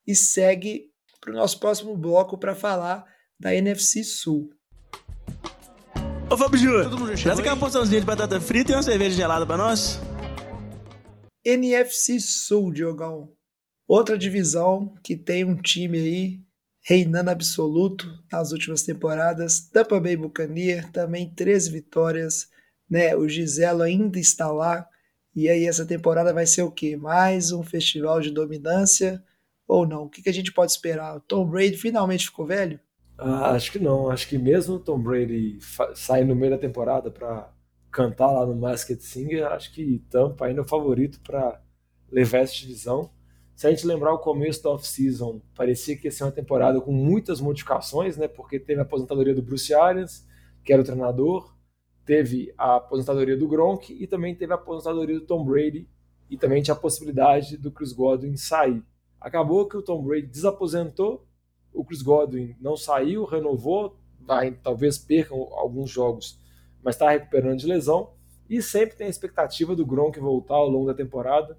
e 0.07 0.15
segue 0.15 0.93
para 1.21 1.33
o 1.33 1.35
nosso 1.35 1.59
próximo 1.59 1.97
bloco 1.97 2.39
para 2.39 2.55
falar 2.55 3.05
da 3.39 3.55
NFC 3.55 4.05
Sul. 4.05 4.51
Ô 6.31 6.37
Fábio 6.37 6.59
Júnior, 6.59 7.17
traz 7.17 7.39
aqui 7.39 7.49
uma 7.49 7.57
porçãozinha 7.57 8.01
de 8.01 8.07
batata 8.07 8.41
frita 8.41 8.73
e 8.73 8.75
uma 8.75 8.83
cerveja 8.83 9.17
gelada 9.17 9.47
pra 9.47 9.57
nós. 9.57 9.99
NFC 11.45 12.21
Sul, 12.21 12.73
Diogão. 12.73 13.33
Outra 13.89 14.19
divisão 14.19 14.95
que 15.03 15.17
tem 15.17 15.47
um 15.47 15.57
time 15.57 15.99
aí 15.99 16.41
reinando 16.89 17.31
absoluto 17.31 18.07
nas 18.31 18.53
últimas 18.53 18.83
temporadas. 18.83 19.61
Tampa 19.61 19.99
Bay 19.99 20.15
Buccaneers, 20.15 20.91
também 20.91 21.33
13 21.35 21.71
vitórias, 21.71 22.49
né? 22.89 23.17
O 23.17 23.27
Giselo 23.27 23.83
ainda 23.83 24.19
está 24.19 24.53
lá. 24.53 24.87
E 25.35 25.49
aí 25.49 25.67
essa 25.67 25.87
temporada 25.87 26.35
vai 26.35 26.47
ser 26.47 26.63
o 26.63 26.71
quê? 26.71 26.97
Mais 26.97 27.51
um 27.51 27.63
festival 27.63 28.21
de 28.21 28.31
dominância 28.31 29.25
ou 29.67 29.87
não? 29.87 30.05
O 30.05 30.11
que, 30.11 30.29
a 30.29 30.33
gente 30.33 30.53
pode 30.53 30.73
esperar? 30.73 31.17
O 31.17 31.21
Tom 31.21 31.47
Brady 31.47 31.79
finalmente 31.79 32.27
ficou 32.27 32.47
velho? 32.47 32.79
Ah, 33.17 33.53
acho 33.53 33.73
que 33.73 33.79
não. 33.79 34.11
Acho 34.11 34.29
que 34.29 34.37
mesmo 34.37 34.75
o 34.75 34.81
Tom 34.81 34.99
Brady 34.99 35.59
sair 35.95 36.27
no 36.27 36.37
meio 36.37 36.53
da 36.53 36.59
temporada 36.59 37.11
para 37.11 37.51
cantar 37.91 38.33
lá 38.33 38.45
no 38.45 38.55
Masked 38.55 39.03
Singer, 39.03 39.47
acho 39.47 39.73
que 39.73 40.05
Tampa 40.11 40.45
ainda 40.45 40.61
é 40.61 40.65
o 40.65 40.69
favorito 40.69 41.21
para 41.21 41.59
levar 42.11 42.39
essa 42.39 42.55
divisão. 42.55 43.11
Se 43.59 43.67
a 43.67 43.71
gente 43.71 43.89
lembrar 43.89 44.13
o 44.13 44.21
começo 44.21 44.63
da 44.63 44.71
off-season, 44.71 45.43
parecia 45.57 45.97
que 45.97 46.07
ia 46.07 46.13
ser 46.13 46.23
uma 46.23 46.31
temporada 46.31 46.81
com 46.81 46.93
muitas 46.93 47.41
modificações, 47.41 48.17
né? 48.17 48.29
Porque 48.29 48.57
teve 48.57 48.79
a 48.79 48.85
aposentadoria 48.85 49.35
do 49.35 49.43
Bruce 49.43 49.75
Arians, 49.75 50.25
que 50.65 50.73
era 50.73 50.81
o 50.81 50.85
treinador, 50.85 51.53
teve 52.07 52.55
a 52.57 52.77
aposentadoria 52.77 53.37
do 53.37 53.49
Gronk 53.49 53.93
e 53.93 54.07
também 54.07 54.33
teve 54.33 54.53
a 54.53 54.55
aposentadoria 54.55 55.19
do 55.19 55.27
Tom 55.27 55.45
Brady 55.45 55.89
e 56.31 56.39
também 56.39 56.63
tinha 56.63 56.73
a 56.73 56.79
possibilidade 56.79 57.57
do 57.57 57.73
Chris 57.73 57.93
Godwin 57.93 58.37
sair. 58.37 58.81
Acabou 59.21 59.67
que 59.67 59.77
o 59.77 59.83
Tom 59.83 60.05
Brady 60.05 60.29
desaposentou, 60.29 61.27
o 61.75 61.85
Chris 61.85 62.01
Godwin 62.01 62.55
não 62.61 62.77
saiu, 62.77 63.25
renovou, 63.25 63.99
vai, 64.21 64.53
talvez 64.53 64.99
percam 64.99 65.37
alguns 65.55 65.91
jogos, 65.91 66.39
mas 66.81 66.95
está 66.95 67.11
recuperando 67.11 67.59
de 67.59 67.67
lesão. 67.67 68.13
E 68.49 68.63
sempre 68.63 68.95
tem 68.95 69.09
a 69.09 69.11
expectativa 69.11 69.75
do 69.75 69.85
Gronk 69.85 70.21
voltar 70.21 70.55
ao 70.55 70.69
longo 70.69 70.87
da 70.87 70.95
temporada. 70.95 71.59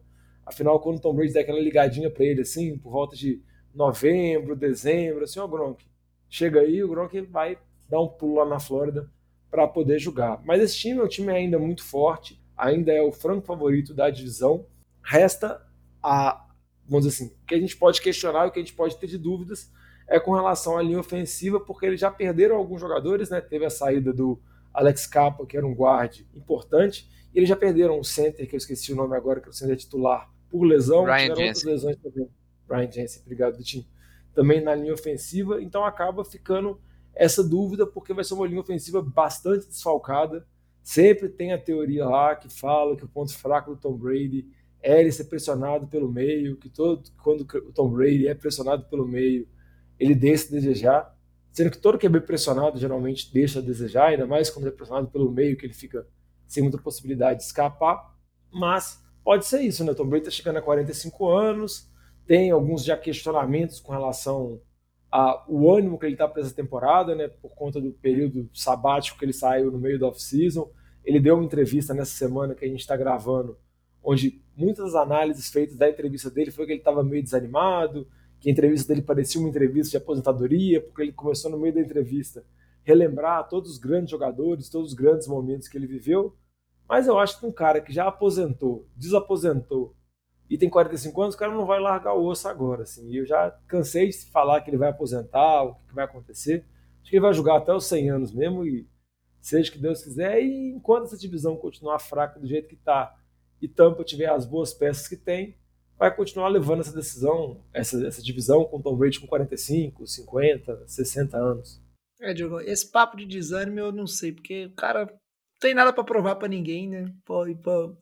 Afinal, 0.49 0.79
quando 0.79 0.97
o 0.97 0.99
Tom 0.99 1.13
Brady 1.13 1.31
der 1.31 1.41
aquela 1.41 1.59
ligadinha 1.59 2.09
para 2.09 2.25
ele, 2.25 2.41
assim, 2.41 2.75
por 2.75 2.91
volta 2.91 3.15
de 3.15 3.41
novembro, 3.73 4.55
dezembro, 4.55 5.23
assim, 5.23 5.39
ó, 5.39 5.47
Gronk, 5.47 5.85
chega 6.27 6.61
aí, 6.61 6.83
o 6.83 6.89
Gronk 6.89 7.21
vai 7.21 7.57
dar 7.87 8.01
um 8.01 8.07
pulo 8.07 8.35
lá 8.35 8.45
na 8.45 8.59
Flórida 8.59 9.09
para 9.51 9.67
poder 9.67 9.99
jogar. 9.99 10.41
Mas 10.43 10.61
esse 10.61 10.75
time 10.75 10.99
é 10.99 11.03
um 11.03 11.07
time 11.07 11.31
ainda 11.31 11.59
muito 11.59 11.83
forte, 11.83 12.41
ainda 12.57 12.91
é 12.91 13.01
o 13.01 13.11
franco 13.11 13.45
favorito 13.45 13.93
da 13.93 14.09
divisão. 14.09 14.65
Resta 15.03 15.61
a, 16.01 16.47
vamos 16.87 17.05
dizer 17.05 17.23
assim, 17.23 17.33
o 17.43 17.45
que 17.45 17.53
a 17.53 17.59
gente 17.59 17.77
pode 17.77 18.01
questionar 18.01 18.47
o 18.47 18.51
que 18.51 18.59
a 18.59 18.63
gente 18.63 18.73
pode 18.73 18.97
ter 18.97 19.07
de 19.07 19.17
dúvidas 19.19 19.71
é 20.07 20.19
com 20.19 20.33
relação 20.33 20.77
à 20.77 20.81
linha 20.81 20.99
ofensiva, 20.99 21.59
porque 21.59 21.85
eles 21.85 21.99
já 21.99 22.09
perderam 22.09 22.55
alguns 22.55 22.81
jogadores, 22.81 23.29
né? 23.29 23.39
Teve 23.39 23.65
a 23.65 23.69
saída 23.69 24.11
do 24.11 24.41
Alex 24.73 25.05
Capa, 25.05 25.45
que 25.45 25.55
era 25.55 25.65
um 25.65 25.75
guarde 25.75 26.27
importante, 26.33 27.07
e 27.33 27.37
eles 27.37 27.47
já 27.47 27.55
perderam 27.55 27.99
o 27.99 28.03
center, 28.03 28.47
que 28.47 28.55
eu 28.55 28.57
esqueci 28.57 28.91
o 28.91 28.95
nome 28.95 29.15
agora, 29.15 29.39
que 29.39 29.47
é 29.47 29.51
o 29.51 29.53
center 29.53 29.77
titular, 29.77 30.27
por 30.49 30.63
lesão. 30.63 31.03
Ryan 31.03 31.17
tiveram 31.17 31.31
outras 31.31 31.47
Jensen. 31.59 31.71
lesões 31.71 31.97
também. 31.97 32.29
Ryan 32.69 32.91
Jensen, 32.91 33.21
obrigado, 33.23 33.57
Vitinho. 33.57 33.85
Também 34.33 34.61
na 34.61 34.75
linha 34.75 34.93
ofensiva, 34.93 35.61
então 35.61 35.83
acaba 35.83 36.23
ficando 36.23 36.79
essa 37.13 37.43
dúvida, 37.43 37.85
porque 37.85 38.13
vai 38.13 38.23
ser 38.23 38.33
uma 38.33 38.47
linha 38.47 38.61
ofensiva 38.61 39.01
bastante 39.01 39.67
desfalcada. 39.67 40.45
Sempre 40.81 41.29
tem 41.29 41.51
a 41.51 41.57
teoria 41.57 42.05
lá 42.05 42.35
que 42.35 42.49
fala 42.49 42.95
que 42.95 43.05
o 43.05 43.09
ponto 43.09 43.35
fraco 43.37 43.75
do 43.75 43.81
Tom 43.81 43.97
Brady 43.97 44.47
é 44.81 44.99
ele 44.99 45.11
ser 45.11 45.25
pressionado 45.25 45.87
pelo 45.87 46.11
meio, 46.11 46.55
que 46.55 46.69
todo 46.69 47.03
quando 47.21 47.41
o 47.41 47.73
Tom 47.73 47.89
Brady 47.89 48.27
é 48.27 48.33
pressionado 48.33 48.85
pelo 48.85 49.05
meio, 49.05 49.47
ele 49.99 50.15
deixa 50.15 50.47
a 50.47 50.51
desejar. 50.51 51.19
Sendo 51.51 51.71
que 51.71 51.77
todo 51.77 51.99
QB 51.99 52.21
pressionado 52.21 52.79
geralmente 52.79 53.33
deixa 53.33 53.59
a 53.59 53.61
desejar, 53.61 54.07
ainda 54.07 54.25
mais 54.25 54.49
quando 54.49 54.67
é 54.67 54.71
pressionado 54.71 55.07
pelo 55.09 55.31
meio, 55.31 55.57
que 55.57 55.65
ele 55.65 55.73
fica 55.73 56.07
sem 56.47 56.63
muita 56.63 56.77
possibilidade 56.77 57.39
de 57.39 57.45
escapar. 57.45 58.15
Mas 58.51 59.03
pode 59.29 59.45
ser 59.45 59.61
isso, 59.61 59.83
né? 59.83 59.93
Tom 59.93 60.07
Brady 60.07 60.23
está 60.27 60.31
chegando 60.31 60.57
a 60.57 60.61
45 60.63 61.29
anos, 61.29 61.87
tem 62.25 62.49
alguns 62.49 62.83
já 62.83 62.97
questionamentos 62.97 63.79
com 63.79 63.91
relação 63.91 64.59
ao 65.11 65.69
ânimo 65.69 65.99
que 65.99 66.07
ele 66.07 66.15
está 66.15 66.27
para 66.27 66.41
essa 66.41 66.51
temporada, 66.51 67.13
né? 67.13 67.27
Por 67.27 67.53
conta 67.53 67.79
do 67.79 67.91
período 67.91 68.49
sabático 68.55 69.19
que 69.19 69.25
ele 69.25 69.31
saiu 69.31 69.71
no 69.71 69.77
meio 69.77 69.99
da 69.99 70.07
off-season. 70.07 70.71
Ele 71.05 71.19
deu 71.19 71.35
uma 71.35 71.43
entrevista 71.43 71.93
nessa 71.93 72.17
semana 72.17 72.55
que 72.55 72.65
a 72.65 72.67
gente 72.67 72.79
está 72.79 72.97
gravando, 72.97 73.55
onde 74.03 74.41
muitas 74.57 74.93
das 74.93 74.95
análises 74.95 75.47
feitas 75.51 75.77
da 75.77 75.87
entrevista 75.87 76.31
dele 76.31 76.49
foi 76.49 76.65
que 76.65 76.71
ele 76.71 76.79
estava 76.79 77.03
meio 77.03 77.21
desanimado, 77.21 78.07
que 78.39 78.49
a 78.49 78.51
entrevista 78.51 78.87
dele 78.91 79.05
parecia 79.05 79.39
uma 79.39 79.49
entrevista 79.49 79.91
de 79.91 79.97
aposentadoria, 79.97 80.81
porque 80.81 81.03
ele 81.03 81.13
começou 81.13 81.51
no 81.51 81.59
meio 81.59 81.75
da 81.75 81.81
entrevista 81.81 82.43
relembrar 82.81 83.47
todos 83.47 83.69
os 83.69 83.77
grandes 83.77 84.09
jogadores, 84.09 84.69
todos 84.69 84.87
os 84.87 84.95
grandes 84.95 85.27
momentos 85.27 85.67
que 85.67 85.77
ele 85.77 85.85
viveu. 85.85 86.35
Mas 86.89 87.05
eu 87.05 87.19
acho 87.19 87.39
que 87.39 87.45
um 87.45 87.51
cara 87.51 87.79
que 87.79 87.93
já 87.93 88.07
aposentou, 88.07 88.87
desaposentou 88.95 89.95
e 90.49 90.57
tem 90.57 90.67
45 90.67 91.21
anos, 91.21 91.35
o 91.35 91.37
cara 91.37 91.53
não 91.53 91.67
vai 91.67 91.79
largar 91.79 92.15
o 92.15 92.25
osso 92.25 92.47
agora. 92.47 92.81
Assim. 92.81 93.13
Eu 93.13 93.25
já 93.25 93.51
cansei 93.67 94.09
de 94.09 94.25
falar 94.31 94.61
que 94.61 94.71
ele 94.71 94.77
vai 94.77 94.89
aposentar, 94.89 95.63
o 95.63 95.75
que 95.87 95.93
vai 95.93 96.05
acontecer. 96.05 96.65
Acho 97.01 97.11
que 97.11 97.17
ele 97.17 97.21
vai 97.21 97.33
jogar 97.33 97.57
até 97.57 97.71
os 97.71 97.85
100 97.85 98.09
anos 98.09 98.33
mesmo 98.33 98.65
e 98.65 98.89
seja 99.39 99.71
que 99.71 99.77
Deus 99.77 100.03
quiser. 100.03 100.41
E 100.41 100.71
enquanto 100.71 101.03
essa 101.03 101.17
divisão 101.17 101.55
continuar 101.55 101.99
fraca 101.99 102.39
do 102.39 102.47
jeito 102.47 102.67
que 102.67 102.73
está 102.73 103.15
e 103.61 103.67
Tampa 103.67 104.03
tiver 104.03 104.29
as 104.29 104.45
boas 104.45 104.73
peças 104.73 105.07
que 105.07 105.15
tem, 105.15 105.55
vai 105.97 106.15
continuar 106.15 106.47
levando 106.47 106.79
essa 106.79 106.95
decisão, 106.95 107.63
essa, 107.71 108.03
essa 108.07 108.21
divisão 108.23 108.65
com 108.65 108.81
Tom 108.81 108.95
Brady 108.95 109.19
com 109.19 109.27
45, 109.27 110.07
50, 110.07 110.87
60 110.87 111.37
anos. 111.37 111.79
É, 112.19 112.33
Diogo, 112.33 112.59
esse 112.61 112.89
papo 112.89 113.15
de 113.15 113.25
desânimo 113.25 113.79
eu 113.79 113.91
não 113.91 114.07
sei, 114.07 114.31
porque 114.31 114.65
o 114.65 114.73
cara 114.73 115.13
tem 115.59 115.73
nada 115.73 115.91
pra 115.91 116.03
provar 116.03 116.35
pra 116.35 116.47
ninguém, 116.47 116.89
né? 116.89 117.13
Pô, 117.25 117.43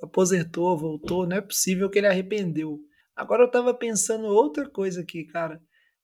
aposentou, 0.02 0.78
voltou, 0.78 1.28
não 1.28 1.38
é 1.38 1.42
possível 1.42 1.90
que 1.90 1.98
ele 1.98 2.08
arrependeu. 2.08 2.80
Agora 3.16 3.44
eu 3.44 3.52
tava 3.52 3.74
pensando 3.74 4.26
outra 4.26 4.70
coisa 4.70 5.02
aqui, 5.02 5.26
cara. 5.26 5.60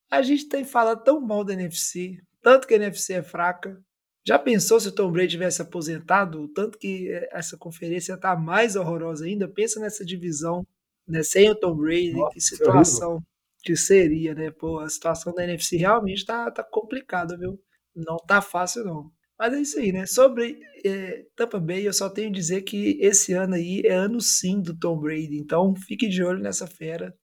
A 0.09 0.21
gente 0.21 0.47
tem 0.49 0.63
falado 0.63 1.03
tão 1.03 1.21
mal 1.21 1.43
da 1.43 1.53
NFC, 1.53 2.17
tanto 2.41 2.67
que 2.67 2.73
a 2.73 2.77
NFC 2.77 3.13
é 3.13 3.23
fraca. 3.23 3.79
Já 4.25 4.39
pensou 4.39 4.79
se 4.79 4.87
o 4.87 4.91
Tom 4.91 5.11
Brady 5.11 5.31
tivesse 5.31 5.61
aposentado? 5.61 6.43
O 6.43 6.47
Tanto 6.47 6.77
que 6.77 7.09
essa 7.31 7.57
conferência 7.57 8.17
tá 8.17 8.35
mais 8.35 8.75
horrorosa 8.75 9.25
ainda. 9.25 9.47
Pensa 9.47 9.79
nessa 9.79 10.05
divisão, 10.05 10.65
né? 11.07 11.23
Sem 11.23 11.49
o 11.49 11.55
Tom 11.55 11.75
Brady, 11.75 12.13
Nossa, 12.13 12.31
que 12.31 12.37
é 12.37 12.41
situação 12.41 13.21
que 13.63 13.75
seria, 13.75 14.33
né? 14.33 14.51
Pô, 14.51 14.79
a 14.79 14.89
situação 14.89 15.33
da 15.33 15.43
NFC 15.43 15.77
realmente 15.77 16.25
tá, 16.25 16.49
tá 16.51 16.63
complicada, 16.63 17.37
viu? 17.37 17.59
Não 17.95 18.17
tá 18.17 18.41
fácil, 18.41 18.83
não. 18.83 19.11
Mas 19.43 19.53
é 19.55 19.59
isso 19.59 19.77
aí, 19.77 19.91
né? 19.91 20.05
Sobre 20.05 20.57
é, 20.85 21.25
Tampa 21.35 21.59
Bay, 21.59 21.85
eu 21.85 21.91
só 21.91 22.09
tenho 22.09 22.29
a 22.29 22.31
dizer 22.31 22.61
que 22.61 22.97
esse 23.01 23.33
ano 23.33 23.55
aí 23.55 23.81
é 23.83 23.91
ano 23.91 24.21
sim 24.21 24.61
do 24.61 24.73
Tom 24.73 24.97
Brady. 24.97 25.37
Então 25.37 25.75
fique 25.75 26.07
de 26.07 26.23
olho 26.23 26.41
nessa 26.41 26.65
fera, 26.65 27.13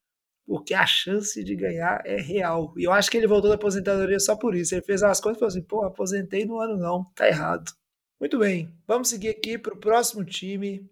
porque 0.46 0.74
a 0.74 0.84
chance 0.84 1.42
de 1.42 1.56
ganhar 1.56 2.02
é 2.04 2.20
real. 2.20 2.74
E 2.76 2.84
eu 2.84 2.92
acho 2.92 3.10
que 3.10 3.16
ele 3.16 3.26
voltou 3.26 3.48
da 3.48 3.54
aposentadoria 3.54 4.20
só 4.20 4.36
por 4.36 4.54
isso. 4.54 4.74
Ele 4.74 4.82
fez 4.82 5.02
as 5.02 5.18
contas 5.18 5.36
e 5.36 5.40
falou 5.40 5.48
assim: 5.48 5.62
pô, 5.62 5.82
aposentei 5.82 6.44
no 6.44 6.60
ano 6.60 6.76
não, 6.76 7.06
tá 7.14 7.26
errado. 7.26 7.72
Muito 8.20 8.38
bem, 8.38 8.70
vamos 8.86 9.08
seguir 9.08 9.30
aqui 9.30 9.56
para 9.56 9.72
o 9.72 9.78
próximo 9.78 10.22
time, 10.22 10.86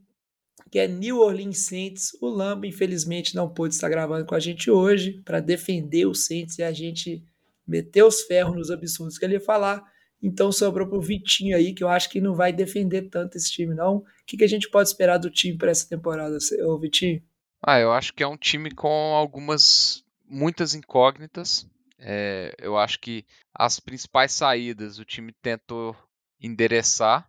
que 0.70 0.78
é 0.78 0.88
New 0.88 1.18
Orleans 1.18 1.66
Saints. 1.66 2.16
O 2.22 2.28
Lambo, 2.30 2.64
infelizmente, 2.64 3.36
não 3.36 3.52
pôde 3.52 3.74
estar 3.74 3.90
gravando 3.90 4.24
com 4.24 4.34
a 4.34 4.40
gente 4.40 4.70
hoje 4.70 5.20
para 5.26 5.40
defender 5.40 6.06
o 6.06 6.14
Saints 6.14 6.56
e 6.56 6.62
a 6.62 6.72
gente 6.72 7.22
meter 7.66 8.02
os 8.02 8.22
ferros 8.22 8.56
nos 8.56 8.70
absurdos 8.70 9.18
que 9.18 9.26
ele 9.26 9.34
ia 9.34 9.40
falar. 9.42 9.84
Então 10.22 10.50
sobrou 10.50 10.88
pro 10.88 11.00
Vitinho 11.00 11.56
aí, 11.56 11.72
que 11.72 11.82
eu 11.82 11.88
acho 11.88 12.10
que 12.10 12.20
não 12.20 12.34
vai 12.34 12.52
defender 12.52 13.08
tanto 13.08 13.36
esse 13.36 13.52
time, 13.52 13.74
não. 13.74 13.98
O 13.98 14.04
que, 14.26 14.36
que 14.36 14.44
a 14.44 14.48
gente 14.48 14.68
pode 14.68 14.88
esperar 14.88 15.18
do 15.18 15.30
time 15.30 15.56
para 15.56 15.70
essa 15.70 15.88
temporada, 15.88 16.36
ô 16.64 16.78
Vitinho? 16.78 17.22
Ah, 17.62 17.78
eu 17.78 17.92
acho 17.92 18.12
que 18.14 18.22
é 18.22 18.26
um 18.26 18.36
time 18.36 18.70
com 18.70 19.14
algumas, 19.14 20.04
muitas 20.26 20.74
incógnitas. 20.74 21.68
É, 21.98 22.54
eu 22.58 22.76
acho 22.76 23.00
que 23.00 23.24
as 23.52 23.80
principais 23.80 24.32
saídas 24.32 24.98
o 24.98 25.04
time 25.04 25.32
tentou 25.32 25.96
endereçar, 26.40 27.28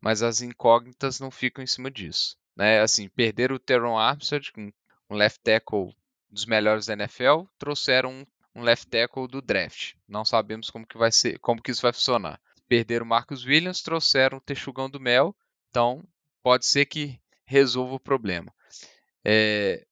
mas 0.00 0.22
as 0.22 0.40
incógnitas 0.40 1.20
não 1.20 1.30
ficam 1.30 1.62
em 1.62 1.66
cima 1.66 1.90
disso. 1.90 2.36
Né? 2.56 2.80
Assim, 2.80 3.08
perderam 3.08 3.56
o 3.56 3.58
Teron 3.58 3.98
Armstead, 3.98 4.52
um 5.10 5.14
left 5.14 5.40
tackle 5.42 5.94
dos 6.30 6.46
melhores 6.46 6.86
da 6.86 6.94
NFL, 6.94 7.44
trouxeram 7.58 8.10
um, 8.10 8.26
um 8.56 8.62
left 8.62 8.88
tackle 8.88 9.28
do 9.28 9.42
draft. 9.42 9.92
Não 10.08 10.24
sabemos 10.24 10.70
como 10.70 10.86
que 10.86 10.96
vai 10.96 11.12
ser, 11.12 11.38
como 11.40 11.62
que 11.62 11.70
isso 11.70 11.82
vai 11.82 11.92
funcionar. 11.92 12.40
Perderam 12.66 13.04
o 13.04 13.08
Marcus 13.08 13.44
Williams, 13.44 13.82
trouxeram 13.82 14.38
o 14.38 14.40
Texugão 14.40 14.88
do 14.88 14.98
Mel, 14.98 15.36
então 15.68 16.02
pode 16.42 16.64
ser 16.64 16.86
que 16.86 17.20
resolva 17.44 17.94
o 17.94 18.00
problema. 18.00 18.52
É, 19.22 19.86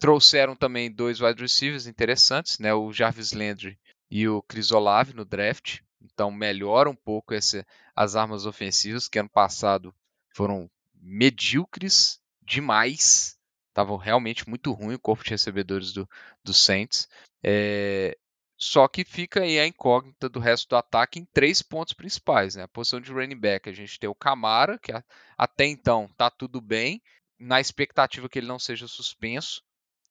trouxeram 0.00 0.56
também 0.56 0.90
dois 0.90 1.20
wide 1.20 1.40
receivers 1.40 1.86
interessantes, 1.86 2.58
né? 2.58 2.74
O 2.74 2.92
Jarvis 2.92 3.32
Landry 3.32 3.78
e 4.10 4.26
o 4.26 4.42
Chris 4.42 4.72
Olave 4.72 5.14
no 5.14 5.24
draft. 5.24 5.78
Então 6.02 6.30
melhora 6.32 6.90
um 6.90 6.96
pouco 6.96 7.34
esse, 7.34 7.64
as 7.94 8.16
armas 8.16 8.46
ofensivas 8.46 9.08
que 9.08 9.18
ano 9.18 9.28
passado 9.28 9.94
foram 10.34 10.68
medíocres 11.00 12.20
demais. 12.42 13.37
Estavam 13.78 13.96
realmente 13.96 14.48
muito 14.48 14.72
ruim 14.72 14.94
o 14.94 14.98
corpo 14.98 15.22
de 15.22 15.30
recebedores 15.30 15.92
do, 15.92 16.08
do 16.42 16.52
Saints. 16.52 17.08
É, 17.44 18.18
só 18.58 18.88
que 18.88 19.04
fica 19.04 19.42
aí 19.42 19.56
a 19.56 19.68
incógnita 19.68 20.28
do 20.28 20.40
resto 20.40 20.70
do 20.70 20.74
ataque 20.74 21.20
em 21.20 21.24
três 21.32 21.62
pontos 21.62 21.92
principais. 21.92 22.56
Né? 22.56 22.64
A 22.64 22.68
posição 22.68 23.00
de 23.00 23.12
running 23.12 23.38
back, 23.38 23.68
a 23.68 23.72
gente 23.72 23.96
tem 24.00 24.10
o 24.10 24.16
Camara, 24.16 24.80
que 24.80 24.90
até 25.36 25.64
então 25.64 26.10
tá 26.16 26.28
tudo 26.28 26.60
bem, 26.60 27.00
na 27.38 27.60
expectativa 27.60 28.28
que 28.28 28.40
ele 28.40 28.48
não 28.48 28.58
seja 28.58 28.88
suspenso. 28.88 29.62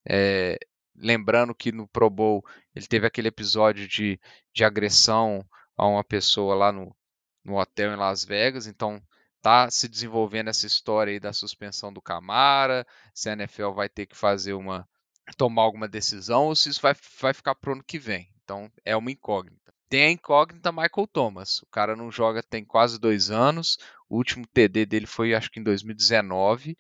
É, 0.08 0.58
lembrando 0.96 1.54
que 1.54 1.74
no 1.74 1.90
Pro 1.90 2.10
Bowl 2.10 2.42
ele 2.74 2.88
teve 2.88 3.06
aquele 3.06 3.28
episódio 3.28 3.86
de, 3.86 4.18
de 4.54 4.64
agressão 4.64 5.46
a 5.76 5.86
uma 5.86 6.06
pessoa 6.06 6.56
lá 6.56 6.72
no, 6.72 6.96
no 7.44 7.60
hotel 7.60 7.92
em 7.92 7.98
Las 7.98 8.24
Vegas, 8.24 8.66
então 8.66 9.04
tá 9.42 9.70
se 9.70 9.88
desenvolvendo 9.88 10.50
essa 10.50 10.66
história 10.66 11.12
aí 11.12 11.20
da 11.20 11.34
suspensão 11.34 11.92
do 11.92 12.02
Camara, 12.02 12.86
se 13.14 13.30
a 13.30 13.34
NFL 13.34 13.72
vai 13.72 13.90
ter 13.90 14.06
que 14.06 14.16
fazer 14.16 14.54
uma 14.54 14.88
tomar 15.36 15.64
alguma 15.64 15.88
decisão 15.88 16.46
ou 16.46 16.56
se 16.56 16.70
isso 16.70 16.82
vai, 16.82 16.96
vai 17.20 17.34
ficar 17.34 17.56
pro 17.56 17.74
ano 17.74 17.84
que 17.84 18.00
vem. 18.00 18.30
Então 18.44 18.72
é 18.86 18.96
uma 18.96 19.12
incógnita. 19.12 19.74
Tem 19.90 20.06
a 20.06 20.12
incógnita 20.12 20.72
Michael 20.72 21.08
Thomas. 21.12 21.60
O 21.60 21.68
cara 21.68 21.96
não 21.96 22.12
joga 22.12 22.44
tem 22.44 22.64
quase 22.64 23.00
dois 23.00 23.30
anos. 23.30 23.78
O 24.10 24.18
último 24.18 24.46
TD 24.48 24.86
dele 24.86 25.06
foi 25.06 25.34
acho 25.34 25.50
que 25.50 25.60
em 25.60 25.64
2019. 25.64 26.78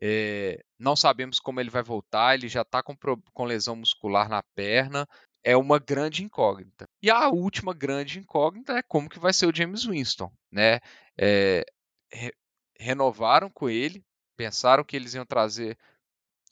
É, 0.00 0.60
não 0.78 0.94
sabemos 0.94 1.40
como 1.40 1.60
ele 1.60 1.70
vai 1.70 1.82
voltar, 1.82 2.34
ele 2.34 2.48
já 2.48 2.62
está 2.62 2.82
com, 2.82 2.96
com 3.32 3.44
lesão 3.44 3.74
muscular 3.74 4.28
na 4.28 4.42
perna. 4.54 5.06
É 5.42 5.56
uma 5.56 5.78
grande 5.78 6.22
incógnita. 6.22 6.84
E 7.02 7.10
a 7.10 7.28
última 7.28 7.72
grande 7.72 8.18
incógnita 8.18 8.76
é 8.76 8.82
como 8.82 9.08
que 9.08 9.18
vai 9.18 9.32
ser 9.32 9.46
o 9.46 9.54
James 9.54 9.84
Winston. 9.84 10.30
Né? 10.52 10.80
É, 11.16 11.64
re, 12.12 12.32
renovaram 12.78 13.50
com 13.50 13.68
ele, 13.68 14.04
pensaram 14.36 14.84
que 14.84 14.96
eles 14.96 15.14
iam 15.14 15.26
trazer 15.26 15.76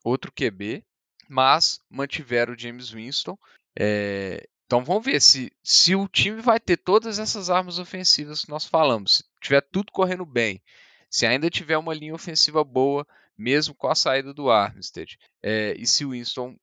outro 0.05 0.33
QB, 0.33 0.85
mas 1.29 1.81
mantiveram 1.89 2.55
o 2.55 2.59
James 2.59 2.91
Winston. 2.91 3.39
É, 3.79 4.49
então 4.67 4.85
vamos 4.85 5.05
ver 5.05 5.21
se, 5.21 5.53
se 5.63 5.95
o 5.95 6.09
time 6.09 6.41
vai 6.41 6.59
ter 6.59 6.77
todas 6.77 7.19
essas 7.19 7.51
armas 7.51 7.79
ofensivas 7.79 8.45
que 8.45 8.51
nós 8.51 8.65
falamos. 8.65 9.19
Se 9.19 9.25
tiver 9.41 9.61
tudo 9.61 9.93
correndo 9.93 10.27
bem, 10.27 10.61
se 11.09 11.27
ainda 11.27 11.49
tiver 11.49 11.79
uma 11.79 11.95
linha 11.95 12.15
ofensiva 12.15 12.65
boa, 12.65 13.07
mesmo 13.37 13.75
com 13.75 13.89
a 13.89 13.95
saída 13.95 14.35
do 14.35 14.51
Armstead. 14.51 15.19
É, 15.43 15.75
e 15.79 15.87
se 15.87 16.05
o 16.05 16.11
Winston 16.11 16.57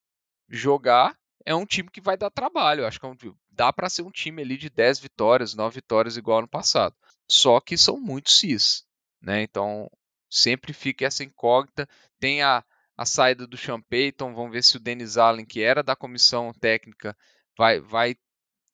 jogar, 0.49 1.17
é 1.45 1.55
um 1.55 1.65
time 1.65 1.89
que 1.89 2.01
vai 2.01 2.17
dar 2.17 2.29
trabalho. 2.29 2.85
Acho 2.85 2.99
que 2.99 3.05
é 3.05 3.09
um, 3.09 3.17
dá 3.51 3.71
para 3.71 3.89
ser 3.89 4.01
um 4.01 4.11
time 4.11 4.41
ali 4.41 4.57
de 4.57 4.69
10 4.69 4.99
vitórias, 4.99 5.53
9 5.53 5.75
vitórias 5.75 6.17
igual 6.17 6.39
ano 6.39 6.47
passado. 6.47 6.95
Só 7.33 7.59
que 7.59 7.77
são 7.77 7.99
muito 7.99 8.31
cis. 8.31 8.85
Né? 9.21 9.43
Então 9.43 9.89
sempre 10.29 10.73
fica 10.73 11.05
essa 11.05 11.23
incógnita. 11.23 11.87
Tem 12.19 12.41
a, 12.41 12.63
a 12.97 13.05
saída 13.05 13.47
do 13.47 13.57
Sean 13.57 13.81
Payton, 13.81 14.33
vamos 14.33 14.51
ver 14.51 14.63
se 14.63 14.77
o 14.77 14.79
Dennis 14.79 15.17
Allen, 15.17 15.45
que 15.45 15.61
era 15.61 15.83
da 15.83 15.95
comissão 15.95 16.53
técnica, 16.53 17.15
vai, 17.57 17.79
vai 17.79 18.15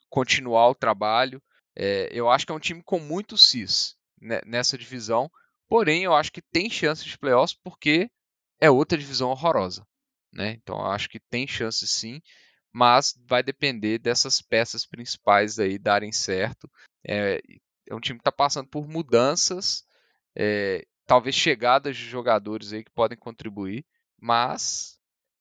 continuar 0.09 0.69
o 0.69 0.75
trabalho. 0.75 1.41
É, 1.75 2.09
eu 2.11 2.29
acho 2.29 2.45
que 2.45 2.51
é 2.51 2.55
um 2.55 2.59
time 2.59 2.83
com 2.83 2.99
muito 2.99 3.37
cis 3.37 3.95
né, 4.19 4.41
nessa 4.45 4.77
divisão, 4.77 5.31
Porém, 5.69 6.03
eu 6.03 6.15
acho 6.15 6.31
que 6.31 6.41
tem 6.41 6.67
chance 6.67 7.05
de 7.05 7.17
playoffs 7.17 7.55
porque 7.63 8.09
é 8.59 8.71
outra 8.71 8.97
divisão 8.97 9.29
horrorosa. 9.29 9.87
Né? 10.33 10.53
Então, 10.53 10.79
eu 10.79 10.87
acho 10.87 11.07
que 11.07 11.19
tem 11.19 11.47
chance 11.47 11.87
sim, 11.87 12.19
mas 12.73 13.15
vai 13.27 13.43
depender 13.43 13.99
dessas 13.99 14.41
peças 14.41 14.85
principais 14.85 15.59
aí 15.59 15.77
darem 15.77 16.11
certo. 16.11 16.69
É, 17.07 17.39
é 17.89 17.95
um 17.95 17.99
time 17.99 18.19
que 18.19 18.21
está 18.21 18.31
passando 18.31 18.67
por 18.67 18.87
mudanças, 18.87 19.83
é, 20.35 20.85
talvez 21.05 21.35
chegadas 21.35 21.97
de 21.97 22.03
jogadores 22.03 22.71
aí 22.71 22.83
que 22.83 22.91
podem 22.91 23.17
contribuir, 23.17 23.83
mas, 24.21 24.99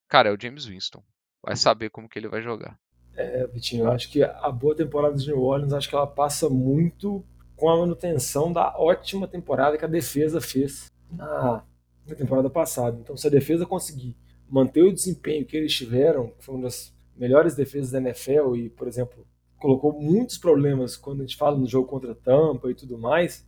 cara, 0.09 0.30
é 0.30 0.32
o 0.32 0.40
James 0.40 0.64
Winston. 0.64 1.03
Vai 1.42 1.57
saber 1.57 1.90
como 1.90 2.09
que 2.09 2.18
ele 2.18 2.28
vai 2.28 2.42
jogar. 2.42 2.78
É, 3.14 3.46
Vitinho, 3.49 3.84
eu 3.84 3.92
acho 3.92 4.11
que 4.11 4.22
a 4.22 4.51
boa 4.51 4.74
temporada 4.74 5.14
de 5.16 5.26
New 5.26 5.42
Orleans, 5.42 5.72
acho 5.72 5.88
que 5.88 5.94
ela 5.94 6.07
passa 6.07 6.49
muito 6.49 7.24
com 7.55 7.68
a 7.68 7.76
manutenção 7.76 8.53
da 8.53 8.74
ótima 8.78 9.26
temporada 9.26 9.76
que 9.76 9.84
a 9.84 9.88
defesa 9.88 10.40
fez 10.40 10.90
na, 11.11 11.64
na 12.07 12.14
temporada 12.14 12.49
passada. 12.49 12.99
Então, 13.01 13.16
se 13.16 13.26
a 13.26 13.30
defesa 13.30 13.66
conseguir 13.66 14.16
manter 14.49 14.82
o 14.82 14.92
desempenho 14.92 15.44
que 15.44 15.57
eles 15.57 15.74
tiveram, 15.74 16.28
que 16.30 16.44
foi 16.44 16.55
uma 16.55 16.64
das 16.64 16.94
melhores 17.16 17.55
defesas 17.55 17.90
da 17.90 17.99
NFL 17.99 18.57
e, 18.57 18.70
por 18.70 18.86
exemplo, 18.86 19.26
colocou 19.59 19.92
muitos 20.00 20.38
problemas 20.38 20.96
quando 20.96 21.20
a 21.20 21.26
gente 21.26 21.36
fala 21.36 21.56
no 21.56 21.66
jogo 21.66 21.88
contra 21.88 22.14
Tampa 22.14 22.70
e 22.70 22.74
tudo 22.74 22.98
mais, 22.98 23.46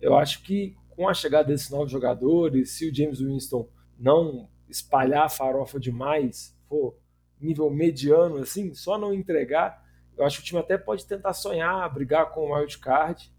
eu 0.00 0.16
acho 0.16 0.42
que 0.42 0.76
com 0.90 1.08
a 1.08 1.14
chegada 1.14 1.48
desses 1.48 1.70
novos 1.70 1.90
jogadores, 1.90 2.72
se 2.72 2.88
o 2.88 2.94
James 2.94 3.20
Winston 3.20 3.68
não 3.98 4.48
espalhar 4.68 5.24
a 5.24 5.28
farofa 5.28 5.78
demais, 5.78 6.56
for 6.68 6.96
nível 7.40 7.70
mediano 7.70 8.38
assim, 8.38 8.74
só 8.74 8.98
não 8.98 9.14
entregar, 9.14 9.84
eu 10.16 10.24
acho 10.24 10.38
que 10.38 10.42
o 10.42 10.46
time 10.46 10.60
até 10.60 10.76
pode 10.76 11.06
tentar 11.06 11.32
sonhar, 11.32 11.92
brigar 11.92 12.32
com 12.32 12.50
o 12.50 12.54
wild 12.54 12.78
card 12.78 13.32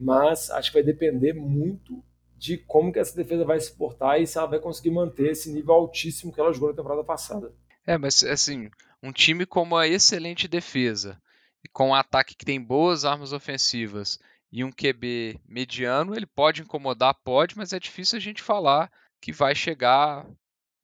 mas 0.00 0.50
acho 0.50 0.70
que 0.70 0.78
vai 0.78 0.82
depender 0.82 1.34
muito 1.34 2.02
de 2.38 2.56
como 2.56 2.90
que 2.90 2.98
essa 2.98 3.14
defesa 3.14 3.44
vai 3.44 3.60
se 3.60 3.70
portar 3.76 4.18
e 4.18 4.26
se 4.26 4.38
ela 4.38 4.46
vai 4.46 4.58
conseguir 4.58 4.90
manter 4.90 5.32
esse 5.32 5.52
nível 5.52 5.74
altíssimo 5.74 6.32
que 6.32 6.40
ela 6.40 6.54
jogou 6.54 6.70
na 6.70 6.76
temporada 6.76 7.04
passada. 7.04 7.52
É, 7.86 7.98
mas 7.98 8.24
assim, 8.24 8.70
um 9.02 9.12
time 9.12 9.44
com 9.44 9.62
uma 9.62 9.86
excelente 9.86 10.48
defesa 10.48 11.20
com 11.68 11.90
um 11.90 11.94
ataque 11.94 12.34
que 12.34 12.44
tem 12.44 12.60
boas 12.60 13.04
armas 13.04 13.32
ofensivas 13.32 14.18
e 14.52 14.64
um 14.64 14.72
QB 14.72 15.40
mediano, 15.46 16.14
ele 16.14 16.26
pode 16.26 16.62
incomodar, 16.62 17.14
pode, 17.22 17.56
mas 17.56 17.72
é 17.72 17.78
difícil 17.78 18.16
a 18.16 18.20
gente 18.20 18.42
falar 18.42 18.90
que 19.20 19.32
vai 19.32 19.54
chegar 19.54 20.26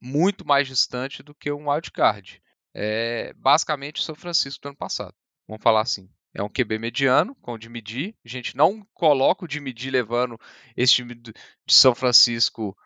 muito 0.01 0.47
mais 0.47 0.68
distante 0.68 1.22
do 1.22 1.35
que 1.35 1.51
um 1.51 1.70
wildcard. 1.70 2.41
É 2.74 3.33
basicamente 3.35 4.01
o 4.01 4.05
São 4.05 4.14
Francisco 4.14 4.62
do 4.62 4.68
ano 4.68 4.77
passado. 4.77 5.14
Vamos 5.49 5.62
falar 5.62 5.81
assim. 5.81 6.09
É 6.35 6.43
um 6.43 6.51
QB 6.51 6.79
mediano, 6.79 7.35
com 7.37 7.55
o 7.55 7.61
Jimmy 7.61 7.81
D. 7.81 8.14
A 8.24 8.29
gente 8.29 8.55
não 8.55 8.87
coloca 8.93 9.45
o 9.45 9.51
Jimmy 9.51 9.72
D 9.72 9.91
levando 9.91 10.39
esse 10.77 10.93
time 10.93 11.14
de 11.14 11.33
São 11.66 11.95
Francisco 11.95 12.77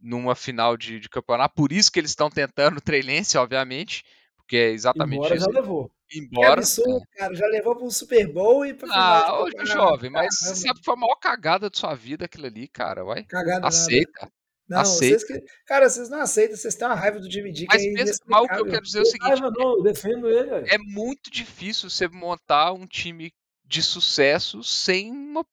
numa 0.00 0.36
final 0.36 0.76
de, 0.76 1.00
de 1.00 1.08
campeonato. 1.08 1.56
Por 1.56 1.72
isso 1.72 1.90
que 1.90 1.98
eles 1.98 2.12
estão 2.12 2.30
tentando 2.30 2.78
o 2.78 2.80
Trey 2.80 3.02
Lance, 3.02 3.36
obviamente. 3.36 4.04
Porque 4.36 4.56
é 4.56 4.70
exatamente 4.70 5.18
Embora 5.18 5.34
isso. 5.34 5.44
já 5.44 5.50
levou. 5.50 5.90
Embora. 6.12 6.54
Que 6.54 6.58
absurdo, 6.60 7.06
cara. 7.16 7.34
Já 7.34 7.46
levou 7.46 7.76
para 7.76 7.84
um 7.84 7.90
Super 7.90 8.32
Bowl 8.32 8.66
e 8.66 8.74
para 8.74 8.88
Ah, 8.92 9.42
ô, 9.42 9.66
jovem, 9.66 10.10
mas 10.10 10.36
sabe, 10.38 10.80
foi 10.84 10.94
a 10.94 10.96
maior 10.96 11.16
cagada 11.16 11.70
da 11.70 11.76
sua 11.76 11.94
vida 11.94 12.24
aquilo 12.24 12.46
ali, 12.46 12.66
cara. 12.66 13.04
Vai. 13.04 13.24
Cagada 13.24 13.66
Aceita. 13.66 14.20
Nada. 14.20 14.32
Não, 14.68 14.80
Aceita. 14.80 15.18
vocês 15.18 15.40
que, 15.42 15.46
cara, 15.66 15.88
vocês 15.88 16.08
não 16.08 16.20
aceitam, 16.20 16.56
vocês 16.56 16.76
têm 16.76 16.86
uma 16.86 16.94
raiva 16.94 17.18
do 17.18 17.30
Jimmy 17.30 17.52
D. 17.52 17.66
Mas 17.68 17.82
que 17.82 17.88
é 17.88 18.04
mas 18.26 18.42
o 18.42 18.48
que 18.48 18.60
eu 18.60 18.66
quero 18.66 18.82
dizer 18.82 18.98
é 18.98 19.02
o 19.02 19.06
seguinte: 19.06 19.42
Ah, 19.42 19.50
não, 19.50 19.76
eu 19.76 19.82
defendo 19.82 20.28
ele. 20.28 20.48
velho. 20.48 20.66
é 20.68 20.78
muito 20.78 21.30
difícil 21.30 21.90
você 21.90 22.06
montar 22.06 22.72
um 22.72 22.86
time 22.86 23.32
de 23.64 23.82
sucesso 23.82 24.62
sem 24.62 25.10
uma, 25.10 25.44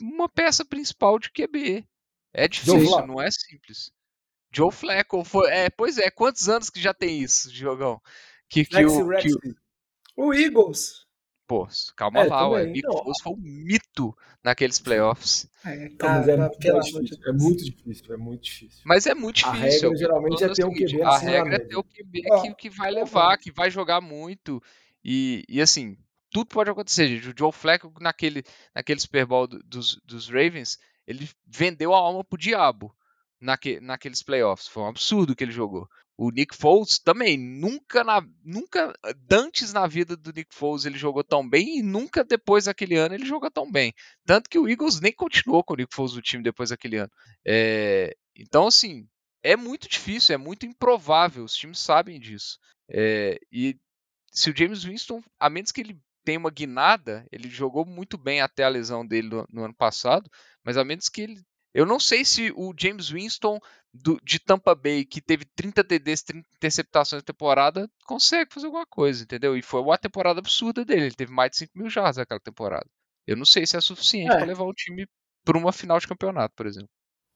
uma 0.00 0.28
peça 0.28 0.64
principal 0.64 1.18
de 1.18 1.30
QB. 1.30 1.86
É 2.34 2.48
difícil, 2.48 3.06
não 3.06 3.20
é 3.20 3.30
simples. 3.30 3.90
Joe 4.54 4.70
Flacco, 4.70 5.24
foi, 5.24 5.50
é, 5.50 5.70
pois 5.70 5.96
é, 5.98 6.10
quantos 6.10 6.48
anos 6.48 6.68
que 6.68 6.80
já 6.80 6.92
tem 6.92 7.20
isso, 7.20 7.50
Diogão? 7.50 8.00
Que, 8.48 8.64
que, 8.66 8.84
o, 8.84 9.08
que 9.18 9.28
o-. 10.16 10.26
O 10.28 10.34
Eagles. 10.34 11.06
pô, 11.46 11.68
calma 11.96 12.20
É, 12.20 12.28
lá, 12.28 12.64
Nick 12.64 12.82
não. 12.82 12.92
Foles 12.98 13.20
foi 13.22 13.32
um 13.32 13.36
mito 13.36 14.16
naqueles 14.42 14.78
playoffs. 14.80 15.46
É, 15.64 15.88
cara, 15.90 16.18
mas 16.18 16.28
é, 16.28 16.48
pelo 16.58 16.78
muito 16.78 17.02
difícil, 17.02 17.18
é 17.26 17.32
muito 17.32 17.64
difícil, 17.64 18.14
é 18.14 18.16
muito 18.16 18.42
difícil. 18.42 18.80
Mas 18.84 19.06
é 19.06 19.14
muito 19.14 19.46
A 19.46 19.52
difícil. 19.52 19.70
regra, 19.70 19.88
o 19.88 19.92
eu 19.92 19.92
tô 19.92 19.98
geralmente, 19.98 20.44
é 20.44 20.46
ter 20.48 20.52
o 20.52 20.54
seguinte, 20.72 20.92
QB 20.96 21.02
A 21.02 21.18
regra 21.18 21.54
é 21.56 21.58
ter 21.58 21.76
o 21.76 21.84
QB 21.84 22.22
que, 22.42 22.54
que 22.54 22.70
vai 22.70 22.90
levar, 22.90 23.36
que 23.38 23.50
vai 23.52 23.70
jogar 23.70 24.00
muito. 24.00 24.62
E, 25.04 25.44
e 25.48 25.60
assim, 25.60 25.96
tudo 26.30 26.46
pode 26.48 26.70
acontecer, 26.70 27.06
gente. 27.08 27.28
O 27.28 27.34
Joe 27.36 27.52
Flacco, 27.52 27.92
naquele, 28.00 28.42
naquele 28.74 29.00
Super 29.00 29.26
Bowl 29.26 29.46
do- 29.46 29.62
dos, 29.64 29.96
dos 30.04 30.28
Ravens, 30.28 30.78
ele 31.06 31.28
vendeu 31.46 31.92
a 31.94 31.98
alma 31.98 32.24
pro 32.24 32.38
diabo. 32.38 32.94
Naque, 33.42 33.80
naqueles 33.80 34.22
playoffs. 34.22 34.68
Foi 34.68 34.82
um 34.82 34.88
absurdo 34.88 35.34
que 35.36 35.44
ele 35.44 35.52
jogou. 35.52 35.88
O 36.16 36.30
Nick 36.30 36.54
Foles 36.54 36.98
também, 36.98 37.36
nunca, 37.36 38.04
na, 38.04 38.22
nunca 38.44 38.94
antes 39.30 39.72
na 39.72 39.86
vida 39.86 40.16
do 40.16 40.32
Nick 40.32 40.54
Foles 40.54 40.84
ele 40.84 40.96
jogou 40.96 41.24
tão 41.24 41.48
bem 41.48 41.78
e 41.78 41.82
nunca 41.82 42.22
depois 42.22 42.66
daquele 42.66 42.96
ano 42.96 43.14
ele 43.14 43.26
jogou 43.26 43.50
tão 43.50 43.70
bem. 43.70 43.92
Tanto 44.24 44.48
que 44.48 44.58
o 44.58 44.68
Eagles 44.68 45.00
nem 45.00 45.12
continuou 45.12 45.64
com 45.64 45.74
o 45.74 45.76
Nick 45.76 45.94
Foles 45.94 46.14
no 46.14 46.22
time 46.22 46.42
depois 46.42 46.70
daquele 46.70 46.98
ano. 46.98 47.10
É, 47.44 48.14
então, 48.36 48.66
assim, 48.66 49.06
é 49.42 49.56
muito 49.56 49.88
difícil, 49.88 50.34
é 50.34 50.38
muito 50.38 50.64
improvável, 50.64 51.44
os 51.44 51.54
times 51.54 51.80
sabem 51.80 52.20
disso. 52.20 52.58
É, 52.88 53.38
e 53.50 53.76
se 54.30 54.50
o 54.50 54.56
James 54.56 54.84
Winston, 54.84 55.22
a 55.40 55.50
menos 55.50 55.72
que 55.72 55.80
ele 55.80 55.98
tenha 56.24 56.38
uma 56.38 56.50
guinada, 56.50 57.26
ele 57.32 57.48
jogou 57.48 57.84
muito 57.84 58.16
bem 58.16 58.40
até 58.40 58.64
a 58.64 58.68
lesão 58.68 59.04
dele 59.06 59.28
no, 59.28 59.46
no 59.50 59.64
ano 59.64 59.74
passado, 59.74 60.30
mas 60.64 60.76
a 60.76 60.84
menos 60.84 61.08
que 61.08 61.22
ele 61.22 61.42
eu 61.74 61.86
não 61.86 61.98
sei 61.98 62.24
se 62.24 62.52
o 62.54 62.74
James 62.78 63.08
Winston 63.08 63.58
do, 63.92 64.18
de 64.22 64.38
Tampa 64.38 64.74
Bay, 64.74 65.04
que 65.04 65.20
teve 65.20 65.44
30 65.44 65.84
TDs, 65.84 66.22
30 66.22 66.46
interceptações 66.56 67.22
na 67.22 67.24
temporada, 67.24 67.90
consegue 68.04 68.52
fazer 68.52 68.66
alguma 68.66 68.86
coisa, 68.86 69.22
entendeu? 69.22 69.56
E 69.56 69.62
foi 69.62 69.80
uma 69.80 69.98
temporada 69.98 70.40
absurda 70.40 70.84
dele. 70.84 71.06
Ele 71.06 71.14
teve 71.14 71.32
mais 71.32 71.50
de 71.50 71.58
5 71.58 71.72
mil 71.78 71.90
jardas 71.90 72.16
naquela 72.16 72.40
temporada. 72.40 72.86
Eu 73.26 73.36
não 73.36 73.44
sei 73.44 73.66
se 73.66 73.76
é 73.76 73.80
suficiente 73.80 74.32
é. 74.32 74.36
para 74.36 74.46
levar 74.46 74.64
o 74.64 74.72
time 74.72 75.06
para 75.44 75.58
uma 75.58 75.72
final 75.72 75.98
de 75.98 76.08
campeonato, 76.08 76.54
por 76.56 76.66
exemplo. 76.66 76.88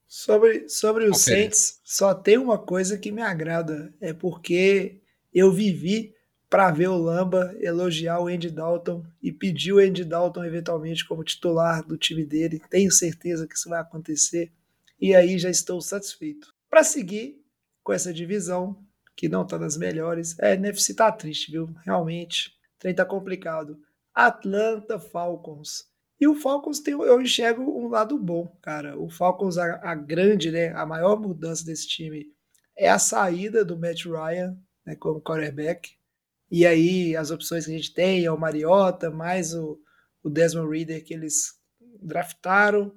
Sobre, 0.07 0.69
sobre 0.69 1.05
o 1.05 1.13
Saints, 1.13 1.81
só 1.83 2.15
tem 2.15 2.37
uma 2.37 2.57
coisa 2.57 2.97
que 2.97 3.11
me 3.11 3.21
agrada. 3.21 3.93
É 3.99 4.13
porque 4.13 5.01
eu 5.33 5.51
vivi 5.51 6.13
para 6.49 6.71
ver 6.71 6.87
o 6.87 6.97
Lamba 6.97 7.55
elogiar 7.59 8.19
o 8.19 8.27
Andy 8.27 8.49
Dalton 8.49 9.05
e 9.21 9.31
pedir 9.31 9.73
o 9.73 9.79
Andy 9.79 10.05
Dalton 10.05 10.45
eventualmente 10.45 11.05
como 11.05 11.23
titular 11.23 11.83
do 11.83 11.97
time 11.97 12.25
dele. 12.25 12.61
Tenho 12.69 12.91
certeza 12.91 13.47
que 13.47 13.55
isso 13.55 13.69
vai 13.69 13.81
acontecer 13.81 14.51
e 14.99 15.13
aí 15.13 15.37
já 15.37 15.49
estou 15.49 15.81
satisfeito. 15.81 16.53
Para 16.69 16.83
seguir 16.83 17.41
com 17.83 17.93
essa 17.93 18.13
divisão, 18.13 18.83
que 19.15 19.27
não 19.27 19.41
está 19.41 19.57
das 19.57 19.75
melhores, 19.75 20.37
é, 20.39 20.53
NFC 20.53 20.93
tá 20.93 21.11
triste, 21.11 21.51
viu? 21.51 21.73
Realmente, 21.83 22.49
o 22.75 22.79
trem 22.79 22.93
tá 22.93 23.03
complicado. 23.03 23.79
Atlanta 24.13 24.99
Falcons. 24.99 25.85
E 26.19 26.27
o 26.27 26.35
Falcons 26.35 26.79
tem, 26.79 26.93
eu 26.93 27.21
enxergo 27.21 27.63
um 27.63 27.87
lado 27.87 28.17
bom, 28.17 28.47
cara. 28.61 28.97
O 28.97 29.09
Falcons, 29.09 29.57
a, 29.57 29.79
a 29.83 29.95
grande, 29.95 30.51
né, 30.51 30.69
a 30.73 30.85
maior 30.85 31.19
mudança 31.19 31.63
desse 31.65 31.87
time 31.87 32.25
é 32.75 32.89
a 32.89 32.99
saída 32.99 33.65
do 33.65 33.77
Matt 33.77 34.05
Ryan 34.05 34.57
né, 34.85 34.95
como 34.95 35.21
quarterback. 35.21 35.96
E 36.49 36.65
aí 36.65 37.15
as 37.15 37.31
opções 37.31 37.65
que 37.65 37.71
a 37.71 37.75
gente 37.75 37.93
tem 37.93 38.23
é 38.23 38.31
o 38.31 38.39
Mariota, 38.39 39.11
mais 39.11 39.53
o, 39.53 39.79
o 40.23 40.29
Desmond 40.29 40.69
Reader 40.69 41.03
que 41.03 41.13
eles 41.13 41.55
draftaram. 42.01 42.93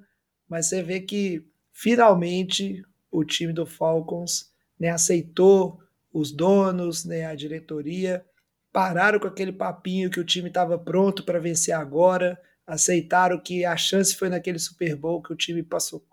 Mas 0.49 0.69
você 0.69 0.83
vê 0.83 1.01
que 1.01 1.45
finalmente 1.73 2.83
o 3.11 3.25
time 3.25 3.53
do 3.53 3.67
Falcons 3.67 4.51
né, 4.79 4.91
aceitou 4.91 5.81
os 6.13 6.33
donos, 6.33 7.05
né, 7.05 7.27
a 7.27 7.35
diretoria, 7.35 8.25
pararam 8.73 9.19
com 9.19 9.27
aquele 9.27 9.53
papinho 9.53 10.11
que 10.11 10.21
o 10.21 10.25
time 10.25 10.49
estava 10.49 10.79
pronto 10.79 11.25
para 11.25 11.39
vencer 11.39 11.75
agora, 11.75 12.41
aceitaram 12.67 13.41
que 13.41 13.65
a 13.65 13.77
chance 13.77 14.15
foi 14.15 14.29
naquele 14.29 14.59
Super 14.59 14.97
Bowl 14.97 15.23
que 15.23 15.33
o 15.33 15.37
time 15.37 15.63
passou 15.63 16.05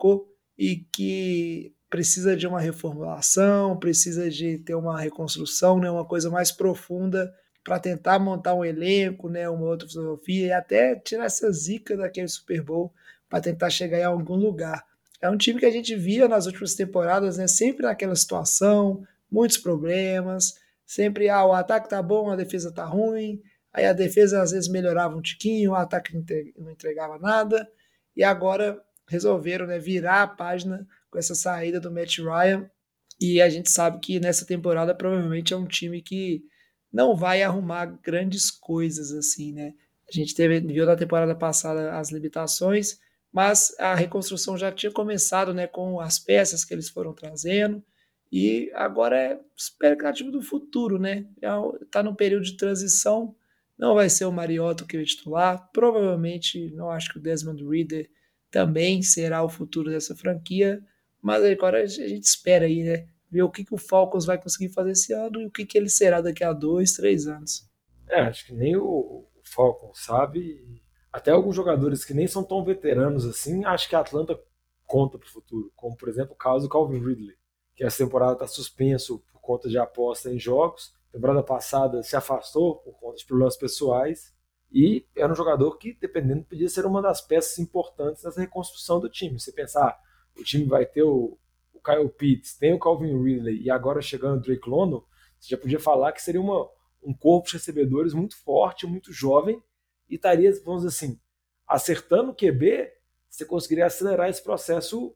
e 0.56 0.76
que 0.92 1.72
precisa 1.90 2.36
de 2.36 2.46
uma 2.46 2.60
reformulação, 2.60 3.76
precisa 3.76 4.30
de 4.30 4.58
ter 4.58 4.74
uma 4.74 5.00
reconstrução, 5.00 5.78
né, 5.78 5.90
uma 5.90 6.04
coisa 6.04 6.30
mais 6.30 6.52
profunda 6.52 7.32
para 7.64 7.78
tentar 7.78 8.18
montar 8.18 8.54
um 8.54 8.64
elenco, 8.64 9.28
né, 9.28 9.48
uma 9.48 9.66
outra 9.66 9.88
filosofia 9.88 10.46
e 10.46 10.52
até 10.52 10.94
tirar 10.96 11.24
essa 11.24 11.50
zica 11.50 11.96
daquele 11.96 12.28
Super 12.28 12.62
Bowl 12.62 12.92
para 13.28 13.40
tentar 13.40 13.70
chegar 13.70 13.98
em 13.98 14.04
algum 14.04 14.36
lugar. 14.36 14.84
É 15.20 15.28
um 15.28 15.36
time 15.36 15.58
que 15.58 15.66
a 15.66 15.70
gente 15.70 15.94
via 15.96 16.28
nas 16.28 16.46
últimas 16.46 16.74
temporadas, 16.74 17.38
né, 17.38 17.46
sempre 17.46 17.82
naquela 17.82 18.14
situação, 18.14 19.02
muitos 19.30 19.58
problemas, 19.58 20.58
sempre 20.86 21.28
ah, 21.28 21.44
o 21.44 21.52
ataque 21.52 21.88
tá 21.88 22.02
bom, 22.02 22.30
a 22.30 22.36
defesa 22.36 22.72
tá 22.72 22.84
ruim, 22.84 23.42
aí 23.72 23.84
a 23.84 23.92
defesa 23.92 24.42
às 24.42 24.52
vezes 24.52 24.68
melhorava 24.68 25.16
um 25.16 25.22
tiquinho, 25.22 25.72
o 25.72 25.74
ataque 25.74 26.14
não 26.56 26.70
entregava 26.70 27.18
nada, 27.18 27.68
e 28.16 28.22
agora 28.22 28.80
resolveram 29.06 29.66
né, 29.66 29.78
virar 29.78 30.22
a 30.22 30.26
página 30.26 30.86
com 31.10 31.18
essa 31.18 31.34
saída 31.34 31.80
do 31.80 31.90
Matt 31.90 32.18
Ryan. 32.18 32.70
E 33.20 33.40
a 33.42 33.48
gente 33.48 33.70
sabe 33.70 33.98
que 34.00 34.20
nessa 34.20 34.46
temporada 34.46 34.94
provavelmente 34.94 35.52
é 35.52 35.56
um 35.56 35.66
time 35.66 36.00
que 36.00 36.42
não 36.92 37.16
vai 37.16 37.42
arrumar 37.42 37.86
grandes 38.02 38.50
coisas 38.50 39.12
assim, 39.12 39.52
né? 39.52 39.74
A 40.08 40.12
gente 40.12 40.34
teve, 40.34 40.60
viu 40.60 40.86
na 40.86 40.96
temporada 40.96 41.34
passada 41.34 41.98
as 41.98 42.10
limitações, 42.10 42.98
mas 43.32 43.74
a 43.78 43.94
reconstrução 43.94 44.56
já 44.56 44.72
tinha 44.72 44.90
começado, 44.90 45.52
né, 45.52 45.66
com 45.66 46.00
as 46.00 46.18
peças 46.18 46.64
que 46.64 46.72
eles 46.72 46.88
foram 46.88 47.12
trazendo. 47.12 47.84
E 48.32 48.70
agora 48.74 49.18
é 49.18 49.40
expectativa 49.56 50.30
do 50.30 50.42
futuro, 50.42 50.98
né? 50.98 51.26
Está 51.82 52.02
num 52.02 52.14
período 52.14 52.44
de 52.44 52.56
transição. 52.56 53.34
Não 53.76 53.94
vai 53.94 54.10
ser 54.10 54.24
o 54.24 54.32
Mariota 54.32 54.84
que 54.84 54.96
vai 54.96 55.06
titular. 55.06 55.70
Provavelmente 55.72 56.70
não 56.72 56.90
acho 56.90 57.12
que 57.12 57.18
o 57.18 57.22
Desmond 57.22 57.64
Reader 57.64 58.10
também 58.50 59.02
será 59.02 59.42
o 59.42 59.48
futuro 59.48 59.90
dessa 59.90 60.14
franquia. 60.14 60.82
Mas 61.22 61.44
agora 61.44 61.82
a 61.82 61.86
gente 61.86 62.24
espera 62.24 62.66
aí, 62.66 62.82
né? 62.82 63.06
Ver 63.30 63.42
o 63.42 63.50
que, 63.50 63.64
que 63.64 63.74
o 63.74 63.78
Falcons 63.78 64.24
vai 64.24 64.40
conseguir 64.40 64.70
fazer 64.70 64.92
esse 64.92 65.12
ano 65.12 65.42
e 65.42 65.46
o 65.46 65.50
que, 65.50 65.66
que 65.66 65.76
ele 65.76 65.88
será 65.88 66.20
daqui 66.20 66.42
a 66.42 66.52
dois, 66.52 66.92
três 66.92 67.26
anos. 67.26 67.68
É, 68.08 68.20
acho 68.20 68.46
que 68.46 68.54
nem 68.54 68.76
o 68.76 69.26
Falcons 69.42 70.04
sabe. 70.04 70.82
Até 71.12 71.30
alguns 71.30 71.54
jogadores 71.54 72.04
que 72.04 72.14
nem 72.14 72.26
são 72.26 72.42
tão 72.44 72.64
veteranos 72.64 73.26
assim, 73.26 73.64
acho 73.64 73.88
que 73.88 73.96
a 73.96 74.00
Atlanta 74.00 74.38
conta 74.86 75.18
para 75.18 75.26
o 75.26 75.30
futuro. 75.30 75.70
Como, 75.76 75.96
por 75.96 76.08
exemplo, 76.08 76.32
o 76.32 76.36
caso 76.36 76.66
do 76.66 76.70
Calvin 76.70 77.04
Ridley, 77.04 77.36
que 77.74 77.84
essa 77.84 78.02
temporada 78.04 78.32
está 78.32 78.46
suspenso 78.46 79.22
por 79.30 79.40
conta 79.40 79.68
de 79.68 79.78
aposta 79.78 80.32
em 80.32 80.38
jogos. 80.38 80.94
Temporada 81.12 81.42
passada 81.42 82.02
se 82.02 82.16
afastou 82.16 82.76
por 82.76 82.98
conta 82.98 83.16
de 83.16 83.26
problemas 83.26 83.56
pessoais. 83.56 84.34
E 84.70 85.06
era 85.16 85.32
um 85.32 85.36
jogador 85.36 85.78
que, 85.78 85.94
dependendo, 85.94 86.44
podia 86.44 86.68
ser 86.68 86.84
uma 86.84 87.00
das 87.00 87.20
peças 87.20 87.58
importantes 87.58 88.22
nessa 88.22 88.40
reconstrução 88.40 89.00
do 89.00 89.08
time. 89.08 89.38
Você 89.38 89.52
pensar, 89.52 89.98
o 90.38 90.44
time 90.44 90.64
vai 90.64 90.86
ter 90.86 91.02
o, 91.02 91.38
o 91.72 91.80
Kyle 91.80 92.08
Pitts, 92.08 92.56
tem 92.56 92.72
o 92.72 92.78
Calvin 92.78 93.20
Ridley 93.22 93.62
e 93.62 93.70
agora 93.70 94.00
chegando 94.00 94.38
o 94.38 94.42
Drake 94.42 94.68
London, 94.68 95.04
você 95.38 95.50
já 95.50 95.58
podia 95.58 95.78
falar 95.78 96.12
que 96.12 96.22
seria 96.22 96.40
uma, 96.40 96.68
um 97.02 97.14
corpo 97.14 97.48
de 97.48 97.54
recebedores 97.54 98.14
muito 98.14 98.36
forte, 98.36 98.86
muito 98.86 99.12
jovem 99.12 99.62
e 100.08 100.16
estaria, 100.16 100.50
vamos 100.64 100.82
dizer 100.82 100.88
assim, 100.88 101.20
acertando 101.66 102.30
o 102.30 102.34
QB, 102.34 102.90
você 103.28 103.44
conseguiria 103.44 103.86
acelerar 103.86 104.28
esse 104.28 104.42
processo 104.42 105.14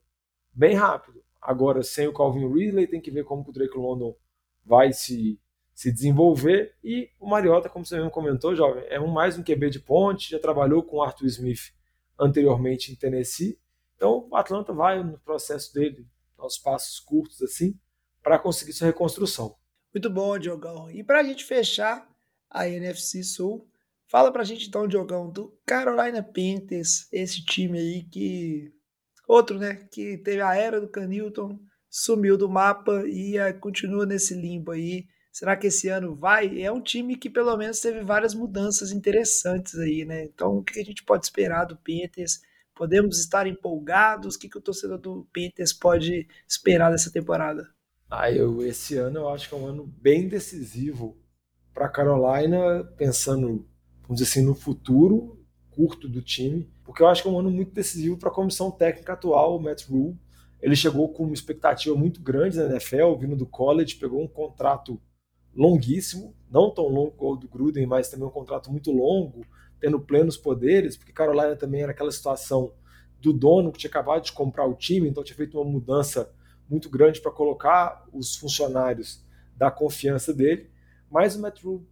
bem 0.53 0.75
rápido. 0.75 1.23
Agora, 1.41 1.83
sem 1.83 2.07
o 2.07 2.13
Calvin 2.13 2.47
Ridley, 2.53 2.87
tem 2.87 3.01
que 3.01 3.11
ver 3.11 3.25
como 3.25 3.45
o 3.49 3.53
Drake 3.53 3.77
London 3.77 4.15
vai 4.65 4.93
se, 4.93 5.41
se 5.75 5.91
desenvolver. 5.91 6.75
E 6.85 7.11
o 7.19 7.27
Mariota, 7.27 7.69
como 7.69 7.85
você 7.85 7.97
mesmo 7.97 8.11
comentou, 8.11 8.55
jovem, 8.55 8.85
é 8.89 9.01
um, 9.01 9.09
mais 9.09 9.37
um 9.37 9.43
QB 9.43 9.71
de 9.71 9.81
ponte, 9.81 10.31
já 10.31 10.39
trabalhou 10.39 10.83
com 10.83 10.99
o 10.99 11.03
Arthur 11.03 11.27
Smith 11.27 11.73
anteriormente 12.19 12.93
em 12.93 12.95
Tennessee. 12.95 13.59
Então, 14.03 14.27
o 14.29 14.35
Atlanta 14.35 14.73
vai 14.73 15.01
no 15.01 15.17
processo 15.21 15.73
dele, 15.73 16.05
aos 16.37 16.59
passos 16.59 16.99
curtos 16.99 17.41
assim, 17.41 17.79
para 18.21 18.37
conseguir 18.37 18.73
sua 18.73 18.89
reconstrução. 18.89 19.55
Muito 19.95 20.11
bom, 20.11 20.37
Diogão. 20.37 20.91
E 20.91 21.05
para 21.05 21.21
a 21.21 21.23
gente 21.23 21.45
fechar 21.45 22.05
a 22.51 22.69
NFC 22.69 23.23
Sul, 23.23 23.65
fala 24.09 24.33
para 24.33 24.43
a 24.43 24.45
gente 24.45 24.67
então, 24.67 24.89
Diogão, 24.89 25.31
do 25.31 25.57
Carolina 25.65 26.21
Panthers, 26.21 27.07
esse 27.13 27.45
time 27.45 27.79
aí 27.79 28.03
que. 28.03 28.73
Outro, 29.29 29.57
né? 29.57 29.87
Que 29.93 30.19
teve 30.19 30.43
a 30.43 30.53
era 30.53 30.81
do 30.81 30.89
Canilton, 30.89 31.61
sumiu 31.89 32.37
do 32.37 32.49
mapa 32.49 33.05
e 33.07 33.37
continua 33.61 34.05
nesse 34.05 34.35
limbo 34.35 34.73
aí. 34.73 35.07
Será 35.31 35.57
que 35.57 35.69
esse 35.69 35.87
ano 35.87 36.17
vai? 36.17 36.61
É 36.61 36.73
um 36.73 36.83
time 36.83 37.15
que 37.15 37.31
pelo 37.31 37.57
menos 37.57 37.79
teve 37.79 38.03
várias 38.03 38.35
mudanças 38.35 38.91
interessantes 38.91 39.79
aí, 39.79 40.05
né? 40.05 40.25
Então, 40.25 40.57
o 40.57 40.65
que 40.65 40.81
a 40.81 40.85
gente 40.85 41.05
pode 41.05 41.25
esperar 41.25 41.67
do 41.67 41.77
Panthers? 41.77 42.41
Podemos 42.83 43.21
estar 43.21 43.47
empolgados? 43.47 44.35
O 44.35 44.39
que, 44.41 44.49
que 44.49 44.59
o 44.59 44.61
torcedor 44.61 44.99
do 44.99 45.25
Panthers 45.33 45.73
pode 45.73 46.27
esperar 46.49 46.91
dessa 46.91 47.13
temporada? 47.13 47.71
Ah, 48.11 48.29
eu, 48.29 48.61
esse 48.67 48.97
ano 48.97 49.21
eu 49.21 49.29
acho 49.29 49.49
que 49.49 49.55
é 49.55 49.57
um 49.57 49.67
ano 49.67 49.87
bem 49.87 50.27
decisivo 50.27 51.17
para 51.73 51.89
Carolina, 51.89 52.83
pensando, 52.97 53.65
vamos 54.03 54.19
dizer 54.19 54.25
assim, 54.25 54.45
no 54.45 54.57
futuro 54.57 55.41
curto 55.71 56.09
do 56.09 56.21
time, 56.21 56.69
porque 56.83 57.05
eu 57.05 57.07
acho 57.07 57.23
que 57.23 57.29
é 57.29 57.31
um 57.31 57.39
ano 57.39 57.53
muito 57.53 57.73
decisivo 57.73 58.17
para 58.17 58.31
a 58.31 58.35
comissão 58.35 58.69
técnica 58.69 59.13
atual, 59.13 59.57
o 59.57 59.63
Matt 59.63 59.85
Rule. 59.85 60.19
Ele 60.61 60.75
chegou 60.75 61.09
com 61.13 61.23
uma 61.23 61.35
expectativa 61.35 61.95
muito 61.95 62.21
grande 62.21 62.59
na 62.59 62.65
NFL, 62.65 63.15
vindo 63.17 63.37
do 63.37 63.47
college, 63.47 63.95
pegou 63.95 64.21
um 64.21 64.27
contrato 64.27 65.01
longuíssimo, 65.55 66.35
não 66.51 66.69
tão 66.75 66.89
longo 66.89 67.13
como 67.13 67.35
o 67.35 67.37
do 67.37 67.47
Gruden, 67.47 67.87
mas 67.87 68.09
também 68.09 68.27
um 68.27 68.31
contrato 68.31 68.73
muito 68.73 68.91
longo, 68.91 69.47
tendo 69.83 69.99
plenos 69.99 70.37
poderes, 70.37 70.97
porque 70.97 71.13
Carolina 71.13 71.57
também 71.57 71.83
era 71.83 71.91
aquela 71.91 72.13
situação 72.13 72.73
do 73.21 73.33
dono 73.33 73.73
que 73.73 73.81
tinha 73.81 73.91
acabado 73.91 74.23
de 74.23 74.33
comprar 74.33 74.65
o 74.65 74.75
time, 74.75 75.09
então 75.09 75.25
tinha 75.25 75.37
feito 75.37 75.61
uma 75.61 75.69
mudança 75.69 76.33
muito 76.71 76.89
grande 76.89 77.21
para 77.21 77.33
colocar 77.33 78.07
os 78.13 78.37
funcionários 78.37 79.27
da 79.57 79.73
confiança 79.73 80.33
dele. 80.33 80.71
Mas 81.11 81.37
o 81.37 81.43
Rule 81.65 81.85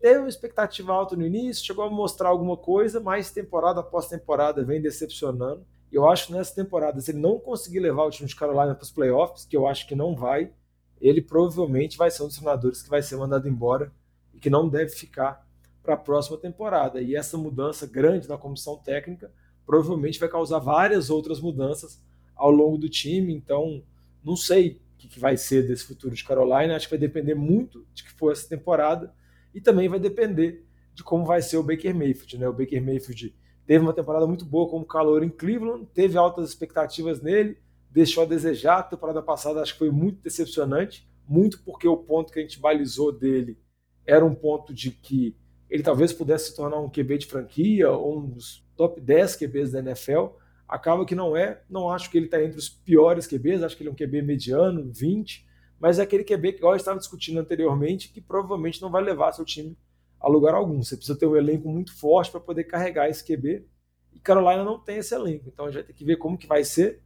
teve 0.00 0.20
uma 0.20 0.28
expectativa 0.28 0.90
alta 0.90 1.14
no 1.14 1.26
início, 1.26 1.66
chegou 1.66 1.84
a 1.84 1.90
mostrar 1.90 2.30
alguma 2.30 2.56
coisa, 2.56 2.98
mas 2.98 3.30
temporada 3.30 3.80
após 3.80 4.08
temporada 4.08 4.64
vem 4.64 4.80
decepcionando. 4.80 5.66
Eu 5.92 6.08
acho 6.08 6.28
que 6.28 6.32
nessa 6.32 6.54
temporada, 6.54 6.98
se 6.98 7.10
ele 7.10 7.20
não 7.20 7.38
conseguir 7.38 7.80
levar 7.80 8.04
o 8.04 8.10
time 8.10 8.26
de 8.26 8.34
Carolina 8.34 8.74
para 8.74 8.84
os 8.84 8.90
playoffs, 8.90 9.44
que 9.44 9.56
eu 9.56 9.66
acho 9.66 9.86
que 9.86 9.94
não 9.94 10.16
vai, 10.16 10.50
ele 10.98 11.20
provavelmente 11.20 11.98
vai 11.98 12.10
ser 12.10 12.22
um 12.22 12.26
dos 12.26 12.36
treinadores 12.36 12.80
que 12.80 12.88
vai 12.88 13.02
ser 13.02 13.16
mandado 13.16 13.46
embora 13.46 13.92
e 14.32 14.40
que 14.40 14.48
não 14.48 14.66
deve 14.66 14.90
ficar 14.90 15.46
para 15.84 15.94
a 15.94 15.98
próxima 15.98 16.38
temporada. 16.38 17.00
E 17.00 17.14
essa 17.14 17.36
mudança 17.36 17.86
grande 17.86 18.28
na 18.28 18.38
comissão 18.38 18.78
técnica 18.78 19.30
provavelmente 19.66 20.18
vai 20.18 20.28
causar 20.28 20.58
várias 20.58 21.10
outras 21.10 21.40
mudanças 21.40 22.02
ao 22.34 22.50
longo 22.50 22.78
do 22.78 22.88
time. 22.88 23.34
Então, 23.34 23.82
não 24.24 24.34
sei 24.34 24.80
o 24.94 25.08
que 25.08 25.20
vai 25.20 25.36
ser 25.36 25.68
desse 25.68 25.84
futuro 25.84 26.14
de 26.14 26.24
Carolina. 26.24 26.74
Acho 26.74 26.86
que 26.86 26.94
vai 26.94 26.98
depender 26.98 27.34
muito 27.34 27.86
de 27.92 28.02
que 28.02 28.12
for 28.12 28.32
essa 28.32 28.48
temporada 28.48 29.14
e 29.54 29.60
também 29.60 29.88
vai 29.88 30.00
depender 30.00 30.64
de 30.94 31.04
como 31.04 31.24
vai 31.26 31.42
ser 31.42 31.58
o 31.58 31.62
Baker 31.62 31.94
Mayfield. 31.94 32.38
Né? 32.38 32.48
O 32.48 32.52
Baker 32.52 32.82
Mayfield 32.82 33.34
teve 33.66 33.84
uma 33.84 33.92
temporada 33.92 34.26
muito 34.26 34.44
boa 34.44 34.68
como 34.68 34.86
calor 34.86 35.22
em 35.22 35.28
Cleveland, 35.28 35.86
teve 35.92 36.16
altas 36.16 36.48
expectativas 36.48 37.20
nele, 37.20 37.58
deixou 37.90 38.22
a 38.22 38.26
desejar. 38.26 38.78
A 38.78 38.82
temporada 38.82 39.22
passada 39.22 39.60
acho 39.60 39.74
que 39.74 39.80
foi 39.80 39.90
muito 39.90 40.22
decepcionante, 40.22 41.06
muito 41.28 41.62
porque 41.62 41.86
o 41.86 41.96
ponto 41.96 42.32
que 42.32 42.38
a 42.38 42.42
gente 42.42 42.58
balizou 42.58 43.12
dele 43.12 43.58
era 44.06 44.24
um 44.24 44.34
ponto 44.34 44.72
de 44.72 44.90
que 44.90 45.36
ele 45.74 45.82
talvez 45.82 46.12
pudesse 46.12 46.50
se 46.50 46.56
tornar 46.56 46.78
um 46.78 46.88
QB 46.88 47.18
de 47.18 47.26
franquia 47.26 47.90
ou 47.90 48.20
um 48.20 48.28
dos 48.28 48.64
top 48.76 49.00
10 49.00 49.34
QBs 49.34 49.72
da 49.72 49.80
NFL. 49.80 50.26
Acaba 50.68 51.04
que 51.04 51.16
não 51.16 51.36
é, 51.36 51.62
não 51.68 51.90
acho 51.90 52.08
que 52.08 52.16
ele 52.16 52.26
está 52.26 52.40
entre 52.40 52.56
os 52.56 52.68
piores 52.68 53.26
QBs, 53.26 53.60
acho 53.60 53.76
que 53.76 53.82
ele 53.82 53.90
é 53.90 53.92
um 53.92 53.96
QB 53.96 54.22
mediano, 54.22 54.88
20, 54.92 55.44
mas 55.80 55.98
é 55.98 56.02
aquele 56.02 56.22
QB 56.22 56.52
que, 56.52 56.64
eu 56.64 56.76
estava 56.76 56.96
discutindo 56.96 57.40
anteriormente, 57.40 58.08
que 58.08 58.20
provavelmente 58.20 58.80
não 58.80 58.88
vai 58.88 59.02
levar 59.02 59.32
seu 59.32 59.44
time 59.44 59.76
a 60.20 60.28
lugar 60.28 60.54
algum. 60.54 60.80
Você 60.80 60.96
precisa 60.96 61.18
ter 61.18 61.26
um 61.26 61.34
elenco 61.34 61.68
muito 61.68 61.92
forte 61.92 62.30
para 62.30 62.38
poder 62.38 62.62
carregar 62.64 63.08
esse 63.08 63.24
QB. 63.24 63.66
E 64.12 64.20
Carolina 64.20 64.62
não 64.62 64.78
tem 64.78 64.98
esse 64.98 65.12
elenco, 65.12 65.48
então 65.48 65.64
a 65.64 65.68
gente 65.72 65.78
vai 65.78 65.86
ter 65.88 65.92
que 65.92 66.04
ver 66.04 66.18
como 66.18 66.38
que 66.38 66.46
vai 66.46 66.62
ser 66.62 67.02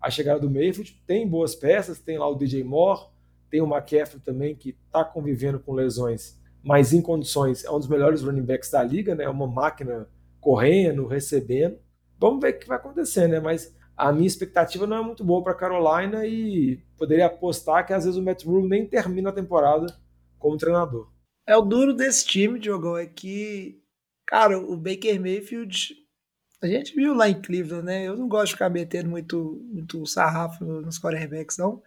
a 0.00 0.08
chegada 0.08 0.38
do 0.38 0.48
Mayfield. 0.48 1.02
Tem 1.08 1.28
boas 1.28 1.56
peças, 1.56 1.98
tem 1.98 2.18
lá 2.18 2.28
o 2.28 2.36
DJ 2.36 2.62
Moore, 2.62 3.08
tem 3.50 3.60
o 3.60 3.66
McCaffrey 3.66 4.22
também 4.22 4.54
que 4.54 4.78
está 4.86 5.04
convivendo 5.04 5.58
com 5.58 5.72
lesões, 5.72 6.40
mas 6.62 6.92
em 6.92 7.02
condições 7.02 7.64
é 7.64 7.70
um 7.70 7.78
dos 7.78 7.88
melhores 7.88 8.22
running 8.22 8.44
backs 8.44 8.70
da 8.70 8.82
liga, 8.82 9.14
né? 9.14 9.24
É 9.24 9.28
uma 9.28 9.46
máquina 9.46 10.08
correndo, 10.40 11.06
recebendo. 11.06 11.78
Vamos 12.18 12.40
ver 12.40 12.54
o 12.54 12.58
que 12.58 12.68
vai 12.68 12.76
acontecer, 12.76 13.28
né? 13.28 13.40
Mas 13.40 13.74
a 13.96 14.12
minha 14.12 14.26
expectativa 14.26 14.86
não 14.86 14.96
é 14.96 15.02
muito 15.02 15.24
boa 15.24 15.42
para 15.42 15.54
Carolina 15.54 16.26
e 16.26 16.80
poderia 16.96 17.26
apostar 17.26 17.86
que 17.86 17.92
às 17.92 18.04
vezes 18.04 18.18
o 18.18 18.22
Matt 18.22 18.44
Rule 18.44 18.68
nem 18.68 18.86
termina 18.86 19.30
a 19.30 19.34
temporada 19.34 19.86
como 20.38 20.56
treinador. 20.56 21.10
É 21.46 21.56
o 21.56 21.62
duro 21.62 21.92
desse 21.92 22.26
time, 22.26 22.58
Diogão, 22.58 22.96
é 22.96 23.06
que, 23.06 23.80
cara, 24.26 24.58
o 24.58 24.76
Baker 24.76 25.20
Mayfield, 25.20 25.96
a 26.62 26.66
gente 26.66 26.94
viu 26.94 27.14
lá 27.14 27.28
em 27.28 27.40
Cleveland, 27.40 27.84
né? 27.84 28.06
Eu 28.06 28.16
não 28.16 28.28
gosto 28.28 28.46
de 28.46 28.52
ficar 28.52 28.70
metendo 28.70 29.10
muito, 29.10 29.60
muito 29.68 30.06
sarrafo 30.06 30.64
nos 30.64 31.00
quarterbacks, 31.00 31.58
não. 31.58 31.82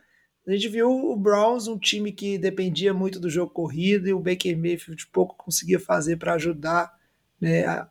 A 0.47 0.51
gente 0.51 0.69
viu 0.69 0.89
o 0.89 1.15
Browns, 1.15 1.67
um 1.67 1.77
time 1.77 2.11
que 2.11 2.37
dependia 2.37 2.93
muito 2.93 3.19
do 3.19 3.29
jogo 3.29 3.51
corrido, 3.51 4.07
e 4.07 4.13
o 4.13 4.19
Baker 4.19 4.55
Mayfield 4.57 5.07
pouco 5.07 5.35
conseguia 5.35 5.79
fazer 5.79 6.17
para 6.17 6.33
ajudar 6.33 6.93
né, 7.41 7.65
a, 7.65 7.89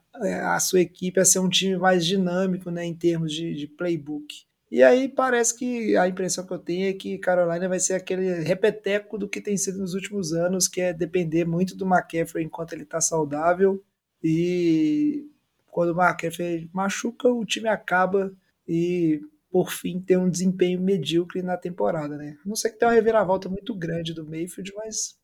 a, 0.55 0.61
sua 0.61 0.81
equipe 0.81 1.19
a 1.19 1.25
ser 1.25 1.41
um 1.41 1.49
time 1.49 1.77
mais 1.77 2.07
dinâmico 2.07 2.71
né, 2.71 2.85
em 2.85 2.95
termos 2.95 3.33
de, 3.33 3.55
de 3.55 3.67
playbook. 3.67 4.45
E 4.71 4.83
aí 4.83 5.09
parece 5.09 5.57
que 5.57 5.97
a 5.97 6.09
impressão 6.09 6.47
que 6.47 6.53
eu 6.53 6.59
tenho 6.59 6.89
é 6.89 6.93
que 6.93 7.19
Carolina 7.19 7.69
vai 7.69 7.79
ser 7.79 7.95
aquele 7.95 8.41
repeteco 8.43 9.19
do 9.19 9.29
que 9.29 9.41
tem 9.41 9.57
sido 9.57 9.79
nos 9.79 9.95
últimos 9.95 10.33
anos, 10.33 10.67
que 10.67 10.81
é 10.81 10.93
depender 10.93 11.45
muito 11.45 11.77
do 11.77 11.87
McCaffrey 11.87 12.45
enquanto 12.45 12.73
ele 12.73 12.83
está 12.83 13.01
saudável. 13.01 13.83
E 14.23 15.29
quando 15.67 15.91
o 15.91 16.01
McCaffrey 16.01 16.69
machuca, 16.73 17.29
o 17.29 17.45
time 17.45 17.69
acaba 17.69 18.33
e 18.67 19.21
por 19.55 19.71
fim 19.71 20.01
tem 20.01 20.17
um 20.17 20.29
desempenho 20.29 20.81
medíocre 20.81 21.41
na 21.41 21.57
temporada, 21.57 22.17
né? 22.17 22.37
Não 22.45 22.57
sei 22.57 22.73
que 22.73 22.77
tem 22.77 22.89
uma 22.89 22.95
reviravolta 22.95 23.49
muito 23.49 23.73
grande 23.73 24.13
do 24.13 24.29
Mayfield, 24.29 24.73
mas 24.75 25.17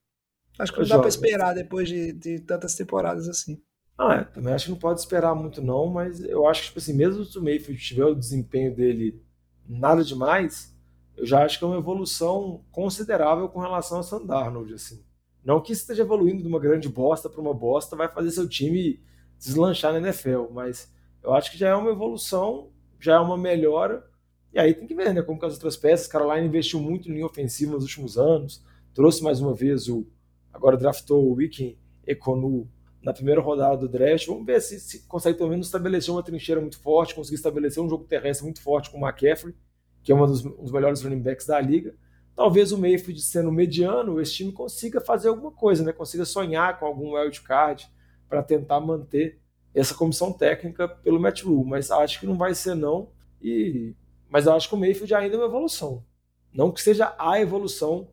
acho 0.56 0.72
que 0.72 0.78
não 0.78 0.86
dá 0.86 1.00
para 1.00 1.08
esperar 1.08 1.52
depois 1.52 1.88
de, 1.88 2.12
de 2.12 2.38
tantas 2.38 2.76
temporadas 2.76 3.28
assim. 3.28 3.60
Ah, 3.98 4.14
é, 4.14 4.24
também 4.26 4.54
acho 4.54 4.66
que 4.66 4.70
não 4.70 4.78
pode 4.78 5.00
esperar 5.00 5.34
muito 5.34 5.60
não, 5.60 5.88
mas 5.88 6.20
eu 6.20 6.46
acho 6.46 6.60
que 6.60 6.68
tipo 6.68 6.78
assim, 6.78 6.92
mesmo 6.92 7.24
se 7.24 7.36
o 7.40 7.42
Mayfield 7.42 7.82
tiver 7.82 8.04
o 8.04 8.14
desempenho 8.14 8.72
dele 8.72 9.20
nada 9.68 10.04
demais, 10.04 10.72
eu 11.16 11.26
já 11.26 11.44
acho 11.44 11.58
que 11.58 11.64
é 11.64 11.66
uma 11.66 11.78
evolução 11.78 12.64
considerável 12.70 13.48
com 13.48 13.58
relação 13.58 13.98
a 13.98 14.04
Sam 14.04 14.24
Darnold, 14.24 14.72
assim. 14.74 15.04
Não 15.44 15.60
que 15.60 15.72
esteja 15.72 16.04
evoluindo 16.04 16.40
de 16.40 16.46
uma 16.48 16.60
grande 16.60 16.88
bosta 16.88 17.28
para 17.28 17.40
uma 17.40 17.52
bosta 17.52 17.96
vai 17.96 18.06
fazer 18.08 18.30
seu 18.30 18.48
time 18.48 19.02
deslanchar 19.36 19.92
na 19.92 19.98
NFL, 19.98 20.52
mas 20.52 20.88
eu 21.20 21.34
acho 21.34 21.50
que 21.50 21.58
já 21.58 21.70
é 21.70 21.74
uma 21.74 21.90
evolução, 21.90 22.70
já 23.00 23.16
é 23.16 23.18
uma 23.18 23.36
melhora, 23.36 24.08
e 24.52 24.58
aí 24.58 24.74
tem 24.74 24.86
que 24.86 24.94
ver, 24.94 25.14
né, 25.14 25.22
como 25.22 25.38
com 25.38 25.46
as 25.46 25.54
outras 25.54 25.76
peças, 25.76 26.06
Carolina 26.06 26.46
investiu 26.46 26.80
muito 26.80 27.08
em 27.08 27.14
linha 27.14 27.26
ofensiva 27.26 27.72
nos 27.72 27.84
últimos 27.84 28.18
anos, 28.18 28.62
trouxe 28.92 29.22
mais 29.22 29.40
uma 29.40 29.54
vez 29.54 29.88
o, 29.88 30.06
agora 30.52 30.76
draftou 30.76 31.24
o 31.24 31.34
Wikin 31.34 31.76
Ekonu 32.06 32.68
na 33.02 33.12
primeira 33.12 33.40
rodada 33.40 33.76
do 33.76 33.88
draft. 33.88 34.26
Vamos 34.26 34.44
ver 34.44 34.60
se, 34.60 34.78
se 34.78 35.06
consegue 35.06 35.38
pelo 35.38 35.50
menos 35.50 35.66
estabelecer 35.66 36.12
uma 36.12 36.22
trincheira 36.22 36.60
muito 36.60 36.78
forte, 36.78 37.14
conseguir 37.14 37.36
estabelecer 37.36 37.82
um 37.82 37.88
jogo 37.88 38.04
terrestre 38.04 38.44
muito 38.44 38.60
forte 38.60 38.90
com 38.90 38.98
o 38.98 39.06
McCaffrey, 39.06 39.54
que 40.02 40.12
é 40.12 40.14
um 40.14 40.26
dos, 40.26 40.44
um 40.44 40.62
dos 40.62 40.72
melhores 40.72 41.02
running 41.02 41.20
backs 41.20 41.46
da 41.46 41.60
liga. 41.60 41.94
Talvez 42.34 42.72
o 42.72 42.78
Mayfield 42.78 43.20
sendo 43.20 43.52
mediano, 43.52 44.20
esse 44.20 44.34
time 44.34 44.52
consiga 44.52 45.00
fazer 45.00 45.28
alguma 45.28 45.50
coisa, 45.50 45.84
né? 45.84 45.92
consiga 45.92 46.24
sonhar 46.24 46.78
com 46.78 46.86
algum 46.86 47.14
wild 47.14 47.40
card 47.42 47.88
para 48.28 48.42
tentar 48.42 48.80
manter 48.80 49.38
essa 49.74 49.94
comissão 49.94 50.32
técnica 50.32 50.88
pelo 50.88 51.20
Matt 51.20 51.42
Rule, 51.42 51.68
mas 51.68 51.90
acho 51.90 52.18
que 52.20 52.26
não 52.26 52.36
vai 52.36 52.54
ser 52.54 52.74
não. 52.74 53.10
E 53.42 53.94
mas 54.30 54.46
eu 54.46 54.54
acho 54.54 54.68
que 54.68 54.74
o 54.74 54.78
Mayfield 54.78 55.14
ainda 55.14 55.34
é 55.34 55.38
uma 55.38 55.46
evolução. 55.46 56.04
Não 56.52 56.72
que 56.72 56.80
seja 56.80 57.14
a 57.18 57.40
evolução 57.40 58.10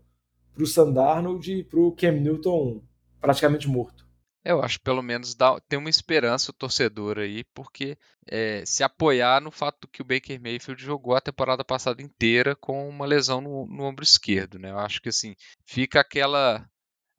para 0.53 0.63
o 0.63 0.68
Sandarnold 0.68 1.51
e 1.51 1.63
para 1.63 1.80
o 1.80 1.91
Cam 1.91 2.13
Newton 2.13 2.82
praticamente 3.22 3.68
morto. 3.68 4.07
Eu 4.43 4.61
acho 4.63 4.80
pelo 4.80 5.01
menos 5.01 5.36
dá, 5.36 5.59
tem 5.68 5.78
uma 5.78 5.89
esperança 5.89 6.51
o 6.51 6.53
torcedor 6.53 7.20
aí, 7.20 7.43
porque 7.53 7.97
é, 8.26 8.63
se 8.65 8.82
apoiar 8.82 9.41
no 9.41 9.51
fato 9.51 9.88
que 9.88 10.01
o 10.01 10.05
Baker 10.05 10.41
Mayfield 10.41 10.82
jogou 10.82 11.15
a 11.15 11.22
temporada 11.22 11.65
passada 11.65 12.01
inteira 12.01 12.55
com 12.55 12.88
uma 12.88 13.05
lesão 13.05 13.41
no, 13.41 13.68
no 13.68 13.84
ombro 13.84 14.03
esquerdo, 14.03 14.57
né? 14.57 14.72
Eu 14.72 14.80
acho 14.80 15.01
que 15.01 15.09
assim, 15.09 15.36
fica 15.65 15.99
aquela 15.99 16.65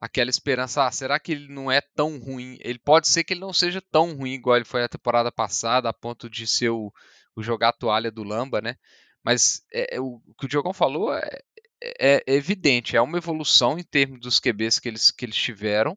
aquela 0.00 0.30
esperança, 0.30 0.86
ah, 0.86 0.92
será 0.92 1.18
que 1.18 1.32
ele 1.32 1.48
não 1.48 1.70
é 1.70 1.80
tão 1.80 2.18
ruim? 2.18 2.56
Ele 2.60 2.78
pode 2.78 3.08
ser 3.08 3.24
que 3.24 3.34
ele 3.34 3.40
não 3.40 3.52
seja 3.52 3.82
tão 3.90 4.16
ruim 4.16 4.32
igual 4.32 4.56
ele 4.56 4.64
foi 4.64 4.84
a 4.84 4.88
temporada 4.88 5.30
passada, 5.30 5.88
a 5.88 5.92
ponto 5.92 6.30
de 6.30 6.46
ser 6.46 6.70
o, 6.70 6.92
o 7.38 7.42
jogar 7.42 7.68
a 7.68 7.72
toalha 7.72 8.10
do 8.10 8.22
Lamba, 8.22 8.60
né? 8.60 8.76
Mas 9.22 9.62
é, 9.72 9.96
é, 9.96 10.00
o, 10.00 10.20
o, 10.26 10.34
que 10.34 10.46
o 10.46 10.48
Diogão 10.48 10.72
falou 10.72 11.12
é, 11.14 11.40
é, 11.82 12.22
é, 12.26 12.34
evidente, 12.34 12.96
é 12.96 13.00
uma 13.00 13.18
evolução 13.18 13.78
em 13.78 13.84
termos 13.84 14.20
dos 14.20 14.40
QBs 14.40 14.78
que 14.78 14.88
eles, 14.88 15.10
que 15.10 15.24
eles 15.24 15.36
tiveram, 15.36 15.96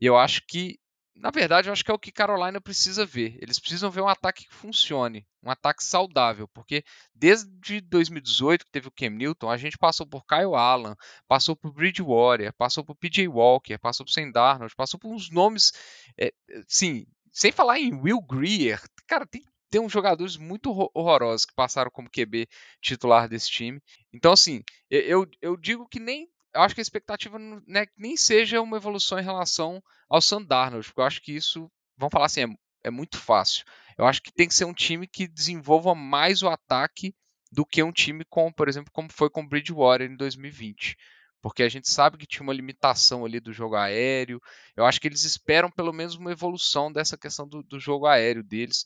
e 0.00 0.06
eu 0.06 0.16
acho 0.16 0.42
que, 0.46 0.78
na 1.14 1.30
verdade, 1.30 1.68
eu 1.68 1.72
acho 1.72 1.84
que 1.84 1.90
é 1.90 1.94
o 1.94 1.98
que 1.98 2.10
Carolina 2.10 2.60
precisa 2.60 3.06
ver. 3.06 3.38
Eles 3.40 3.58
precisam 3.58 3.90
ver 3.90 4.00
um 4.00 4.08
ataque 4.08 4.46
que 4.48 4.54
funcione, 4.54 5.26
um 5.42 5.50
ataque 5.50 5.84
saudável, 5.84 6.48
porque 6.48 6.82
desde 7.14 7.80
2018 7.82 8.64
que 8.64 8.72
teve 8.72 8.88
o 8.88 8.92
Cam 8.92 9.10
Newton, 9.10 9.48
a 9.48 9.56
gente 9.56 9.78
passou 9.78 10.06
por 10.06 10.24
Kyle 10.26 10.54
Allen, 10.54 10.94
passou 11.28 11.54
por 11.54 11.72
Bridgewater, 11.72 12.52
passou 12.54 12.84
por 12.84 12.96
PJ 12.96 13.28
Walker, 13.28 13.78
passou 13.78 14.04
por 14.04 14.12
Sam 14.12 14.30
Darnold, 14.30 14.74
passou 14.74 14.98
por 14.98 15.12
uns 15.14 15.30
nomes, 15.30 15.72
é, 16.18 16.32
sim, 16.66 17.06
sem 17.30 17.52
falar 17.52 17.78
em 17.78 17.94
Will 17.94 18.20
Greer, 18.20 18.82
cara, 19.06 19.26
tem 19.26 19.42
tem 19.72 19.80
uns 19.80 19.90
jogadores 19.90 20.36
muito 20.36 20.70
horrorosos 20.92 21.46
que 21.46 21.54
passaram 21.54 21.90
como 21.90 22.10
QB 22.10 22.46
titular 22.82 23.26
desse 23.26 23.50
time. 23.50 23.80
Então, 24.12 24.30
assim, 24.30 24.62
eu, 24.90 25.26
eu 25.40 25.56
digo 25.56 25.88
que 25.88 25.98
nem. 25.98 26.28
Eu 26.54 26.60
acho 26.60 26.74
que 26.74 26.80
a 26.80 26.82
expectativa 26.82 27.38
né, 27.66 27.86
nem 27.96 28.14
seja 28.14 28.60
uma 28.60 28.76
evolução 28.76 29.18
em 29.18 29.22
relação 29.22 29.82
ao 30.10 30.20
Sandarnold, 30.20 30.86
porque 30.86 31.00
eu 31.00 31.06
acho 31.06 31.22
que 31.22 31.32
isso, 31.32 31.72
vamos 31.96 32.12
falar 32.12 32.26
assim, 32.26 32.42
é, 32.42 32.48
é 32.84 32.90
muito 32.90 33.16
fácil. 33.16 33.64
Eu 33.96 34.04
acho 34.04 34.20
que 34.22 34.30
tem 34.30 34.46
que 34.46 34.54
ser 34.54 34.66
um 34.66 34.74
time 34.74 35.06
que 35.06 35.26
desenvolva 35.26 35.94
mais 35.94 36.42
o 36.42 36.48
ataque 36.48 37.14
do 37.50 37.64
que 37.64 37.82
um 37.82 37.92
time 37.92 38.26
como, 38.28 38.52
por 38.52 38.68
exemplo, 38.68 38.92
como 38.92 39.10
foi 39.10 39.30
com 39.30 39.40
o 39.40 39.48
Bridgewater 39.48 40.10
em 40.10 40.16
2020 40.16 40.98
porque 41.42 41.64
a 41.64 41.68
gente 41.68 41.90
sabe 41.90 42.16
que 42.16 42.24
tinha 42.24 42.44
uma 42.44 42.54
limitação 42.54 43.24
ali 43.24 43.40
do 43.40 43.52
jogo 43.52 43.74
aéreo. 43.74 44.40
Eu 44.76 44.86
acho 44.86 45.00
que 45.00 45.08
eles 45.08 45.24
esperam 45.24 45.68
pelo 45.68 45.92
menos 45.92 46.14
uma 46.14 46.30
evolução 46.30 46.90
dessa 46.90 47.18
questão 47.18 47.48
do, 47.48 47.64
do 47.64 47.80
jogo 47.80 48.06
aéreo 48.06 48.44
deles. 48.44 48.84